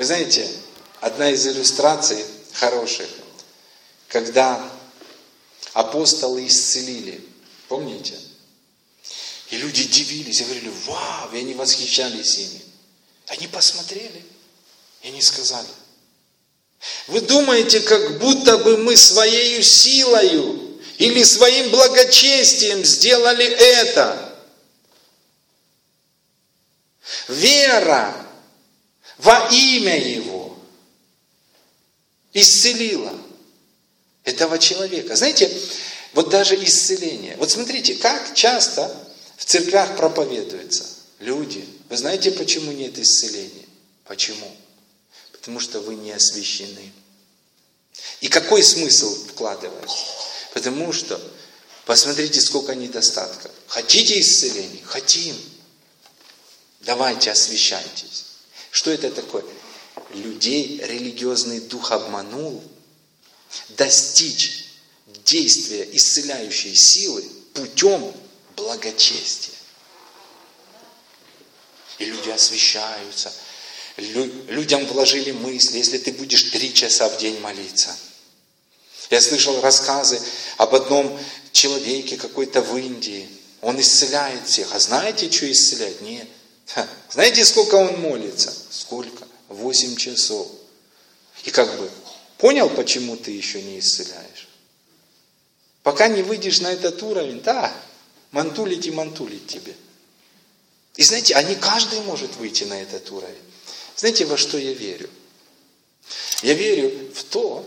Вы 0.00 0.06
знаете, 0.06 0.48
одна 1.02 1.28
из 1.28 1.46
иллюстраций 1.46 2.24
хороших, 2.54 3.06
когда 4.08 4.58
апостолы 5.74 6.46
исцелили, 6.46 7.22
помните? 7.68 8.14
И 9.50 9.58
люди 9.58 9.84
дивились 9.84 10.40
и 10.40 10.44
говорили, 10.44 10.72
вау, 10.86 11.30
и 11.34 11.40
они 11.40 11.52
восхищались 11.52 12.38
ими. 12.38 12.62
Они 13.26 13.46
посмотрели, 13.46 14.24
и 15.02 15.08
они 15.08 15.20
сказали, 15.20 15.68
Вы 17.06 17.20
думаете, 17.20 17.80
как 17.80 18.20
будто 18.20 18.56
бы 18.56 18.78
мы 18.78 18.96
своей 18.96 19.62
силою 19.62 20.80
или 20.96 21.22
своим 21.24 21.68
благочестием 21.68 22.82
сделали 22.86 23.44
это? 23.44 24.34
Вера 27.28 28.29
во 29.22 29.48
имя 29.50 29.98
Его 29.98 30.56
исцелила 32.32 33.12
этого 34.24 34.58
человека. 34.58 35.16
Знаете, 35.16 35.50
вот 36.12 36.30
даже 36.30 36.54
исцеление. 36.62 37.36
Вот 37.36 37.50
смотрите, 37.50 37.94
как 37.96 38.34
часто 38.34 38.94
в 39.36 39.44
церквях 39.44 39.96
проповедуется. 39.96 40.84
Люди, 41.18 41.68
вы 41.88 41.96
знаете, 41.96 42.30
почему 42.30 42.72
нет 42.72 42.98
исцеления? 42.98 43.66
Почему? 44.04 44.56
Потому 45.32 45.60
что 45.60 45.80
вы 45.80 45.96
не 45.96 46.12
освящены. 46.12 46.92
И 48.20 48.28
какой 48.28 48.62
смысл 48.62 49.14
вкладывать? 49.26 49.90
Потому 50.54 50.92
что, 50.92 51.20
посмотрите, 51.84 52.40
сколько 52.40 52.74
недостатков. 52.74 53.50
Хотите 53.66 54.18
исцеления? 54.18 54.82
Хотим. 54.84 55.36
Давайте 56.80 57.30
освящайтесь. 57.30 58.29
Что 58.70 58.90
это 58.90 59.10
такое? 59.10 59.44
Людей 60.14 60.80
религиозный 60.84 61.60
дух 61.60 61.92
обманул. 61.92 62.62
Достичь 63.70 64.66
действия 65.24 65.88
исцеляющей 65.92 66.74
силы 66.74 67.24
путем 67.54 68.14
благочестия. 68.56 69.54
И 71.98 72.04
люди 72.04 72.30
освещаются. 72.30 73.32
Людям 73.96 74.86
вложили 74.86 75.32
мысли, 75.32 75.78
если 75.78 75.98
ты 75.98 76.12
будешь 76.12 76.44
три 76.44 76.72
часа 76.72 77.08
в 77.08 77.18
день 77.18 77.38
молиться. 77.40 77.94
Я 79.10 79.20
слышал 79.20 79.60
рассказы 79.60 80.20
об 80.56 80.74
одном 80.74 81.18
человеке 81.52 82.16
какой-то 82.16 82.62
в 82.62 82.76
Индии. 82.76 83.28
Он 83.60 83.78
исцеляет 83.80 84.46
всех. 84.46 84.74
А 84.74 84.78
знаете, 84.78 85.30
что 85.30 85.50
исцеляет? 85.50 86.00
Нет. 86.00 86.28
Ха. 86.66 86.88
Знаете, 87.10 87.44
сколько 87.44 87.74
он 87.74 88.00
молится? 88.00 88.54
Сколько? 88.90 89.24
Восемь 89.46 89.94
часов. 89.94 90.48
И 91.44 91.52
как 91.52 91.78
бы, 91.78 91.88
понял, 92.38 92.68
почему 92.68 93.16
ты 93.16 93.30
еще 93.30 93.62
не 93.62 93.78
исцеляешь? 93.78 94.48
Пока 95.84 96.08
не 96.08 96.24
выйдешь 96.24 96.60
на 96.60 96.72
этот 96.72 97.00
уровень, 97.04 97.40
да, 97.40 97.72
мантулить 98.32 98.86
и 98.86 98.90
мантулить 98.90 99.46
тебе. 99.46 99.76
И 100.96 101.04
знаете, 101.04 101.36
а 101.36 101.42
не 101.44 101.54
каждый 101.54 102.00
может 102.00 102.34
выйти 102.34 102.64
на 102.64 102.82
этот 102.82 103.08
уровень. 103.12 103.38
Знаете, 103.94 104.24
во 104.24 104.36
что 104.36 104.58
я 104.58 104.72
верю? 104.72 105.08
Я 106.42 106.54
верю 106.54 107.12
в 107.14 107.22
то, 107.22 107.64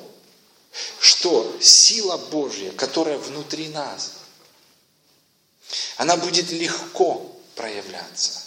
что 1.00 1.58
сила 1.62 2.18
Божья, 2.18 2.74
которая 2.74 3.18
внутри 3.18 3.70
нас, 3.70 4.16
она 5.96 6.18
будет 6.18 6.52
легко 6.52 7.34
проявляться. 7.56 8.42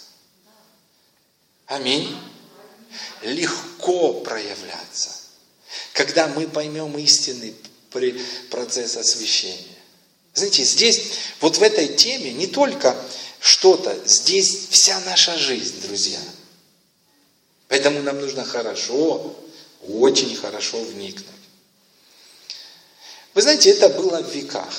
Аминь. 1.65 2.15
Легко 3.21 4.21
проявляться. 4.21 5.09
Когда 5.93 6.27
мы 6.27 6.47
поймем 6.47 6.97
истинный 6.97 7.55
процесс 8.49 8.97
освящения. 8.97 9.77
Знаете, 10.33 10.63
здесь, 10.63 11.01
вот 11.41 11.57
в 11.57 11.63
этой 11.63 11.87
теме 11.87 12.31
не 12.31 12.47
только 12.47 12.95
что-то, 13.39 13.97
здесь 14.05 14.67
вся 14.69 14.99
наша 15.01 15.37
жизнь, 15.37 15.81
друзья. 15.81 16.19
Поэтому 17.67 18.01
нам 18.01 18.19
нужно 18.19 18.45
хорошо, 18.45 19.35
очень 19.87 20.35
хорошо 20.35 20.79
вникнуть. 20.81 21.25
Вы 23.33 23.41
знаете, 23.41 23.71
это 23.71 23.89
было 23.89 24.21
в 24.21 24.33
веках. 24.33 24.73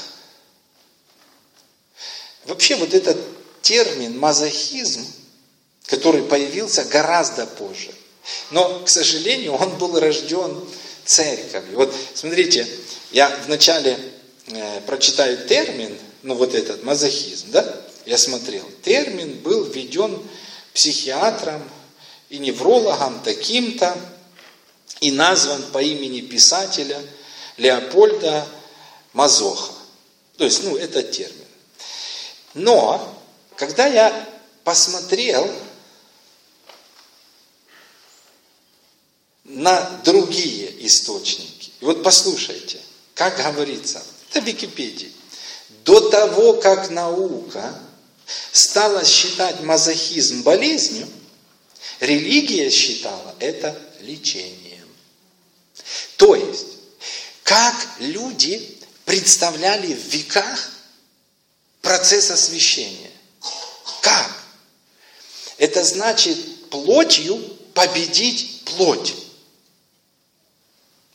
Вообще 2.45 2.77
вот 2.77 2.95
этот 2.95 3.19
термин 3.63 4.19
мазохизм, 4.19 5.07
который 5.89 6.23
появился 6.23 6.85
гораздо 6.85 7.47
позже. 7.47 7.91
Но, 8.51 8.81
к 8.81 8.89
сожалению, 8.89 9.55
он 9.55 9.79
был 9.79 9.99
рожден 9.99 10.63
церковью. 11.05 11.77
Вот 11.77 11.95
смотрите, 12.15 12.67
я 13.11 13.35
вначале 13.47 13.99
э, 14.49 14.81
прочитаю 14.83 15.47
термин, 15.49 15.99
ну 16.23 16.35
вот 16.35 16.55
этот 16.55 16.83
мазохизм, 16.85 17.51
да? 17.51 17.81
Я 18.05 18.19
смотрел. 18.19 18.65
Термин 18.83 19.39
был 19.39 19.65
введен 19.65 20.23
психиатром 20.75 21.63
и 22.29 22.39
неврологом 22.39 23.21
таким-то 23.23 23.97
и 25.01 25.11
назван 25.11 25.63
по 25.73 25.83
имени 25.83 26.21
писателя 26.21 27.01
Леопольда 27.57 28.47
Мазоха. 29.15 29.73
То 30.37 30.45
есть, 30.45 30.65
ну, 30.65 30.77
это 30.77 31.03
термин. 31.03 31.35
Но, 32.55 33.15
когда 33.57 33.87
я 33.87 34.29
посмотрел 34.65 35.51
на 39.59 40.01
другие 40.05 40.87
источники, 40.87 41.73
и 41.81 41.85
вот 41.85 42.03
послушайте, 42.05 42.81
как 43.15 43.37
говорится, 43.37 44.03
это 44.31 44.39
Википедия, 44.39 45.11
до 45.85 46.11
того, 46.11 46.55
как 46.55 46.91
наука 46.91 47.77
стала 48.53 49.05
считать 49.05 49.61
мазохизм 49.63 50.43
болезнью, 50.43 51.09
религия 51.99 52.71
считала 52.71 53.35
это 53.41 53.77
лечением. 54.01 54.89
То 56.17 56.37
есть, 56.37 56.67
как 57.43 57.75
люди 57.99 58.79
представляли 59.05 59.93
в 59.93 60.07
веках 60.15 60.71
процесс 61.83 62.31
освящения. 62.31 63.11
Как? 64.03 64.31
Это 65.57 65.83
значит 65.83 66.71
плотью 66.71 67.39
победить 67.75 68.63
плоть. 68.67 69.15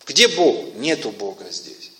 Где 0.06 0.28
Бог? 0.28 0.76
Нету 0.76 1.12
Бога 1.12 1.46
здесь. 1.50 1.92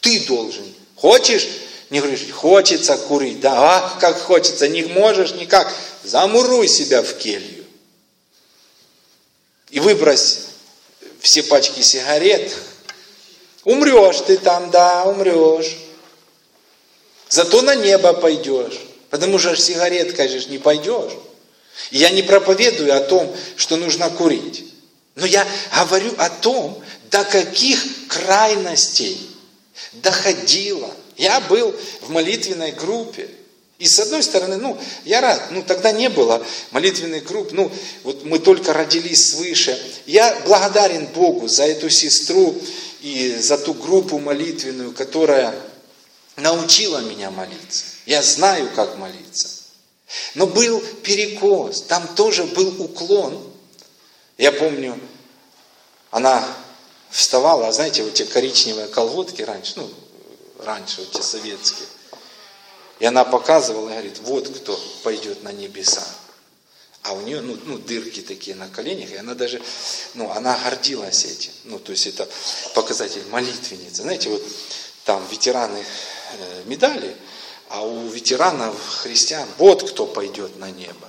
Ты 0.00 0.26
должен. 0.26 0.64
Хочешь? 0.96 1.48
Не 1.90 2.00
говоришь, 2.00 2.30
хочется 2.30 2.96
курить. 2.96 3.40
Да, 3.40 3.76
а, 3.76 3.98
как 4.00 4.20
хочется. 4.20 4.68
Не 4.68 4.84
можешь 4.84 5.32
никак. 5.32 5.72
Замуруй 6.04 6.68
себя 6.68 7.02
в 7.02 7.14
келью. 7.14 7.64
И 9.70 9.80
выбрось 9.80 10.46
все 11.20 11.42
пачки 11.42 11.82
сигарет, 11.82 12.52
Умрешь 13.64 14.20
ты 14.26 14.38
там, 14.38 14.70
да, 14.70 15.04
умрешь. 15.04 15.76
Зато 17.28 17.62
на 17.62 17.74
небо 17.74 18.14
пойдешь. 18.14 18.80
Потому 19.10 19.38
что 19.38 19.56
сигареткой 19.56 20.28
же 20.28 20.48
не 20.48 20.58
пойдешь. 20.58 21.12
И 21.90 21.98
я 21.98 22.10
не 22.10 22.22
проповедую 22.22 22.96
о 22.96 23.00
том, 23.00 23.34
что 23.56 23.76
нужно 23.76 24.08
курить. 24.10 24.69
Но 25.20 25.26
я 25.26 25.46
говорю 25.74 26.12
о 26.18 26.28
том, 26.28 26.82
до 27.10 27.24
каких 27.24 28.08
крайностей 28.08 29.30
доходило. 29.92 30.90
Я 31.16 31.40
был 31.40 31.74
в 32.00 32.10
молитвенной 32.10 32.72
группе. 32.72 33.28
И 33.78 33.86
с 33.86 33.98
одной 33.98 34.22
стороны, 34.22 34.56
ну, 34.56 34.78
я 35.04 35.20
рад, 35.20 35.50
ну, 35.50 35.62
тогда 35.62 35.92
не 35.92 36.08
было 36.08 36.44
молитвенных 36.70 37.24
групп, 37.24 37.52
ну, 37.52 37.72
вот 38.02 38.24
мы 38.24 38.38
только 38.38 38.74
родились 38.74 39.30
свыше. 39.30 39.78
Я 40.06 40.38
благодарен 40.44 41.06
Богу 41.06 41.48
за 41.48 41.64
эту 41.64 41.88
сестру, 41.88 42.60
и 43.00 43.36
за 43.40 43.56
ту 43.58 43.74
группу 43.74 44.18
молитвенную, 44.18 44.92
которая 44.92 45.54
научила 46.36 46.98
меня 46.98 47.30
молиться. 47.30 47.84
Я 48.06 48.22
знаю, 48.22 48.68
как 48.74 48.98
молиться. 48.98 49.48
Но 50.34 50.46
был 50.46 50.80
перекос, 51.02 51.82
там 51.82 52.06
тоже 52.14 52.44
был 52.44 52.82
уклон. 52.82 53.42
Я 54.36 54.52
помню, 54.52 54.98
она 56.10 56.46
вставала, 57.10 57.68
а 57.68 57.72
знаете, 57.72 58.02
вот 58.02 58.14
те 58.14 58.24
коричневые 58.24 58.88
колготки 58.88 59.42
раньше, 59.42 59.74
ну, 59.76 59.90
раньше, 60.58 61.00
вот 61.00 61.12
те 61.12 61.22
советские. 61.22 61.88
И 62.98 63.04
она 63.04 63.24
показывала 63.24 63.88
и 63.88 63.92
говорит, 63.92 64.18
вот 64.20 64.48
кто 64.48 64.78
пойдет 65.02 65.42
на 65.42 65.52
небеса 65.52 66.06
а 67.02 67.12
у 67.12 67.20
нее 67.22 67.40
ну, 67.40 67.58
ну, 67.64 67.78
дырки 67.78 68.20
такие 68.20 68.54
на 68.56 68.68
коленях, 68.68 69.10
и 69.10 69.16
она 69.16 69.34
даже, 69.34 69.60
ну, 70.14 70.30
она 70.30 70.58
гордилась 70.64 71.24
этим. 71.24 71.52
Ну, 71.64 71.78
то 71.78 71.92
есть 71.92 72.06
это 72.06 72.28
показатель 72.74 73.24
молитвенницы. 73.30 74.02
Знаете, 74.02 74.28
вот 74.28 74.42
там 75.04 75.26
ветераны 75.30 75.78
э, 75.78 76.62
медали, 76.66 77.16
а 77.70 77.86
у 77.86 78.06
ветеранов 78.08 78.76
христиан 79.02 79.48
вот 79.56 79.88
кто 79.90 80.06
пойдет 80.06 80.58
на 80.58 80.70
небо. 80.70 81.08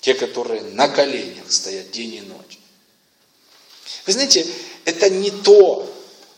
Те, 0.00 0.14
которые 0.14 0.62
на 0.62 0.88
коленях 0.88 1.50
стоят 1.50 1.90
день 1.92 2.14
и 2.14 2.20
ночь. 2.20 2.58
Вы 4.06 4.12
знаете, 4.12 4.46
это 4.84 5.08
не 5.08 5.30
то, 5.30 5.90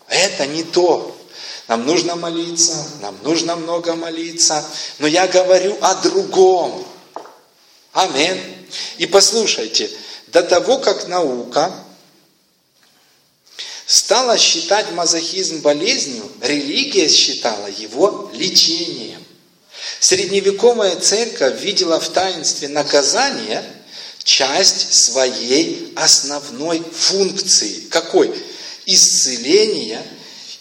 это 0.09 0.47
не 0.47 0.63
то. 0.63 1.17
Нам 1.69 1.85
нужно 1.85 2.15
молиться, 2.15 2.87
нам 3.01 3.19
нужно 3.23 3.57
много 3.57 3.97
молиться, 3.97 4.65
но 4.99 5.07
я 5.07 5.27
говорю 5.27 5.77
о 5.81 5.95
другом. 5.97 6.87
Аминь. 7.93 8.41
И 8.99 9.07
послушайте, 9.07 9.91
до 10.29 10.43
того, 10.43 10.79
как 10.79 11.09
наука 11.09 11.73
стала 13.87 14.39
считать 14.39 14.93
мазохизм 14.93 15.61
болезнью, 15.61 16.31
религия 16.41 17.09
считала 17.09 17.67
его 17.67 18.31
лечением. 18.33 19.25
Средневековая 19.99 20.97
церковь 20.97 21.61
видела 21.63 21.99
в 21.99 22.09
таинстве 22.11 22.69
наказания 22.69 23.65
часть 24.27 24.93
своей 24.93 25.93
основной 25.95 26.83
функции. 26.83 27.83
Какой? 27.91 28.35
Исцеления 28.85 30.05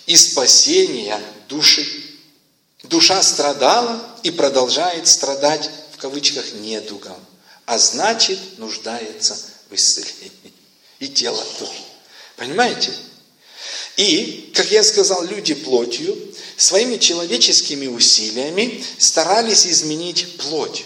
и 0.05 0.15
спасения 0.15 1.19
души. 1.49 1.85
Душа 2.83 3.21
страдала 3.23 4.17
и 4.21 4.29
продолжает 4.29 5.07
страдать, 5.07 5.69
в 5.93 5.97
кавычках, 5.97 6.53
недугом, 6.53 7.17
а 7.65 7.79
значит, 7.79 8.39
нуждается 8.59 9.35
в 9.69 9.73
исцелении. 9.73 10.53
И 10.99 11.07
тело 11.07 11.43
тоже. 11.57 11.81
Понимаете? 12.37 12.93
И, 13.97 14.51
как 14.53 14.69
я 14.69 14.83
сказал, 14.83 15.23
люди 15.23 15.55
плотью 15.55 16.15
своими 16.55 16.97
человеческими 16.97 17.87
усилиями 17.87 18.83
старались 18.99 19.65
изменить 19.65 20.37
плоть. 20.37 20.85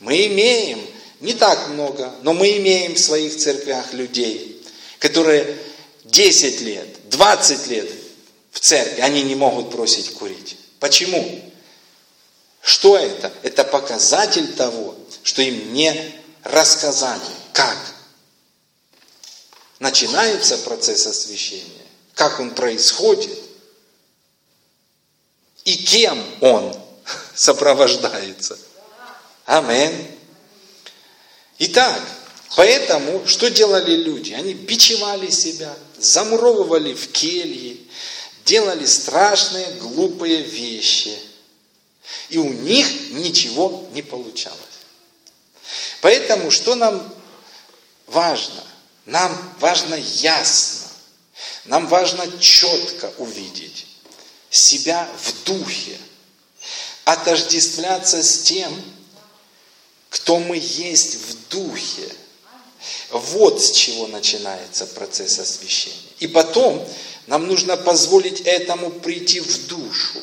Мы 0.00 0.26
имеем 0.26 0.80
не 1.20 1.34
так 1.34 1.68
много, 1.68 2.12
но 2.22 2.32
мы 2.32 2.56
имеем 2.58 2.94
в 2.94 2.98
своих 2.98 3.36
церквях 3.36 3.92
людей, 3.92 4.62
которые 4.98 5.58
10 6.04 6.60
лет, 6.62 7.08
20 7.10 7.66
лет 7.68 7.90
в 8.50 8.60
церкви, 8.60 9.00
они 9.00 9.22
не 9.22 9.34
могут 9.34 9.68
бросить 9.68 10.12
курить. 10.14 10.56
Почему? 10.78 11.42
Что 12.62 12.96
это? 12.96 13.32
Это 13.42 13.64
показатель 13.64 14.52
того, 14.54 14.96
что 15.22 15.42
им 15.42 15.72
не 15.72 16.14
рассказали, 16.42 17.20
как 17.52 17.76
начинается 19.78 20.58
процесс 20.58 21.06
освящения 21.06 21.80
как 22.20 22.38
он 22.38 22.50
происходит 22.50 23.38
и 25.64 25.74
кем 25.74 26.22
он 26.42 26.76
сопровождается. 27.34 28.58
Амин. 29.46 30.06
Итак, 31.60 32.02
поэтому 32.56 33.26
что 33.26 33.50
делали 33.50 33.94
люди? 33.94 34.32
Они 34.32 34.54
бичевали 34.54 35.30
себя, 35.30 35.72
замуровывали 35.98 36.94
в 36.94 37.12
кельи, 37.12 37.80
делали 38.44 38.84
страшные, 38.84 39.72
глупые 39.74 40.42
вещи. 40.42 41.16
И 42.30 42.38
у 42.38 42.52
них 42.52 43.10
ничего 43.10 43.88
не 43.92 44.02
получалось. 44.02 44.58
Поэтому 46.00 46.50
что 46.50 46.74
нам 46.74 47.14
важно? 48.08 48.64
Нам 49.06 49.54
важно 49.60 49.94
ясно 49.94 50.90
нам 51.64 51.86
важно 51.86 52.26
четко 52.38 53.12
увидеть 53.18 53.86
себя 54.50 55.08
в 55.22 55.44
духе, 55.44 55.98
отождествляться 57.04 58.22
с 58.22 58.42
тем, 58.42 58.72
кто 60.10 60.38
мы 60.38 60.58
есть 60.58 61.16
в 61.16 61.48
духе. 61.48 62.08
Вот 63.10 63.62
с 63.62 63.72
чего 63.72 64.06
начинается 64.06 64.86
процесс 64.86 65.38
освящения. 65.38 65.96
И 66.18 66.26
потом 66.26 66.86
нам 67.26 67.46
нужно 67.46 67.76
позволить 67.76 68.40
этому 68.42 68.90
прийти 68.90 69.40
в 69.40 69.66
душу. 69.66 70.18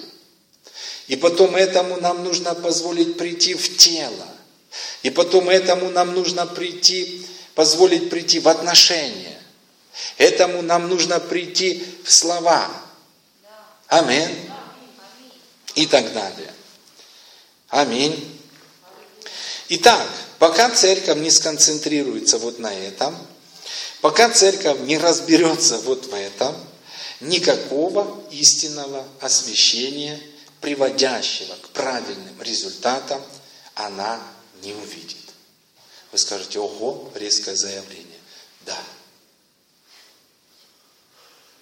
И 1.07 1.15
потом 1.15 1.55
этому 1.55 1.97
нам 1.97 2.23
нужно 2.23 2.53
позволить 2.53 3.17
прийти 3.17 3.53
в 3.53 3.77
тело. 3.77 4.27
И 5.03 5.09
потом 5.09 5.49
этому 5.49 5.89
нам 5.89 6.13
нужно 6.13 6.45
прийти, 6.45 7.25
позволить 7.55 8.09
прийти 8.09 8.39
в 8.39 8.49
отношения. 8.49 9.41
Этому 10.17 10.61
нам 10.61 10.89
нужно 10.89 11.19
прийти 11.19 11.83
в 12.03 12.11
слова. 12.11 12.69
Аминь. 13.87 14.49
И 15.75 15.85
так 15.85 16.11
далее. 16.13 16.53
Аминь. 17.69 18.36
Итак, 19.69 20.07
пока 20.39 20.69
церковь 20.69 21.17
не 21.17 21.29
сконцентрируется 21.29 22.37
вот 22.37 22.57
на 22.59 22.73
этом, 22.73 23.17
пока 23.99 24.29
церковь 24.29 24.79
не 24.81 24.97
разберется 24.97 25.77
вот 25.79 26.05
в 26.05 26.13
этом, 26.13 26.55
никакого 27.19 28.23
истинного 28.31 29.05
освящения, 29.19 30.19
приводящего 30.61 31.53
к 31.55 31.69
правильным 31.69 32.41
результатам, 32.41 33.21
она 33.75 34.21
не 34.63 34.73
увидит. 34.73 35.17
Вы 36.11 36.17
скажете, 36.17 36.59
ого, 36.59 37.11
резкое 37.15 37.55
заявление. 37.55 38.19
Да, 38.65 38.77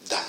да. 0.10 0.24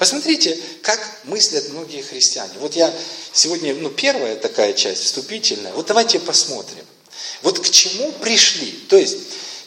Посмотрите, 0.00 0.58
как 0.80 0.98
мыслят 1.24 1.68
многие 1.68 2.00
христиане. 2.00 2.54
Вот 2.60 2.74
я 2.74 2.90
сегодня, 3.34 3.74
ну, 3.74 3.90
первая 3.90 4.34
такая 4.34 4.72
часть, 4.72 5.04
вступительная. 5.04 5.74
Вот 5.74 5.88
давайте 5.88 6.18
посмотрим. 6.18 6.86
Вот 7.42 7.58
к 7.58 7.68
чему 7.68 8.10
пришли. 8.12 8.70
То 8.88 8.96
есть, 8.96 9.18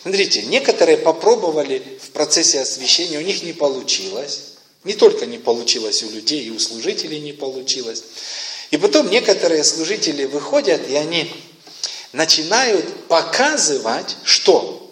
смотрите, 0.02 0.42
некоторые 0.42 0.98
попробовали 0.98 2.00
в 2.02 2.10
процессе 2.10 2.62
освящения, 2.62 3.20
у 3.20 3.22
них 3.22 3.44
не 3.44 3.54
получилось. 3.54 4.40
Не 4.84 4.96
только 4.96 5.28
не 5.28 5.38
получилось 5.38 6.02
у 6.02 6.10
людей, 6.10 6.46
и 6.46 6.50
у 6.50 6.58
служителей 6.58 7.20
не 7.20 7.34
получилось. 7.34 8.02
И 8.72 8.78
потом 8.78 9.12
некоторые 9.12 9.64
служители 9.64 10.26
выходят, 10.26 10.82
и 10.90 10.96
они 10.96 11.32
начинают 12.12 13.06
показывать, 13.08 14.18
что 14.24 14.92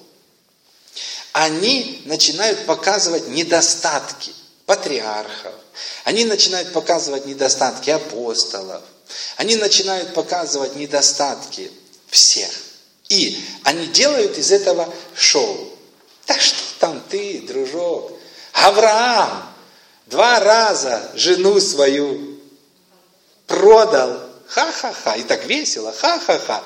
они 1.31 2.03
начинают 2.05 2.67
показывать 2.67 3.27
недостатки 3.27 4.33
патриархов, 4.71 5.53
они 6.05 6.23
начинают 6.23 6.71
показывать 6.71 7.25
недостатки 7.25 7.89
апостолов, 7.89 8.81
они 9.35 9.57
начинают 9.57 10.13
показывать 10.13 10.77
недостатки 10.77 11.69
всех. 12.07 12.49
И 13.09 13.37
они 13.65 13.87
делают 13.87 14.37
из 14.37 14.49
этого 14.49 14.87
шоу. 15.13 15.77
Да 16.25 16.39
что 16.39 16.61
там 16.79 17.03
ты, 17.09 17.41
дружок? 17.41 18.17
Авраам 18.53 19.53
два 20.05 20.39
раза 20.39 21.11
жену 21.15 21.59
свою 21.59 22.39
продал. 23.47 24.21
Ха-ха-ха. 24.47 25.17
И 25.17 25.23
так 25.23 25.45
весело. 25.47 25.91
Ха-ха-ха. 25.91 26.63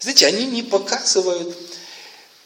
Знаете, 0.00 0.26
они 0.26 0.46
не 0.46 0.64
показывают 0.64 1.56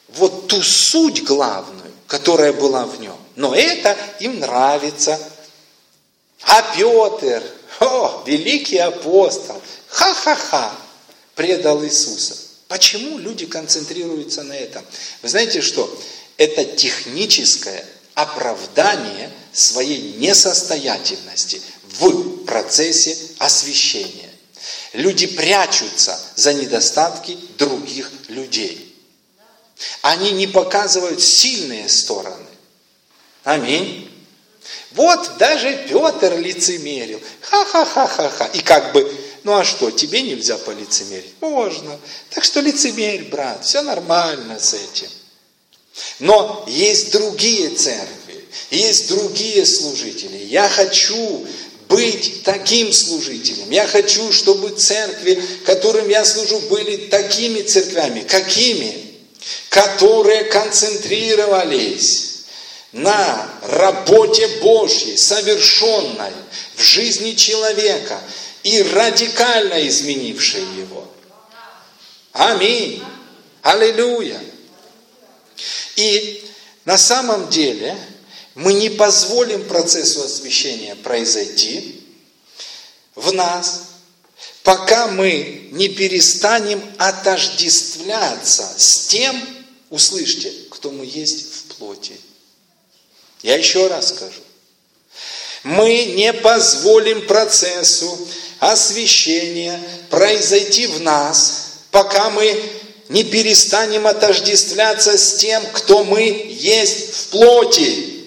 вот 0.09 0.49
ту 0.49 0.63
суть 0.63 1.25
главную, 1.25 1.88
которая 2.09 2.53
была 2.53 2.87
в 2.87 3.01
нем. 3.01 3.17
Но 3.37 3.55
это 3.55 3.97
им 4.19 4.41
нравится. 4.41 5.21
А 6.43 6.63
Петр, 6.75 7.43
о, 7.81 8.25
великий 8.27 8.79
апостол, 8.79 9.61
ха-ха-ха, 9.89 10.75
предал 11.37 11.85
Иисуса. 11.85 12.35
Почему 12.67 13.19
люди 13.19 13.47
концентрируются 13.47 14.43
на 14.43 14.55
этом? 14.55 14.85
Вы 15.23 15.29
знаете 15.29 15.61
что? 15.61 15.89
Это 16.37 16.65
техническое 16.65 17.85
оправдание 18.15 19.31
своей 19.53 20.15
несостоятельности 20.15 21.63
в 22.01 22.45
процессе 22.45 23.17
освящения. 23.39 24.31
Люди 24.93 25.27
прячутся 25.27 26.19
за 26.37 26.55
недостатки 26.55 27.39
других 27.59 28.11
людей. 28.29 28.88
Они 30.09 30.31
не 30.31 30.47
показывают 30.47 31.21
сильные 31.21 31.87
стороны. 31.87 32.47
Аминь. 33.45 34.11
Вот 34.93 35.37
даже 35.37 35.87
Петр 35.87 36.39
лицемерил. 36.39 37.21
Ха-ха-ха-ха-ха. 37.43 38.47
И 38.55 38.61
как 38.61 38.95
бы, 38.95 39.15
ну 39.45 39.55
а 39.55 39.67
что, 39.67 39.91
тебе 39.91 40.23
нельзя 40.23 40.57
полицемерить? 40.57 41.35
Можно. 41.43 42.01
Так 42.31 42.45
что 42.45 42.61
лицемерь, 42.61 43.25
брат, 43.25 43.67
все 43.67 43.83
нормально 43.83 44.59
с 44.59 44.73
этим. 44.73 45.09
Но 46.21 46.65
есть 46.67 47.13
другие 47.13 47.69
церкви, 47.69 48.49
есть 48.71 49.09
другие 49.09 49.67
служители. 49.67 50.39
Я 50.39 50.71
хочу 50.71 51.47
быть 51.87 52.45
таким 52.45 52.95
служителем. 52.95 53.71
Я 53.71 53.87
хочу, 53.87 54.33
чтобы 54.33 54.71
церкви, 54.71 55.43
которым 55.67 56.09
я 56.09 56.25
служу, 56.25 56.61
были 56.61 57.09
такими 57.09 57.61
церквями. 57.61 58.21
Какими? 58.21 59.08
Которые 59.69 60.45
концентрировались 60.45 62.29
на 62.93 63.51
работе 63.63 64.47
Божьей, 64.61 65.17
совершенной 65.17 66.33
в 66.77 66.83
жизни 66.83 67.33
человека 67.33 68.21
и 68.63 68.83
радикально 68.83 69.87
изменившей 69.87 70.65
его. 70.79 71.07
Аминь. 72.33 73.03
Аллилуйя. 73.63 74.41
И 75.97 76.45
на 76.85 76.97
самом 76.97 77.49
деле 77.49 77.97
мы 78.55 78.73
не 78.73 78.91
позволим 78.91 79.67
процессу 79.69 80.23
освящения 80.23 80.95
произойти 80.97 82.03
в 83.15 83.33
нас, 83.33 83.88
пока 84.63 85.09
мы 85.09 85.69
не 85.73 85.89
перестанем 85.89 86.83
отождествляться 86.99 88.69
с 88.77 89.07
тем, 89.07 89.41
услышьте, 89.91 90.53
кто 90.71 90.91
мы 90.91 91.05
есть 91.05 91.47
в 91.53 91.63
плоти 91.77 92.19
Я 93.43 93.57
еще 93.57 93.87
раз 93.87 94.09
скажу. 94.09 94.41
Мы 95.63 96.05
не 96.17 96.33
позволим 96.33 97.27
процессу 97.27 98.19
освящения 98.59 99.81
произойти 100.11 100.87
в 100.87 101.01
нас, 101.01 101.73
пока 101.91 102.31
мы 102.31 102.63
не 103.09 103.25
перестанем 103.25 104.07
отождествляться 104.07 105.17
с 105.17 105.37
тем, 105.37 105.65
кто 105.73 106.05
мы 106.05 106.23
есть 106.61 107.15
в 107.15 107.27
плоти. 107.29 108.18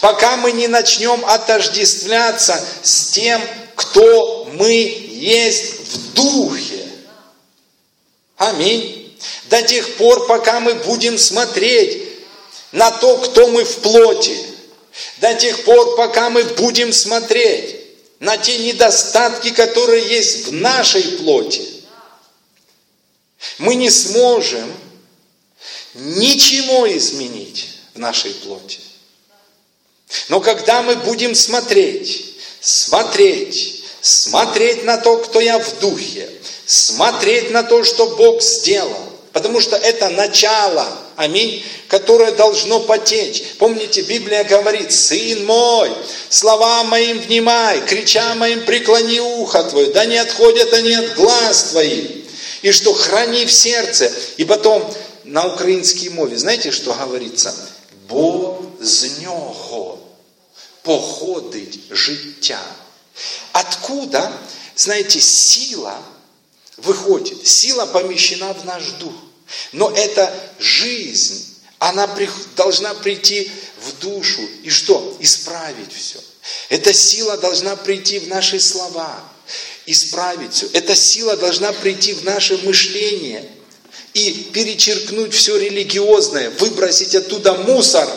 Пока 0.00 0.36
мы 0.36 0.52
не 0.52 0.68
начнем 0.68 1.24
отождествляться 1.24 2.62
с 2.82 3.10
тем, 3.12 3.40
кто 3.74 4.48
мы 4.52 4.72
есть 4.72 5.92
в 5.92 6.14
духе. 6.14 6.86
Аминь. 8.36 9.18
До 9.48 9.62
тех 9.62 9.96
пор, 9.96 10.26
пока 10.26 10.60
мы 10.60 10.74
будем 10.74 11.18
смотреть 11.18 12.02
на 12.72 12.90
то, 12.90 13.18
кто 13.18 13.48
мы 13.48 13.64
в 13.64 13.76
плоти. 13.78 14.36
До 15.18 15.34
тех 15.34 15.64
пор, 15.64 15.96
пока 15.96 16.30
мы 16.30 16.44
будем 16.44 16.92
смотреть 16.92 17.76
на 18.18 18.36
те 18.36 18.58
недостатки, 18.58 19.50
которые 19.50 20.06
есть 20.06 20.48
в 20.48 20.52
нашей 20.52 21.02
плоти. 21.02 21.66
Мы 23.58 23.74
не 23.74 23.90
сможем 23.90 24.70
ничего 25.94 26.90
изменить 26.96 27.68
в 27.94 27.98
нашей 27.98 28.32
плоти. 28.32 28.80
Но 30.28 30.40
когда 30.40 30.82
мы 30.82 30.96
будем 30.96 31.34
смотреть, 31.34 32.34
смотреть, 32.60 33.84
смотреть 34.00 34.84
на 34.84 34.96
то, 34.96 35.18
кто 35.18 35.40
я 35.40 35.58
в 35.58 35.78
духе, 35.80 36.28
смотреть 36.66 37.50
на 37.50 37.62
то, 37.62 37.84
что 37.84 38.06
Бог 38.06 38.42
сделал, 38.42 39.10
потому 39.32 39.60
что 39.60 39.76
это 39.76 40.08
начало, 40.10 40.86
аминь, 41.16 41.64
которое 41.88 42.32
должно 42.32 42.80
потечь. 42.80 43.42
Помните, 43.58 44.02
Библия 44.02 44.44
говорит, 44.44 44.92
«Сын 44.92 45.44
мой, 45.44 45.90
слова 46.28 46.84
моим 46.84 47.20
внимай, 47.20 47.80
крича 47.82 48.34
моим 48.34 48.64
преклони 48.64 49.20
ухо 49.20 49.64
твое, 49.64 49.92
да 49.92 50.04
не 50.06 50.16
отходят 50.16 50.72
они 50.72 50.94
от 50.94 51.14
глаз 51.14 51.64
твоих». 51.70 52.20
И 52.62 52.72
что 52.72 52.92
храни 52.92 53.46
в 53.46 53.52
сердце. 53.52 54.12
И 54.36 54.44
потом 54.44 54.84
на 55.24 55.46
украинской 55.46 56.08
мове, 56.08 56.36
знаете, 56.36 56.70
что 56.70 56.92
говорится? 56.92 57.54
Бо 58.08 58.58
з 58.80 59.20
нього 59.22 59.89
походить 60.82 61.80
життя. 61.90 62.60
Откуда, 63.52 64.32
знаете, 64.76 65.20
сила 65.20 66.00
выходит, 66.76 67.46
сила 67.46 67.86
помещена 67.86 68.52
в 68.54 68.64
наш 68.64 68.84
дух. 68.92 69.14
Но 69.72 69.90
эта 69.90 70.32
жизнь, 70.58 71.44
она 71.78 72.08
должна 72.56 72.94
прийти 72.94 73.50
в 73.84 73.98
душу 74.00 74.42
и 74.62 74.70
что? 74.70 75.16
Исправить 75.20 75.92
все. 75.92 76.18
Эта 76.68 76.92
сила 76.92 77.36
должна 77.36 77.76
прийти 77.76 78.18
в 78.18 78.28
наши 78.28 78.60
слова, 78.60 79.22
исправить 79.86 80.52
все. 80.52 80.68
Эта 80.72 80.94
сила 80.94 81.36
должна 81.36 81.72
прийти 81.72 82.12
в 82.12 82.24
наше 82.24 82.58
мышление 82.58 83.48
и 84.14 84.50
перечеркнуть 84.52 85.34
все 85.34 85.56
религиозное, 85.56 86.50
выбросить 86.50 87.14
оттуда 87.14 87.54
мусор. 87.54 88.08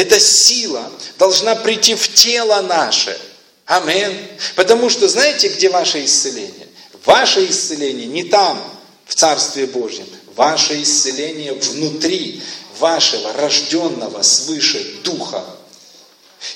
Эта 0.00 0.18
сила 0.18 0.90
должна 1.18 1.54
прийти 1.54 1.94
в 1.94 2.14
тело 2.14 2.62
наше. 2.62 3.20
Амин. 3.66 4.16
Потому 4.56 4.88
что 4.88 5.06
знаете, 5.08 5.48
где 5.48 5.68
ваше 5.68 6.02
исцеление? 6.06 6.68
Ваше 7.04 7.46
исцеление 7.46 8.06
не 8.06 8.24
там, 8.24 8.64
в 9.04 9.14
Царстве 9.14 9.66
Божьем. 9.66 10.06
Ваше 10.36 10.80
исцеление 10.80 11.52
внутри 11.52 12.42
вашего 12.78 13.34
рожденного 13.34 14.22
свыше 14.22 14.82
Духа. 15.04 15.44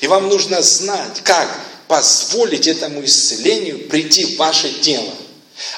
И 0.01 0.07
вам 0.07 0.30
нужно 0.30 0.62
знать, 0.62 1.20
как 1.22 1.47
позволить 1.86 2.66
этому 2.66 3.05
исцелению 3.05 3.90
прийти 3.90 4.24
в 4.24 4.36
ваше 4.38 4.72
тело. 4.72 5.12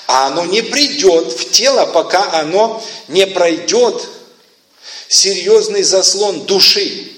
А 0.06 0.28
оно 0.28 0.44
не 0.44 0.62
придет 0.62 1.32
в 1.32 1.50
тело, 1.50 1.84
пока 1.86 2.30
оно 2.38 2.80
не 3.08 3.26
пройдет 3.26 4.08
серьезный 5.08 5.82
заслон 5.82 6.46
души. 6.46 7.15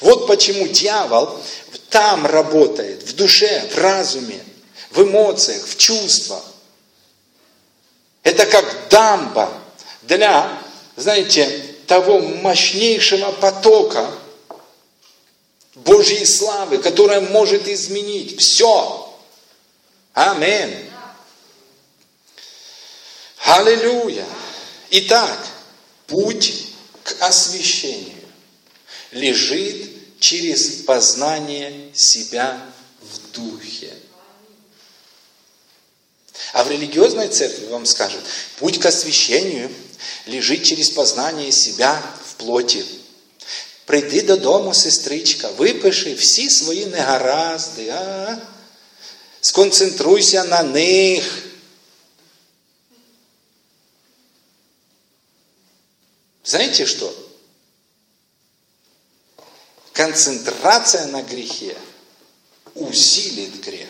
Вот 0.00 0.26
почему 0.26 0.68
дьявол 0.68 1.40
там 1.90 2.26
работает, 2.26 3.02
в 3.02 3.14
душе, 3.14 3.68
в 3.72 3.78
разуме, 3.78 4.42
в 4.90 5.02
эмоциях, 5.02 5.66
в 5.66 5.76
чувствах. 5.76 6.42
Это 8.22 8.46
как 8.46 8.88
дамба 8.88 9.52
для, 10.02 10.58
знаете, 10.96 11.74
того 11.86 12.20
мощнейшего 12.20 13.32
потока 13.32 14.10
Божьей 15.74 16.24
славы, 16.24 16.78
которая 16.78 17.20
может 17.20 17.68
изменить 17.68 18.40
все. 18.40 19.12
Амин. 20.14 20.90
Аллилуйя. 23.44 24.26
Итак, 24.90 25.38
путь 26.06 26.66
к 27.02 27.16
освящению 27.20 28.11
лежит 29.11 30.19
через 30.19 30.83
познание 30.83 31.91
себя 31.93 32.61
в 33.01 33.31
духе. 33.31 33.93
А 36.53 36.63
в 36.63 36.71
религиозной 36.71 37.27
церкви 37.27 37.65
вам 37.65 37.85
скажут, 37.85 38.23
путь 38.59 38.79
к 38.79 38.85
освящению 38.85 39.71
лежить 40.25 40.65
через 40.65 40.89
познание 40.89 41.51
себя 41.51 42.01
в 42.25 42.35
плоті. 42.35 42.85
Прийди 43.85 44.21
додому, 44.21 44.73
сестричка, 44.73 45.49
випиши 45.51 46.13
всі 46.13 46.49
свої 46.49 46.85
негаразди, 46.85 47.87
а? 47.87 48.37
сконцентруйся 49.41 50.43
на 50.43 50.63
них. 50.63 51.23
Знаете 56.43 56.85
что? 56.85 57.20
Концентрация 60.02 61.06
на 61.06 61.22
грехе 61.22 61.76
усилит 62.74 63.64
грех. 63.64 63.88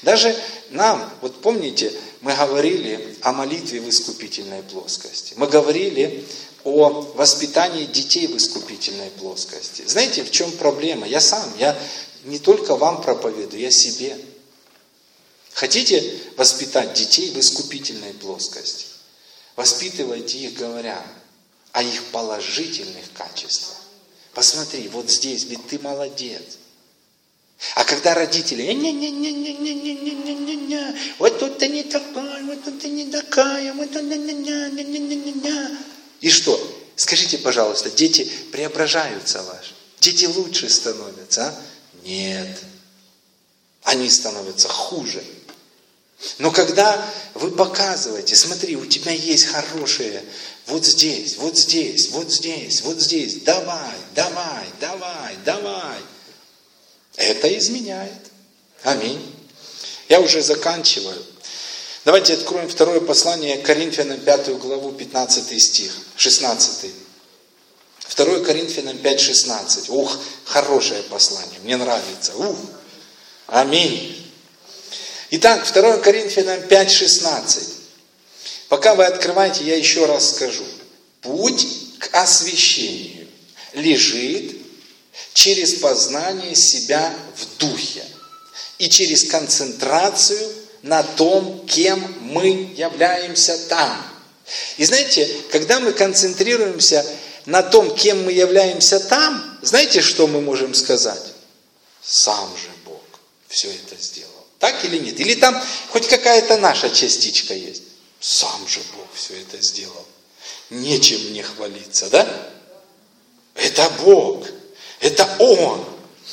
Даже 0.00 0.34
нам, 0.70 1.12
вот 1.20 1.42
помните, 1.42 1.92
мы 2.22 2.34
говорили 2.34 3.18
о 3.20 3.34
молитве 3.34 3.82
в 3.82 3.90
искупительной 3.90 4.62
плоскости. 4.62 5.34
Мы 5.36 5.48
говорили 5.48 6.26
о 6.64 7.02
воспитании 7.14 7.84
детей 7.84 8.26
в 8.26 8.38
искупительной 8.38 9.10
плоскости. 9.10 9.82
Знаете, 9.86 10.24
в 10.24 10.30
чем 10.30 10.50
проблема? 10.52 11.06
Я 11.06 11.20
сам, 11.20 11.52
я 11.58 11.78
не 12.24 12.38
только 12.38 12.76
вам 12.76 13.02
проповедую, 13.02 13.60
я 13.60 13.70
себе. 13.70 14.16
Хотите 15.52 16.22
воспитать 16.38 16.94
детей 16.94 17.32
в 17.32 17.38
искупительной 17.38 18.14
плоскости? 18.14 18.86
Воспитывайте 19.56 20.38
их, 20.38 20.54
говоря 20.54 21.04
о 21.74 21.82
их 21.82 22.04
положительных 22.12 23.12
качествах. 23.12 23.76
Посмотри, 24.32 24.88
вот 24.88 25.10
здесь, 25.10 25.44
ведь 25.44 25.66
ты 25.66 25.78
молодец. 25.80 26.56
А 27.74 27.84
когда 27.84 28.14
родители, 28.14 28.62
не-не-не-не-не-не-не-не-не, 28.62 30.96
вот 31.18 31.38
тут 31.40 31.58
ты 31.58 31.68
не 31.68 31.82
такая, 31.82 32.44
вот 32.44 32.64
тут 32.64 32.80
ты 32.80 32.88
не 32.88 33.10
такая, 33.10 33.74
вот 33.74 33.92
тут 33.92 34.04
не-не-не-не-не-не. 34.04 35.76
И 36.20 36.30
что? 36.30 36.56
Скажите, 36.94 37.38
пожалуйста, 37.38 37.90
дети 37.90 38.30
преображаются 38.52 39.42
ваши? 39.42 39.74
Дети 39.98 40.26
лучше 40.26 40.70
становятся, 40.70 41.48
а? 41.48 41.60
Нет. 42.04 42.56
Они 43.82 44.08
становятся 44.08 44.68
хуже. 44.68 45.24
Но 46.38 46.52
когда 46.52 47.04
вы 47.34 47.50
показываете, 47.50 48.36
смотри, 48.36 48.76
у 48.76 48.86
тебя 48.86 49.10
есть 49.10 49.46
хорошие, 49.46 50.22
вот 50.66 50.84
здесь, 50.84 51.36
вот 51.36 51.56
здесь, 51.56 52.08
вот 52.10 52.30
здесь, 52.30 52.82
вот 52.82 53.00
здесь, 53.00 53.42
давай, 53.42 53.96
давай, 54.14 54.66
давай, 54.80 55.36
давай– 55.44 55.98
это 57.16 57.56
изменяет. 57.58 58.12
Аминь. 58.82 59.20
Я 60.08 60.20
уже 60.20 60.42
заканчиваю. 60.42 61.24
Давайте 62.04 62.34
откроем 62.34 62.68
второе 62.68 63.00
послание 63.00 63.58
Коринфянам, 63.58 64.20
5 64.20 64.58
главу, 64.58 64.92
15 64.92 65.62
стих, 65.62 65.92
16. 66.16 66.92
2 68.14 68.40
Коринфянам 68.40 68.98
5, 68.98 69.20
16. 69.20 69.88
Ух, 69.90 70.18
хорошее 70.44 71.02
послание, 71.04 71.60
мне 71.60 71.76
нравится. 71.76 72.36
Ух, 72.36 72.56
аминь. 73.46 74.20
Итак, 75.30 75.66
2 75.72 75.98
Коринфянам 75.98 76.62
5, 76.68 76.90
16. 76.90 77.73
Пока 78.74 78.96
вы 78.96 79.04
открываете, 79.04 79.62
я 79.62 79.76
еще 79.76 80.04
раз 80.04 80.34
скажу. 80.34 80.64
Путь 81.20 81.64
к 82.00 82.08
освящению 82.12 83.28
лежит 83.72 84.56
через 85.32 85.74
познание 85.74 86.56
себя 86.56 87.14
в 87.36 87.58
духе 87.58 88.04
и 88.78 88.88
через 88.88 89.30
концентрацию 89.30 90.52
на 90.82 91.04
том, 91.04 91.64
кем 91.68 92.16
мы 92.22 92.74
являемся 92.76 93.56
там. 93.68 93.96
И 94.76 94.84
знаете, 94.84 95.30
когда 95.52 95.78
мы 95.78 95.92
концентрируемся 95.92 97.06
на 97.46 97.62
том, 97.62 97.94
кем 97.94 98.24
мы 98.24 98.32
являемся 98.32 98.98
там, 98.98 99.56
знаете, 99.62 100.00
что 100.00 100.26
мы 100.26 100.40
можем 100.40 100.74
сказать? 100.74 101.22
Сам 102.02 102.48
же 102.56 102.70
Бог 102.84 103.04
все 103.46 103.68
это 103.68 104.02
сделал. 104.02 104.32
Так 104.58 104.84
или 104.84 104.98
нет? 104.98 105.20
Или 105.20 105.36
там 105.36 105.62
хоть 105.90 106.08
какая-то 106.08 106.56
наша 106.56 106.90
частичка 106.90 107.54
есть? 107.54 107.83
Сам 108.26 108.66
же 108.66 108.80
Бог 108.96 109.06
все 109.12 109.38
это 109.38 109.60
сделал. 109.60 110.06
Нечем 110.70 111.20
мне 111.28 111.42
хвалиться, 111.42 112.08
да? 112.08 112.26
Это 113.54 113.90
Бог. 114.02 114.46
Это 115.00 115.28
Он 115.40 115.84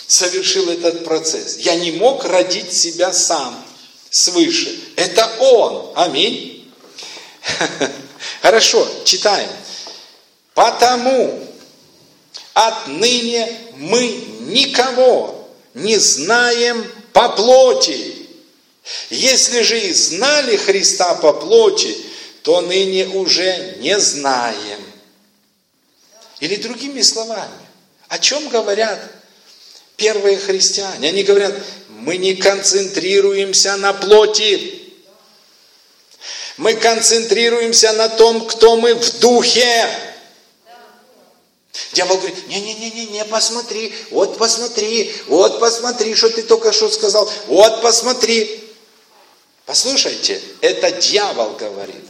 совершил 0.07 0.69
этот 0.69 1.03
процесс. 1.03 1.57
Я 1.57 1.75
не 1.75 1.91
мог 1.91 2.23
родить 2.23 2.71
себя 2.71 3.11
сам 3.11 3.61
свыше. 4.09 4.73
Это 4.95 5.29
Он. 5.41 5.91
Аминь. 5.97 6.73
Хорошо, 8.41 8.87
читаем. 9.03 9.49
Потому 10.53 11.45
отныне 12.53 13.51
мы 13.75 14.07
никого 14.39 15.45
не 15.73 15.97
знаем 15.97 16.89
по 17.11 17.27
плоти. 17.27 18.20
Если 19.09 19.61
же 19.61 19.79
и 19.79 19.93
знали 19.93 20.57
Христа 20.57 21.15
по 21.15 21.33
плоти, 21.33 21.95
то 22.43 22.61
ныне 22.61 23.07
уже 23.07 23.77
не 23.79 23.99
знаем. 23.99 24.81
Или 26.39 26.55
другими 26.55 27.01
словами, 27.01 27.67
о 28.07 28.17
чем 28.17 28.49
говорят 28.49 28.99
первые 29.95 30.37
христиане? 30.37 31.09
Они 31.09 31.23
говорят, 31.23 31.53
мы 31.89 32.17
не 32.17 32.35
концентрируемся 32.35 33.77
на 33.77 33.93
плоти, 33.93 34.81
мы 36.57 36.73
концентрируемся 36.73 37.93
на 37.93 38.09
том, 38.09 38.47
кто 38.47 38.75
мы 38.75 38.95
в 38.95 39.19
духе. 39.19 39.87
Дьявол 41.93 42.17
говорит, 42.17 42.47
не-не-не, 42.47 43.05
не 43.07 43.25
посмотри, 43.25 43.93
вот 44.09 44.37
посмотри, 44.37 45.13
вот 45.27 45.59
посмотри, 45.59 46.15
что 46.15 46.29
ты 46.29 46.43
только 46.43 46.71
что 46.71 46.89
сказал, 46.89 47.29
вот 47.47 47.81
посмотри. 47.81 48.70
Послушайте, 49.71 50.41
это 50.59 50.91
дьявол 50.91 51.51
говорит, 51.51 52.03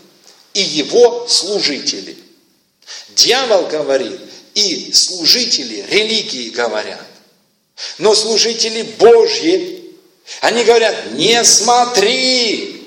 и 0.55 0.63
его 0.63 1.27
служители. 1.27 2.17
Дьявол 3.09 3.67
говорит, 3.67 4.19
и 4.55 4.91
служители 4.91 5.85
религии 5.87 6.49
говорят. 6.49 7.05
Но 7.99 8.15
служители 8.15 8.81
Божьи, 8.97 9.93
они 10.39 10.63
говорят, 10.63 11.11
не 11.11 11.43
смотри 11.43 12.83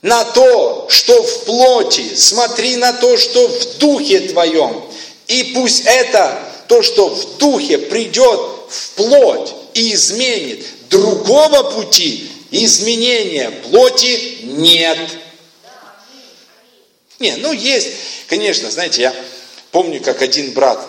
на 0.00 0.24
то, 0.24 0.86
что 0.88 1.22
в 1.22 1.44
плоти, 1.44 2.14
смотри 2.14 2.76
на 2.76 2.94
то, 2.94 3.18
что 3.18 3.46
в 3.46 3.76
духе 3.76 4.20
твоем. 4.20 4.90
И 5.28 5.52
пусть 5.54 5.82
это, 5.84 6.42
то, 6.66 6.80
что 6.80 7.10
в 7.10 7.36
духе 7.36 7.76
придет 7.76 8.40
в 8.70 8.90
плоть 8.92 9.52
и 9.74 9.92
изменит. 9.92 10.64
Другого 10.88 11.72
пути 11.72 12.32
изменения 12.52 13.50
плоти 13.50 14.40
нет. 14.42 14.98
Не, 17.18 17.36
ну 17.36 17.52
есть, 17.52 17.88
конечно, 18.28 18.70
знаете, 18.70 19.02
я 19.02 19.14
помню, 19.70 20.00
как 20.00 20.22
один 20.22 20.52
брат, 20.52 20.86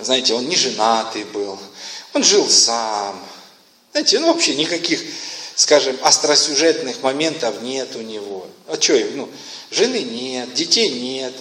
знаете, 0.00 0.34
он 0.34 0.48
не 0.48 0.56
женатый 0.56 1.24
был, 1.24 1.58
он 2.12 2.22
жил 2.22 2.48
сам. 2.48 3.20
Знаете, 3.92 4.18
ну 4.20 4.32
вообще 4.32 4.54
никаких, 4.54 5.00
скажем, 5.54 5.96
остросюжетных 6.02 7.02
моментов 7.02 7.62
нет 7.62 7.94
у 7.96 8.00
него. 8.00 8.46
А 8.68 8.80
что, 8.80 8.94
ну, 9.14 9.28
жены 9.70 10.00
нет, 10.00 10.52
детей 10.54 10.88
нет, 10.88 11.34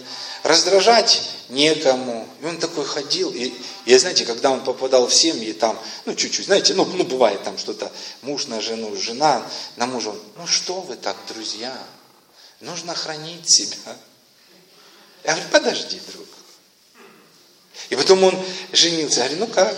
раздражать 0.43 1.22
некому. 1.52 2.28
И 2.41 2.45
он 2.45 2.58
такой 2.58 2.86
ходил, 2.86 3.32
и, 3.32 3.54
и 3.86 3.97
знаете, 3.97 4.26
когда 4.26 4.52
он 4.52 4.64
попадал 4.64 5.08
в 5.08 5.14
семьи, 5.14 5.52
там, 5.54 5.78
ну, 6.06 6.16
чуть-чуть, 6.16 6.45
знаете, 6.45 6.74
ну, 6.74 6.86
ну, 6.86 7.04
бывает 7.04 7.43
там 7.43 7.58
что-то, 7.58 7.91
муж 8.22 8.47
на 8.47 8.62
жену, 8.62 8.95
жена 8.95 9.45
на 9.76 9.86
мужа, 9.86 10.16
ну, 10.38 10.47
что 10.47 10.82
вы 10.82 10.95
так, 10.95 11.16
друзья, 11.28 11.78
нужно 12.62 12.95
хранить 12.95 13.49
себя. 13.49 13.95
Я 15.24 15.34
говорю, 15.34 15.49
подожди, 15.52 16.02
друг. 16.12 16.28
И 17.89 17.95
потом 17.95 18.24
он 18.24 18.45
женился, 18.72 19.22
я 19.22 19.30
говорю, 19.30 19.45
ну 19.45 19.54
как? 19.54 19.78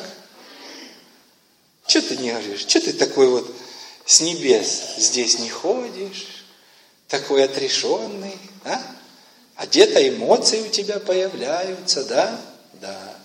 Что 1.88 2.02
ты 2.02 2.18
не 2.18 2.32
говоришь? 2.32 2.62
Что 2.62 2.80
ты 2.80 2.94
такой 2.94 3.28
вот 3.28 3.54
с 4.06 4.22
небес 4.22 4.96
здесь 4.98 5.40
не 5.40 5.50
ходишь? 5.50 6.46
Такой 7.08 7.44
отрешенный, 7.44 8.38
а? 8.64 8.82
А 9.56 9.66
где-то 9.66 10.08
эмоции 10.08 10.62
у 10.62 10.70
тебя 10.70 11.00
появляются, 11.00 12.04
да? 12.06 12.42
Да. 12.74 13.18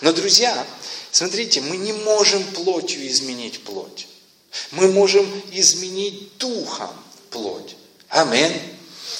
Но, 0.00 0.12
друзья, 0.12 0.66
смотрите, 1.10 1.60
мы 1.60 1.76
не 1.76 1.92
можем 1.92 2.42
плотью 2.52 3.06
изменить 3.06 3.62
плоть. 3.64 4.06
Мы 4.72 4.90
можем 4.90 5.26
изменить 5.52 6.36
духом 6.38 6.90
плоть. 7.30 7.76
Амин. 8.08 8.52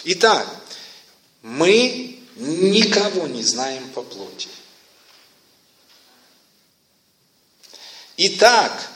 Итак, 0.05 0.49
мы 1.43 2.19
никого 2.37 3.27
не 3.27 3.43
знаем 3.43 3.89
по 3.91 4.03
плоти. 4.03 4.49
Итак, 8.17 8.91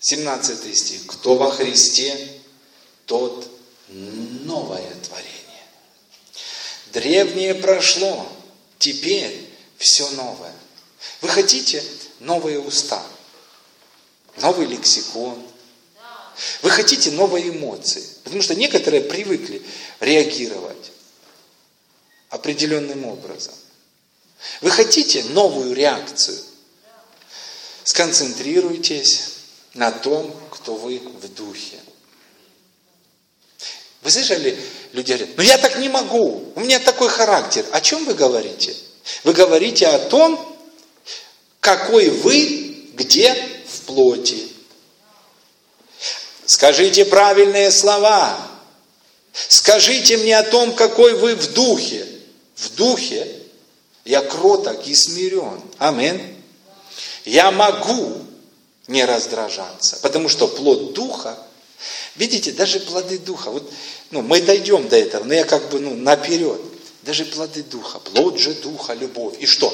17 0.00 0.76
стих. 0.76 1.06
Кто 1.06 1.36
во 1.36 1.50
Христе, 1.50 2.40
тот 3.06 3.48
новое 3.88 4.94
творение. 5.04 5.35
Древнее 6.96 7.54
прошло, 7.54 8.26
теперь 8.78 9.50
все 9.76 10.08
новое. 10.12 10.54
Вы 11.20 11.28
хотите 11.28 11.84
новые 12.20 12.58
уста, 12.58 13.04
новый 14.38 14.66
лексикон, 14.66 15.46
вы 16.62 16.70
хотите 16.70 17.10
новые 17.10 17.50
эмоции, 17.50 18.02
потому 18.24 18.40
что 18.40 18.54
некоторые 18.54 19.02
привыкли 19.02 19.62
реагировать 20.00 20.90
определенным 22.30 23.04
образом. 23.04 23.52
Вы 24.62 24.70
хотите 24.70 25.22
новую 25.24 25.74
реакцию? 25.74 26.42
Сконцентрируйтесь 27.84 29.34
на 29.74 29.92
том, 29.92 30.34
кто 30.50 30.74
вы 30.74 31.00
в 31.00 31.28
духе. 31.34 31.78
Вы 34.00 34.10
слышали, 34.10 34.58
люди 34.96 35.12
говорят, 35.12 35.36
ну 35.36 35.42
я 35.42 35.58
так 35.58 35.76
не 35.76 35.88
могу, 35.88 36.52
у 36.54 36.60
меня 36.60 36.78
такой 36.80 37.08
характер. 37.08 37.64
О 37.70 37.80
чем 37.80 38.04
вы 38.04 38.14
говорите? 38.14 38.74
Вы 39.24 39.34
говорите 39.34 39.86
о 39.86 39.98
том, 39.98 40.56
какой 41.60 42.08
вы, 42.08 42.88
где 42.94 43.34
в 43.68 43.80
плоти. 43.82 44.48
Скажите 46.46 47.04
правильные 47.04 47.70
слова. 47.70 48.38
Скажите 49.32 50.16
мне 50.16 50.38
о 50.38 50.42
том, 50.42 50.74
какой 50.74 51.14
вы 51.14 51.34
в 51.34 51.52
духе. 51.52 52.06
В 52.56 52.74
духе 52.74 53.28
я 54.04 54.22
кроток 54.22 54.86
и 54.86 54.94
смирен. 54.94 55.60
Амин. 55.78 56.20
Я 57.24 57.50
могу 57.50 58.22
не 58.86 59.04
раздражаться, 59.04 59.98
потому 60.00 60.28
что 60.28 60.46
плод 60.46 60.94
духа, 60.94 61.36
видите, 62.14 62.52
даже 62.52 62.78
плоды 62.80 63.18
духа, 63.18 63.50
вот, 63.50 63.70
ну, 64.10 64.22
мы 64.22 64.40
дойдем 64.40 64.88
до 64.88 64.96
этого, 64.96 65.24
но 65.24 65.34
я 65.34 65.44
как 65.44 65.68
бы, 65.70 65.80
ну, 65.80 65.94
наперед, 65.94 66.60
даже 67.02 67.24
плоды 67.24 67.62
духа, 67.62 67.98
плод 67.98 68.38
же 68.38 68.54
духа, 68.54 68.94
любовь, 68.94 69.36
и 69.40 69.46
что? 69.46 69.72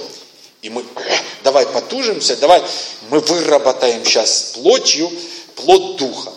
И 0.62 0.70
мы, 0.70 0.84
давай 1.44 1.66
потужимся, 1.66 2.36
давай 2.36 2.62
мы 3.10 3.20
выработаем 3.20 4.04
сейчас 4.04 4.52
плотью 4.54 5.10
плод 5.56 5.96
духа. 5.96 6.32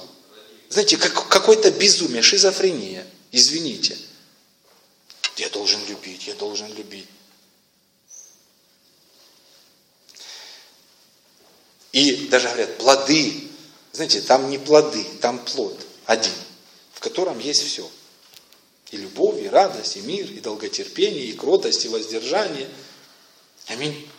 Знаете, 0.70 0.98
как, 0.98 1.28
какое-то 1.30 1.72
безумие, 1.72 2.22
шизофрения, 2.22 3.06
извините. 3.32 3.98
Я 5.38 5.50
должен 5.50 5.86
любить, 5.88 6.28
я 6.28 6.34
должен 6.36 6.74
любить. 6.76 7.08
И 11.92 12.28
даже 12.28 12.48
говорят, 12.48 12.78
плоды. 12.78 13.48
Знаете, 13.94 14.20
там 14.20 14.50
не 14.50 14.58
плоды, 14.58 15.06
там 15.22 15.40
плод 15.40 15.80
один, 16.06 16.34
котором 17.06 17.38
есть 17.38 17.62
все. 17.62 17.88
И 18.90 18.98
любовь, 18.98 19.40
и 19.40 19.48
радость, 19.48 19.98
и 19.98 20.02
мир, 20.02 20.26
и 20.32 20.40
долготерпение, 20.40 21.26
и 21.26 21.34
кротость, 21.34 21.86
и 21.86 21.88
воздержание. 21.88 22.68
Аминь. 23.68 24.10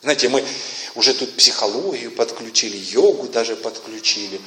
Знаете, 0.00 0.30
мы 0.30 0.42
уже 0.94 1.12
тут 1.12 1.36
психологию 1.36 2.12
подключили, 2.12 2.78
йогу 2.78 3.28
даже 3.28 3.56
подключили. 3.56 4.40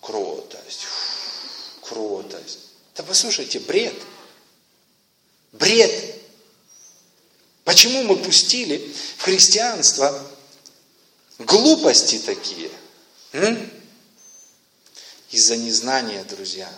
Кротость, 0.00 0.86
кротость. 1.82 2.58
Да 2.96 3.04
послушайте, 3.04 3.60
бред. 3.60 3.94
Бред. 5.52 6.16
Почему 7.62 8.02
мы 8.02 8.16
пустили 8.16 8.92
в 9.18 9.22
христианство 9.22 10.26
глупости 11.38 12.18
такие? 12.18 12.70
М? 13.32 13.70
Из-за 15.30 15.56
незнания, 15.56 16.22
друзья. 16.24 16.70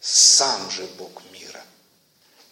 Сам 0.00 0.70
же 0.70 0.86
Бог 0.98 1.22
мира 1.32 1.64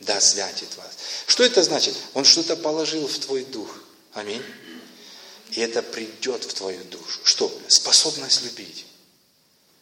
да 0.02 0.20
святит 0.20 0.76
вас. 0.76 0.90
Что 1.26 1.44
это 1.44 1.62
значит? 1.62 1.96
Он 2.14 2.24
что-то 2.24 2.56
положил 2.56 3.06
в 3.06 3.18
твой 3.18 3.44
дух. 3.44 3.70
Аминь. 4.12 4.42
И 5.52 5.60
это 5.60 5.82
придет 5.82 6.44
в 6.44 6.54
твою 6.54 6.82
душу. 6.84 7.20
Что? 7.24 7.52
Способность 7.68 8.42
любить. 8.42 8.86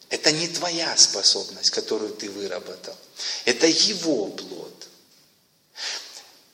Это 0.09 0.31
не 0.31 0.47
твоя 0.47 0.95
способность, 0.97 1.69
которую 1.71 2.13
ты 2.13 2.29
выработал. 2.29 2.95
Это 3.45 3.67
его 3.67 4.27
плод. 4.27 4.87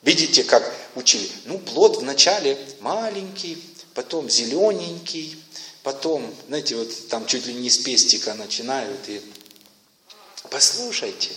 Видите, 0.02 0.44
как 0.44 0.72
учили? 0.94 1.28
Ну, 1.44 1.58
плод 1.58 1.98
вначале 1.98 2.56
маленький, 2.80 3.62
потом 3.94 4.30
зелененький, 4.30 5.42
потом, 5.82 6.34
знаете, 6.48 6.76
вот 6.76 7.08
там 7.08 7.26
чуть 7.26 7.46
ли 7.46 7.54
не 7.54 7.70
с 7.70 7.78
пестика 7.78 8.34
начинают. 8.34 9.08
И 9.08 9.20
послушайте, 10.50 11.30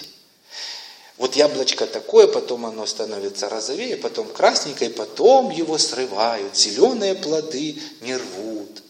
вот 1.18 1.36
яблочко 1.36 1.86
такое, 1.86 2.28
потом 2.28 2.66
оно 2.66 2.86
становится 2.86 3.50
розовее, 3.50 3.98
потом 3.98 4.28
красненькое, 4.28 4.90
потом 4.90 5.52
его 5.52 5.78
срывают, 5.78 6.58
зеленые 6.58 7.16
плоды 7.16 7.80
не 8.02 8.16
рвут. 8.16 8.82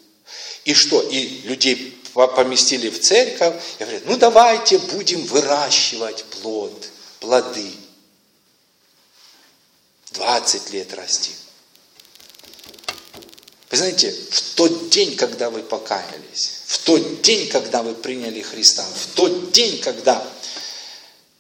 И 0.64 0.74
что? 0.74 1.02
И 1.02 1.42
людей 1.42 2.02
поместили 2.14 2.90
в 2.90 3.02
церковь 3.02 3.62
и 3.80 3.84
говорят, 3.84 4.04
ну 4.06 4.18
давайте 4.18 4.78
будем 4.78 5.26
выращивать 5.26 6.24
плод, 6.26 6.90
плоды. 7.20 7.72
20 10.12 10.72
лет 10.72 10.94
расти. 10.94 11.32
Вы 13.72 13.78
знаете, 13.78 14.14
в 14.30 14.42
тот 14.56 14.90
день, 14.90 15.16
когда 15.16 15.50
вы 15.50 15.64
покаялись, 15.64 16.52
в 16.66 16.80
тот 16.80 17.22
день, 17.22 17.48
когда 17.48 17.82
вы 17.82 17.94
приняли 17.94 18.42
Христа, 18.42 18.86
в 18.94 19.16
тот 19.16 19.54
день, 19.54 19.80
когда 19.80 20.22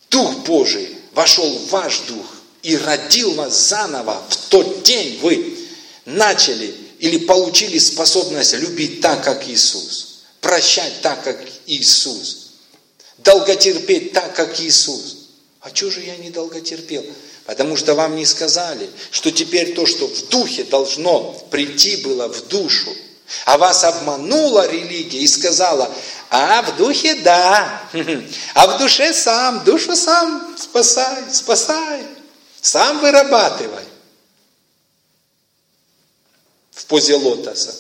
Дух 0.09 0.37
Божий 0.45 0.95
вошел 1.13 1.49
в 1.49 1.69
ваш 1.69 1.99
дух 2.07 2.25
и 2.63 2.77
родил 2.77 3.33
вас 3.33 3.67
заново, 3.67 4.23
в 4.29 4.37
тот 4.49 4.83
день 4.83 5.19
вы 5.21 5.57
начали 6.05 6.73
или 6.99 7.17
получили 7.25 7.77
способность 7.79 8.53
любить 8.53 9.01
так, 9.01 9.23
как 9.25 9.49
Иисус, 9.49 10.21
прощать 10.39 11.01
так, 11.01 11.23
как 11.25 11.37
Иисус, 11.65 12.51
долготерпеть 13.17 14.13
так, 14.13 14.33
как 14.35 14.59
Иисус. 14.61 15.17
А 15.59 15.73
что 15.73 15.91
же 15.91 16.01
я 16.01 16.15
не 16.15 16.29
долготерпел? 16.29 17.05
Потому 17.51 17.75
что 17.75 17.95
вам 17.95 18.15
не 18.15 18.25
сказали, 18.25 18.89
что 19.11 19.29
теперь 19.29 19.75
то, 19.75 19.85
что 19.85 20.07
в 20.07 20.29
духе 20.29 20.63
должно 20.63 21.33
прийти 21.51 21.97
было 21.97 22.29
в 22.29 22.47
душу, 22.47 22.95
а 23.43 23.57
вас 23.57 23.83
обманула 23.83 24.71
религия 24.71 25.19
и 25.19 25.27
сказала, 25.27 25.93
а 26.29 26.61
в 26.61 26.77
духе 26.77 27.13
да, 27.15 27.89
а 28.53 28.67
в 28.67 28.77
душе 28.77 29.13
сам, 29.13 29.65
душу 29.65 29.97
сам 29.97 30.55
спасай, 30.57 31.25
спасай, 31.33 32.07
сам 32.61 32.99
вырабатывай. 32.99 33.83
В 36.71 36.85
позе 36.85 37.15
лотоса. 37.15 37.75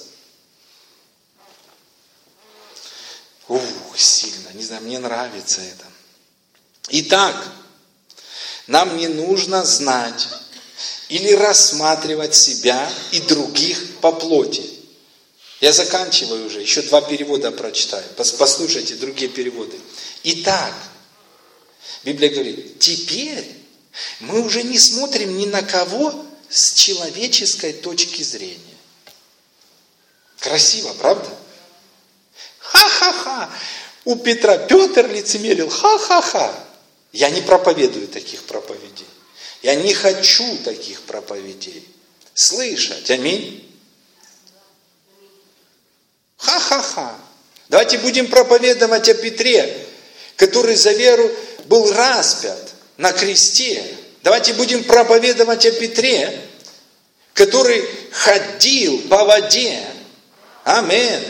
Ух, 3.47 3.61
сильно, 3.95 4.49
не 4.53 4.63
знаю, 4.63 4.81
мне 4.81 4.99
нравится 4.99 5.61
это. 5.61 5.85
Итак, 6.89 7.37
нам 8.67 8.97
не 8.97 9.07
нужно 9.07 9.65
знать 9.65 10.27
или 11.09 11.33
рассматривать 11.33 12.35
себя 12.35 12.89
и 13.11 13.19
других 13.19 13.97
по 13.99 14.11
плоти. 14.11 14.63
Я 15.59 15.73
заканчиваю 15.73 16.47
уже, 16.47 16.61
еще 16.61 16.81
два 16.81 17.01
перевода 17.01 17.51
прочитаю. 17.51 18.03
Послушайте 18.15 18.95
другие 18.95 19.29
переводы. 19.29 19.77
Итак, 20.23 20.73
Библия 22.03 22.29
говорит, 22.29 22.79
теперь 22.79 23.45
мы 24.21 24.41
уже 24.41 24.63
не 24.63 24.79
смотрим 24.79 25.37
ни 25.37 25.45
на 25.45 25.61
кого 25.61 26.25
с 26.49 26.73
человеческой 26.73 27.73
точки 27.73 28.23
зрения. 28.23 28.57
Красиво, 30.39 30.93
правда? 30.93 31.29
Ха-ха-ха! 32.57 33.49
У 34.03 34.15
Петра 34.15 34.57
Петр 34.57 35.07
лицемерил, 35.07 35.69
ха-ха-ха! 35.69 36.70
Я 37.11 37.29
не 37.29 37.41
проповедую 37.41 38.07
таких 38.07 38.43
проповедей. 38.43 39.05
Я 39.61 39.75
не 39.75 39.93
хочу 39.93 40.57
таких 40.63 41.01
проповедей. 41.01 41.87
Слышать. 42.33 43.09
Аминь. 43.11 43.67
Ха-ха-ха. 46.37 47.15
Давайте 47.69 47.97
будем 47.99 48.27
проповедовать 48.27 49.07
о 49.09 49.13
Петре, 49.13 49.87
который 50.35 50.75
за 50.75 50.91
веру 50.93 51.29
был 51.65 51.91
распят 51.91 52.73
на 52.97 53.11
кресте. 53.11 53.83
Давайте 54.23 54.53
будем 54.53 54.83
проповедовать 54.83 55.65
о 55.65 55.71
Петре, 55.71 56.41
который 57.33 57.87
ходил 58.11 58.99
по 59.07 59.23
воде. 59.25 59.85
Амин. 60.63 61.23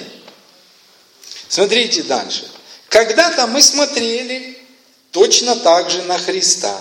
Смотрите 1.47 2.03
дальше. 2.03 2.49
Когда-то 2.87 3.47
мы 3.47 3.61
смотрели 3.61 4.60
Точно 5.11 5.55
так 5.57 5.89
же 5.89 6.03
на 6.03 6.17
Христа, 6.17 6.79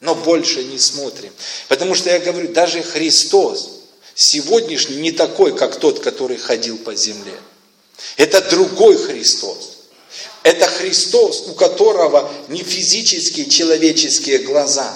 но 0.00 0.14
больше 0.14 0.62
не 0.64 0.78
смотрим. 0.78 1.32
Потому 1.68 1.94
что 1.94 2.10
я 2.10 2.18
говорю, 2.18 2.48
даже 2.48 2.82
Христос 2.82 3.70
сегодняшний 4.14 4.96
не 4.96 5.12
такой, 5.12 5.56
как 5.56 5.76
тот, 5.76 6.00
который 6.00 6.36
ходил 6.36 6.78
по 6.78 6.94
земле. 6.94 7.34
Это 8.16 8.42
другой 8.50 8.96
Христос. 8.96 9.70
Это 10.42 10.66
Христос, 10.66 11.44
у 11.46 11.54
которого 11.54 12.30
не 12.48 12.62
физические 12.62 13.48
человеческие 13.48 14.38
глаза, 14.38 14.92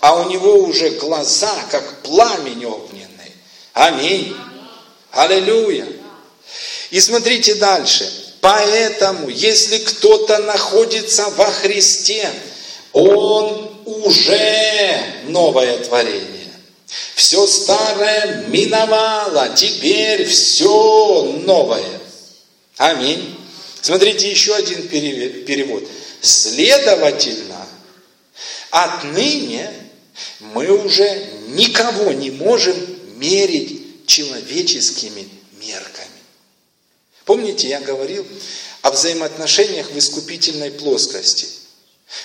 а 0.00 0.20
у 0.20 0.30
него 0.30 0.54
уже 0.54 0.90
глаза, 0.90 1.52
как 1.70 2.02
пламень 2.02 2.64
огненный. 2.64 3.32
Аминь. 3.72 4.36
Аллилуйя. 5.10 5.86
И 6.90 7.00
смотрите 7.00 7.56
дальше. 7.56 8.23
Поэтому, 8.44 9.30
если 9.30 9.78
кто-то 9.78 10.36
находится 10.40 11.30
во 11.30 11.46
Христе, 11.46 12.30
он 12.92 13.74
уже 13.86 15.02
новое 15.28 15.78
творение. 15.78 16.52
Все 17.14 17.46
старое 17.46 18.44
миновало, 18.48 19.48
теперь 19.56 20.26
все 20.26 21.22
новое. 21.46 22.00
Аминь. 22.76 23.34
Смотрите, 23.80 24.30
еще 24.30 24.54
один 24.54 24.88
перевод. 24.88 25.82
Следовательно, 26.20 27.66
отныне 28.68 29.70
мы 30.40 30.70
уже 30.70 31.28
никого 31.48 32.12
не 32.12 32.30
можем 32.30 32.76
мерить 33.16 34.06
человеческими 34.06 35.30
мерками. 35.58 36.13
Помните, 37.24 37.68
я 37.68 37.80
говорил 37.80 38.26
о 38.82 38.90
взаимоотношениях 38.90 39.90
в 39.90 39.98
искупительной 39.98 40.70
плоскости. 40.70 41.46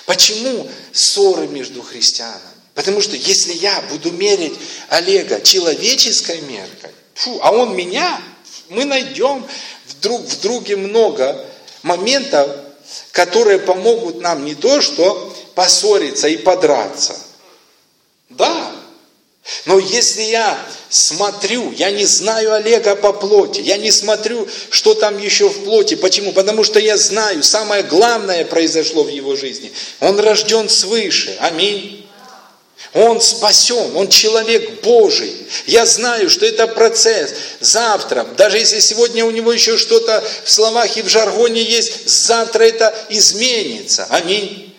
Почему 0.06 0.68
ссоры 0.92 1.48
между 1.48 1.82
христианами? 1.82 2.40
Потому 2.74 3.00
что 3.00 3.16
если 3.16 3.52
я 3.54 3.80
буду 3.90 4.12
мерить 4.12 4.54
Олега 4.88 5.40
человеческой 5.40 6.40
меркой, 6.42 6.90
фу, 7.14 7.38
а 7.42 7.50
он 7.50 7.74
меня, 7.74 8.20
мы 8.68 8.84
найдем 8.84 9.46
вдруг 9.88 10.22
в 10.22 10.40
друге 10.40 10.76
много 10.76 11.46
моментов, 11.82 12.50
которые 13.12 13.58
помогут 13.58 14.20
нам 14.20 14.44
не 14.44 14.54
то, 14.54 14.80
что 14.80 15.34
поссориться 15.54 16.28
и 16.28 16.36
подраться. 16.36 17.16
Да, 18.28 18.72
но 19.64 19.78
если 19.78 20.22
я 20.22 20.58
смотрю, 20.88 21.72
я 21.72 21.90
не 21.90 22.04
знаю 22.04 22.54
Олега 22.54 22.96
по 22.96 23.12
плоти, 23.12 23.60
я 23.60 23.76
не 23.76 23.90
смотрю, 23.90 24.48
что 24.70 24.94
там 24.94 25.18
еще 25.18 25.48
в 25.48 25.64
плоти. 25.64 25.94
Почему? 25.94 26.32
Потому 26.32 26.64
что 26.64 26.78
я 26.78 26.96
знаю, 26.96 27.42
самое 27.42 27.82
главное 27.82 28.44
произошло 28.44 29.02
в 29.02 29.08
его 29.08 29.36
жизни. 29.36 29.72
Он 30.00 30.18
рожден 30.18 30.68
свыше. 30.68 31.36
Аминь. 31.40 32.06
Он 32.92 33.20
спасен, 33.20 33.96
он 33.96 34.08
человек 34.08 34.82
Божий. 34.82 35.32
Я 35.66 35.86
знаю, 35.86 36.28
что 36.28 36.44
это 36.44 36.66
процесс. 36.66 37.30
Завтра, 37.60 38.24
даже 38.36 38.58
если 38.58 38.80
сегодня 38.80 39.24
у 39.24 39.30
него 39.30 39.52
еще 39.52 39.76
что-то 39.76 40.24
в 40.44 40.50
словах 40.50 40.96
и 40.96 41.02
в 41.02 41.08
жаргоне 41.08 41.62
есть, 41.62 42.08
завтра 42.08 42.64
это 42.64 42.92
изменится. 43.08 44.06
Аминь. 44.10 44.74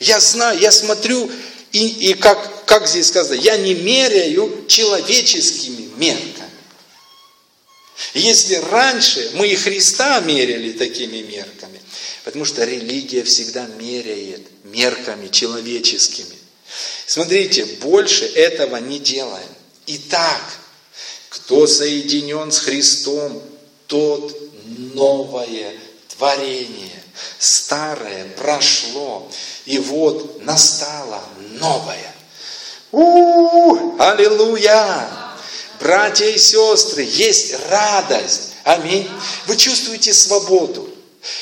Я 0.00 0.18
знаю, 0.20 0.58
я 0.58 0.70
смотрю, 0.70 1.30
и, 1.72 2.10
и 2.10 2.14
как, 2.14 2.64
как 2.64 2.86
здесь 2.86 3.08
сказано, 3.08 3.40
я 3.40 3.56
не 3.56 3.74
меряю 3.74 4.64
человеческими 4.66 5.88
мерками. 5.96 6.50
Если 8.14 8.54
раньше 8.54 9.30
мы 9.34 9.48
и 9.48 9.56
Христа 9.56 10.20
меряли 10.20 10.72
такими 10.72 11.18
мерками, 11.18 11.80
потому 12.24 12.44
что 12.44 12.64
религия 12.64 13.22
всегда 13.22 13.66
меряет 13.66 14.42
мерками 14.64 15.28
человеческими. 15.28 16.36
Смотрите, 17.06 17.64
больше 17.80 18.24
этого 18.24 18.76
не 18.76 18.98
делаем. 18.98 19.48
Итак, 19.86 20.42
кто 21.28 21.66
соединен 21.66 22.50
с 22.50 22.58
Христом, 22.58 23.42
тот 23.86 24.36
новое 24.94 25.74
творение. 26.16 26.95
Старое 27.38 28.26
прошло, 28.36 29.30
и 29.64 29.78
вот 29.78 30.42
настало 30.42 31.22
новое. 31.38 32.14
У-у-у, 32.92 34.00
аллилуйя! 34.00 35.08
Братья 35.80 36.26
и 36.26 36.38
сестры, 36.38 37.02
есть 37.02 37.54
радость. 37.68 38.52
Аминь. 38.64 39.08
Вы 39.46 39.56
чувствуете 39.56 40.12
свободу. 40.14 40.88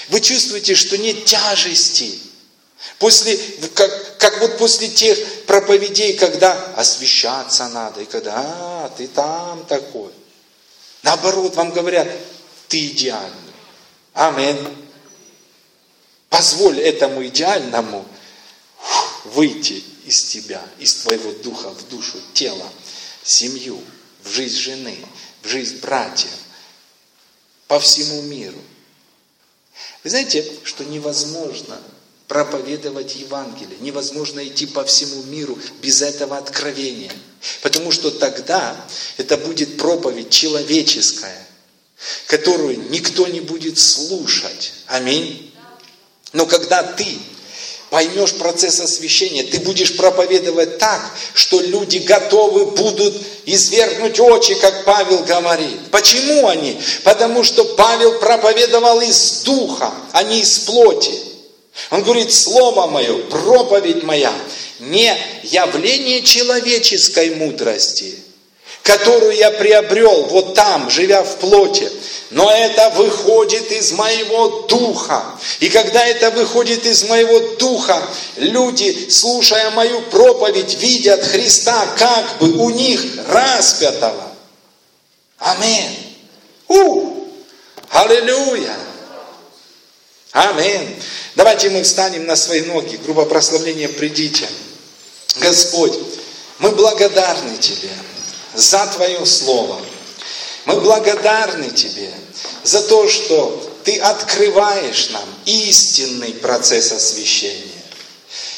Вы 0.08 0.20
чувствуете, 0.20 0.74
что 0.74 0.98
нет 0.98 1.24
тяжести. 1.24 2.18
После, 2.98 3.38
как, 3.74 4.18
как 4.18 4.40
вот 4.40 4.58
после 4.58 4.88
тех 4.88 5.18
проповедей, 5.46 6.14
когда 6.14 6.52
освещаться 6.76 7.68
надо, 7.68 8.02
и 8.02 8.06
когда, 8.06 8.34
а, 8.36 8.92
ты 8.96 9.08
там 9.08 9.64
такой. 9.66 10.10
Наоборот, 11.02 11.54
вам 11.54 11.70
говорят, 11.70 12.08
ты 12.68 12.86
идеальный. 12.86 13.30
Аминь. 14.14 14.83
Позволь 16.34 16.80
этому 16.80 17.24
идеальному 17.28 18.04
выйти 19.22 19.84
из 20.04 20.24
тебя, 20.24 20.60
из 20.80 20.96
твоего 20.96 21.30
духа 21.30 21.70
в 21.70 21.88
душу, 21.88 22.18
тело, 22.32 22.68
семью, 23.22 23.80
в 24.24 24.30
жизнь 24.30 24.58
жены, 24.58 24.98
в 25.42 25.48
жизнь 25.48 25.78
братьев, 25.78 26.32
по 27.68 27.78
всему 27.78 28.22
миру. 28.22 28.58
Вы 30.02 30.10
знаете, 30.10 30.44
что 30.64 30.82
невозможно 30.84 31.80
проповедовать 32.26 33.14
Евангелие, 33.14 33.78
невозможно 33.78 34.44
идти 34.44 34.66
по 34.66 34.84
всему 34.84 35.22
миру 35.22 35.56
без 35.82 36.02
этого 36.02 36.36
откровения. 36.36 37.12
Потому 37.62 37.92
что 37.92 38.10
тогда 38.10 38.84
это 39.18 39.36
будет 39.36 39.76
проповедь 39.76 40.30
человеческая, 40.30 41.46
которую 42.26 42.90
никто 42.90 43.28
не 43.28 43.40
будет 43.40 43.78
слушать. 43.78 44.72
Аминь. 44.86 45.53
Но 46.34 46.46
когда 46.46 46.82
ты 46.82 47.06
поймешь 47.90 48.34
процесс 48.34 48.80
освящения, 48.80 49.44
ты 49.44 49.60
будешь 49.60 49.96
проповедовать 49.96 50.78
так, 50.78 51.00
что 51.32 51.60
люди 51.60 51.98
готовы 51.98 52.66
будут 52.66 53.14
извергнуть 53.46 54.18
очи, 54.18 54.54
как 54.54 54.84
Павел 54.84 55.20
говорит. 55.20 55.78
Почему 55.92 56.48
они? 56.48 56.76
Потому 57.04 57.44
что 57.44 57.64
Павел 57.64 58.18
проповедовал 58.18 59.00
из 59.00 59.42
духа, 59.44 59.94
а 60.10 60.24
не 60.24 60.40
из 60.40 60.58
плоти. 60.58 61.14
Он 61.90 62.02
говорит, 62.02 62.32
слово 62.32 62.88
мое, 62.88 63.16
проповедь 63.28 64.02
моя, 64.02 64.32
не 64.80 65.16
явление 65.44 66.22
человеческой 66.22 67.30
мудрости, 67.36 68.18
которую 68.84 69.34
я 69.34 69.50
приобрел 69.50 70.24
вот 70.24 70.54
там, 70.54 70.90
живя 70.90 71.24
в 71.24 71.36
плоти, 71.36 71.90
но 72.30 72.50
это 72.50 72.90
выходит 72.90 73.72
из 73.72 73.92
моего 73.92 74.66
духа. 74.68 75.24
И 75.60 75.70
когда 75.70 76.06
это 76.06 76.30
выходит 76.30 76.84
из 76.84 77.04
моего 77.04 77.56
духа, 77.56 78.00
люди, 78.36 79.08
слушая 79.08 79.70
мою 79.70 80.02
проповедь, 80.02 80.74
видят 80.74 81.24
Христа 81.24 81.86
как 81.96 82.38
бы 82.38 82.58
у 82.58 82.70
них 82.70 83.00
распятого. 83.28 84.30
Аминь. 85.38 86.16
У! 86.68 87.26
Аллилуйя! 87.88 88.76
Аминь. 90.32 91.02
Давайте 91.36 91.70
мы 91.70 91.84
встанем 91.84 92.26
на 92.26 92.36
свои 92.36 92.60
ноги, 92.62 92.96
грубо 92.96 93.24
прославлением 93.24 93.94
придите. 93.94 94.46
Господь, 95.36 95.94
мы 96.58 96.70
благодарны 96.72 97.56
Тебе 97.56 97.90
за 98.54 98.86
Твое 98.94 99.24
Слово. 99.26 99.80
Мы 100.66 100.80
благодарны 100.80 101.70
Тебе 101.70 102.10
за 102.62 102.80
то, 102.82 103.08
что 103.08 103.70
Ты 103.84 103.98
открываешь 103.98 105.10
нам 105.10 105.28
истинный 105.44 106.32
процесс 106.34 106.92
освящения. 106.92 107.62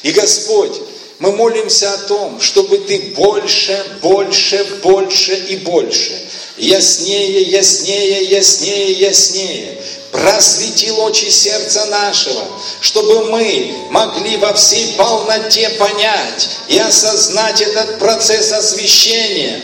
И 0.03 0.13
Господь, 0.13 0.81
мы 1.19 1.33
молимся 1.33 1.93
о 1.93 1.99
том, 1.99 2.41
чтобы 2.41 2.79
Ты 2.79 3.15
больше, 3.17 3.85
больше, 4.03 4.65
больше 4.83 5.35
и 5.35 5.57
больше, 5.57 6.21
яснее, 6.59 7.43
яснее, 7.43 8.25
яснее, 8.25 8.93
яснее, 8.93 9.79
просветил 10.13 11.01
очи 11.01 11.29
сердца 11.29 11.87
нашего, 11.87 12.45
чтобы 12.81 13.25
мы 13.31 13.75
могли 13.91 14.37
во 14.37 14.53
всей 14.55 14.95
полноте 14.95 15.69
понять 15.71 16.49
и 16.69 16.79
осознать 16.79 17.61
этот 17.61 17.99
процесс 17.99 18.53
освящения 18.53 19.61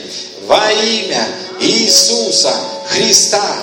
во 0.53 0.71
имя 0.71 1.27
Иисуса 1.61 2.55
Христа. 2.89 3.57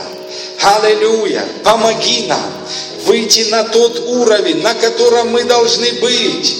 Аллилуйя! 0.60 1.46
Помоги 1.64 2.26
нам 2.26 2.52
выйти 3.06 3.42
на 3.52 3.64
тот 3.64 4.00
уровень, 4.08 4.64
на 4.64 4.74
котором 4.74 5.30
мы 5.30 5.44
должны 5.44 5.92
быть. 5.94 6.56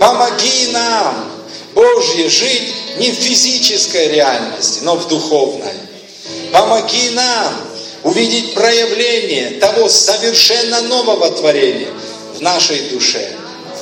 Помоги 0.00 0.66
нам, 0.72 1.30
Божье, 1.74 2.28
жить 2.28 2.74
не 2.98 3.12
в 3.12 3.14
физической 3.14 4.08
реальности, 4.08 4.80
но 4.82 4.96
в 4.96 5.06
духовной. 5.06 5.74
Помоги 6.50 7.10
нам 7.10 7.54
увидеть 8.02 8.54
проявление 8.54 9.60
того 9.60 9.88
совершенно 9.88 10.80
нового 10.82 11.30
творения 11.30 11.90
в 12.36 12.42
нашей 12.42 12.80
душе, 12.90 13.30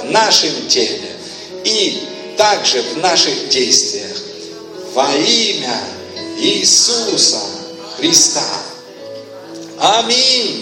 в 0.02 0.10
нашем 0.10 0.68
теле 0.68 1.10
и 1.64 2.02
также 2.36 2.82
в 2.82 2.98
наших 2.98 3.48
действиях. 3.48 4.21
Во 4.94 5.10
имя 5.14 5.80
Иисуса 6.38 7.40
Христа. 7.96 8.44
Аминь. 9.78 10.42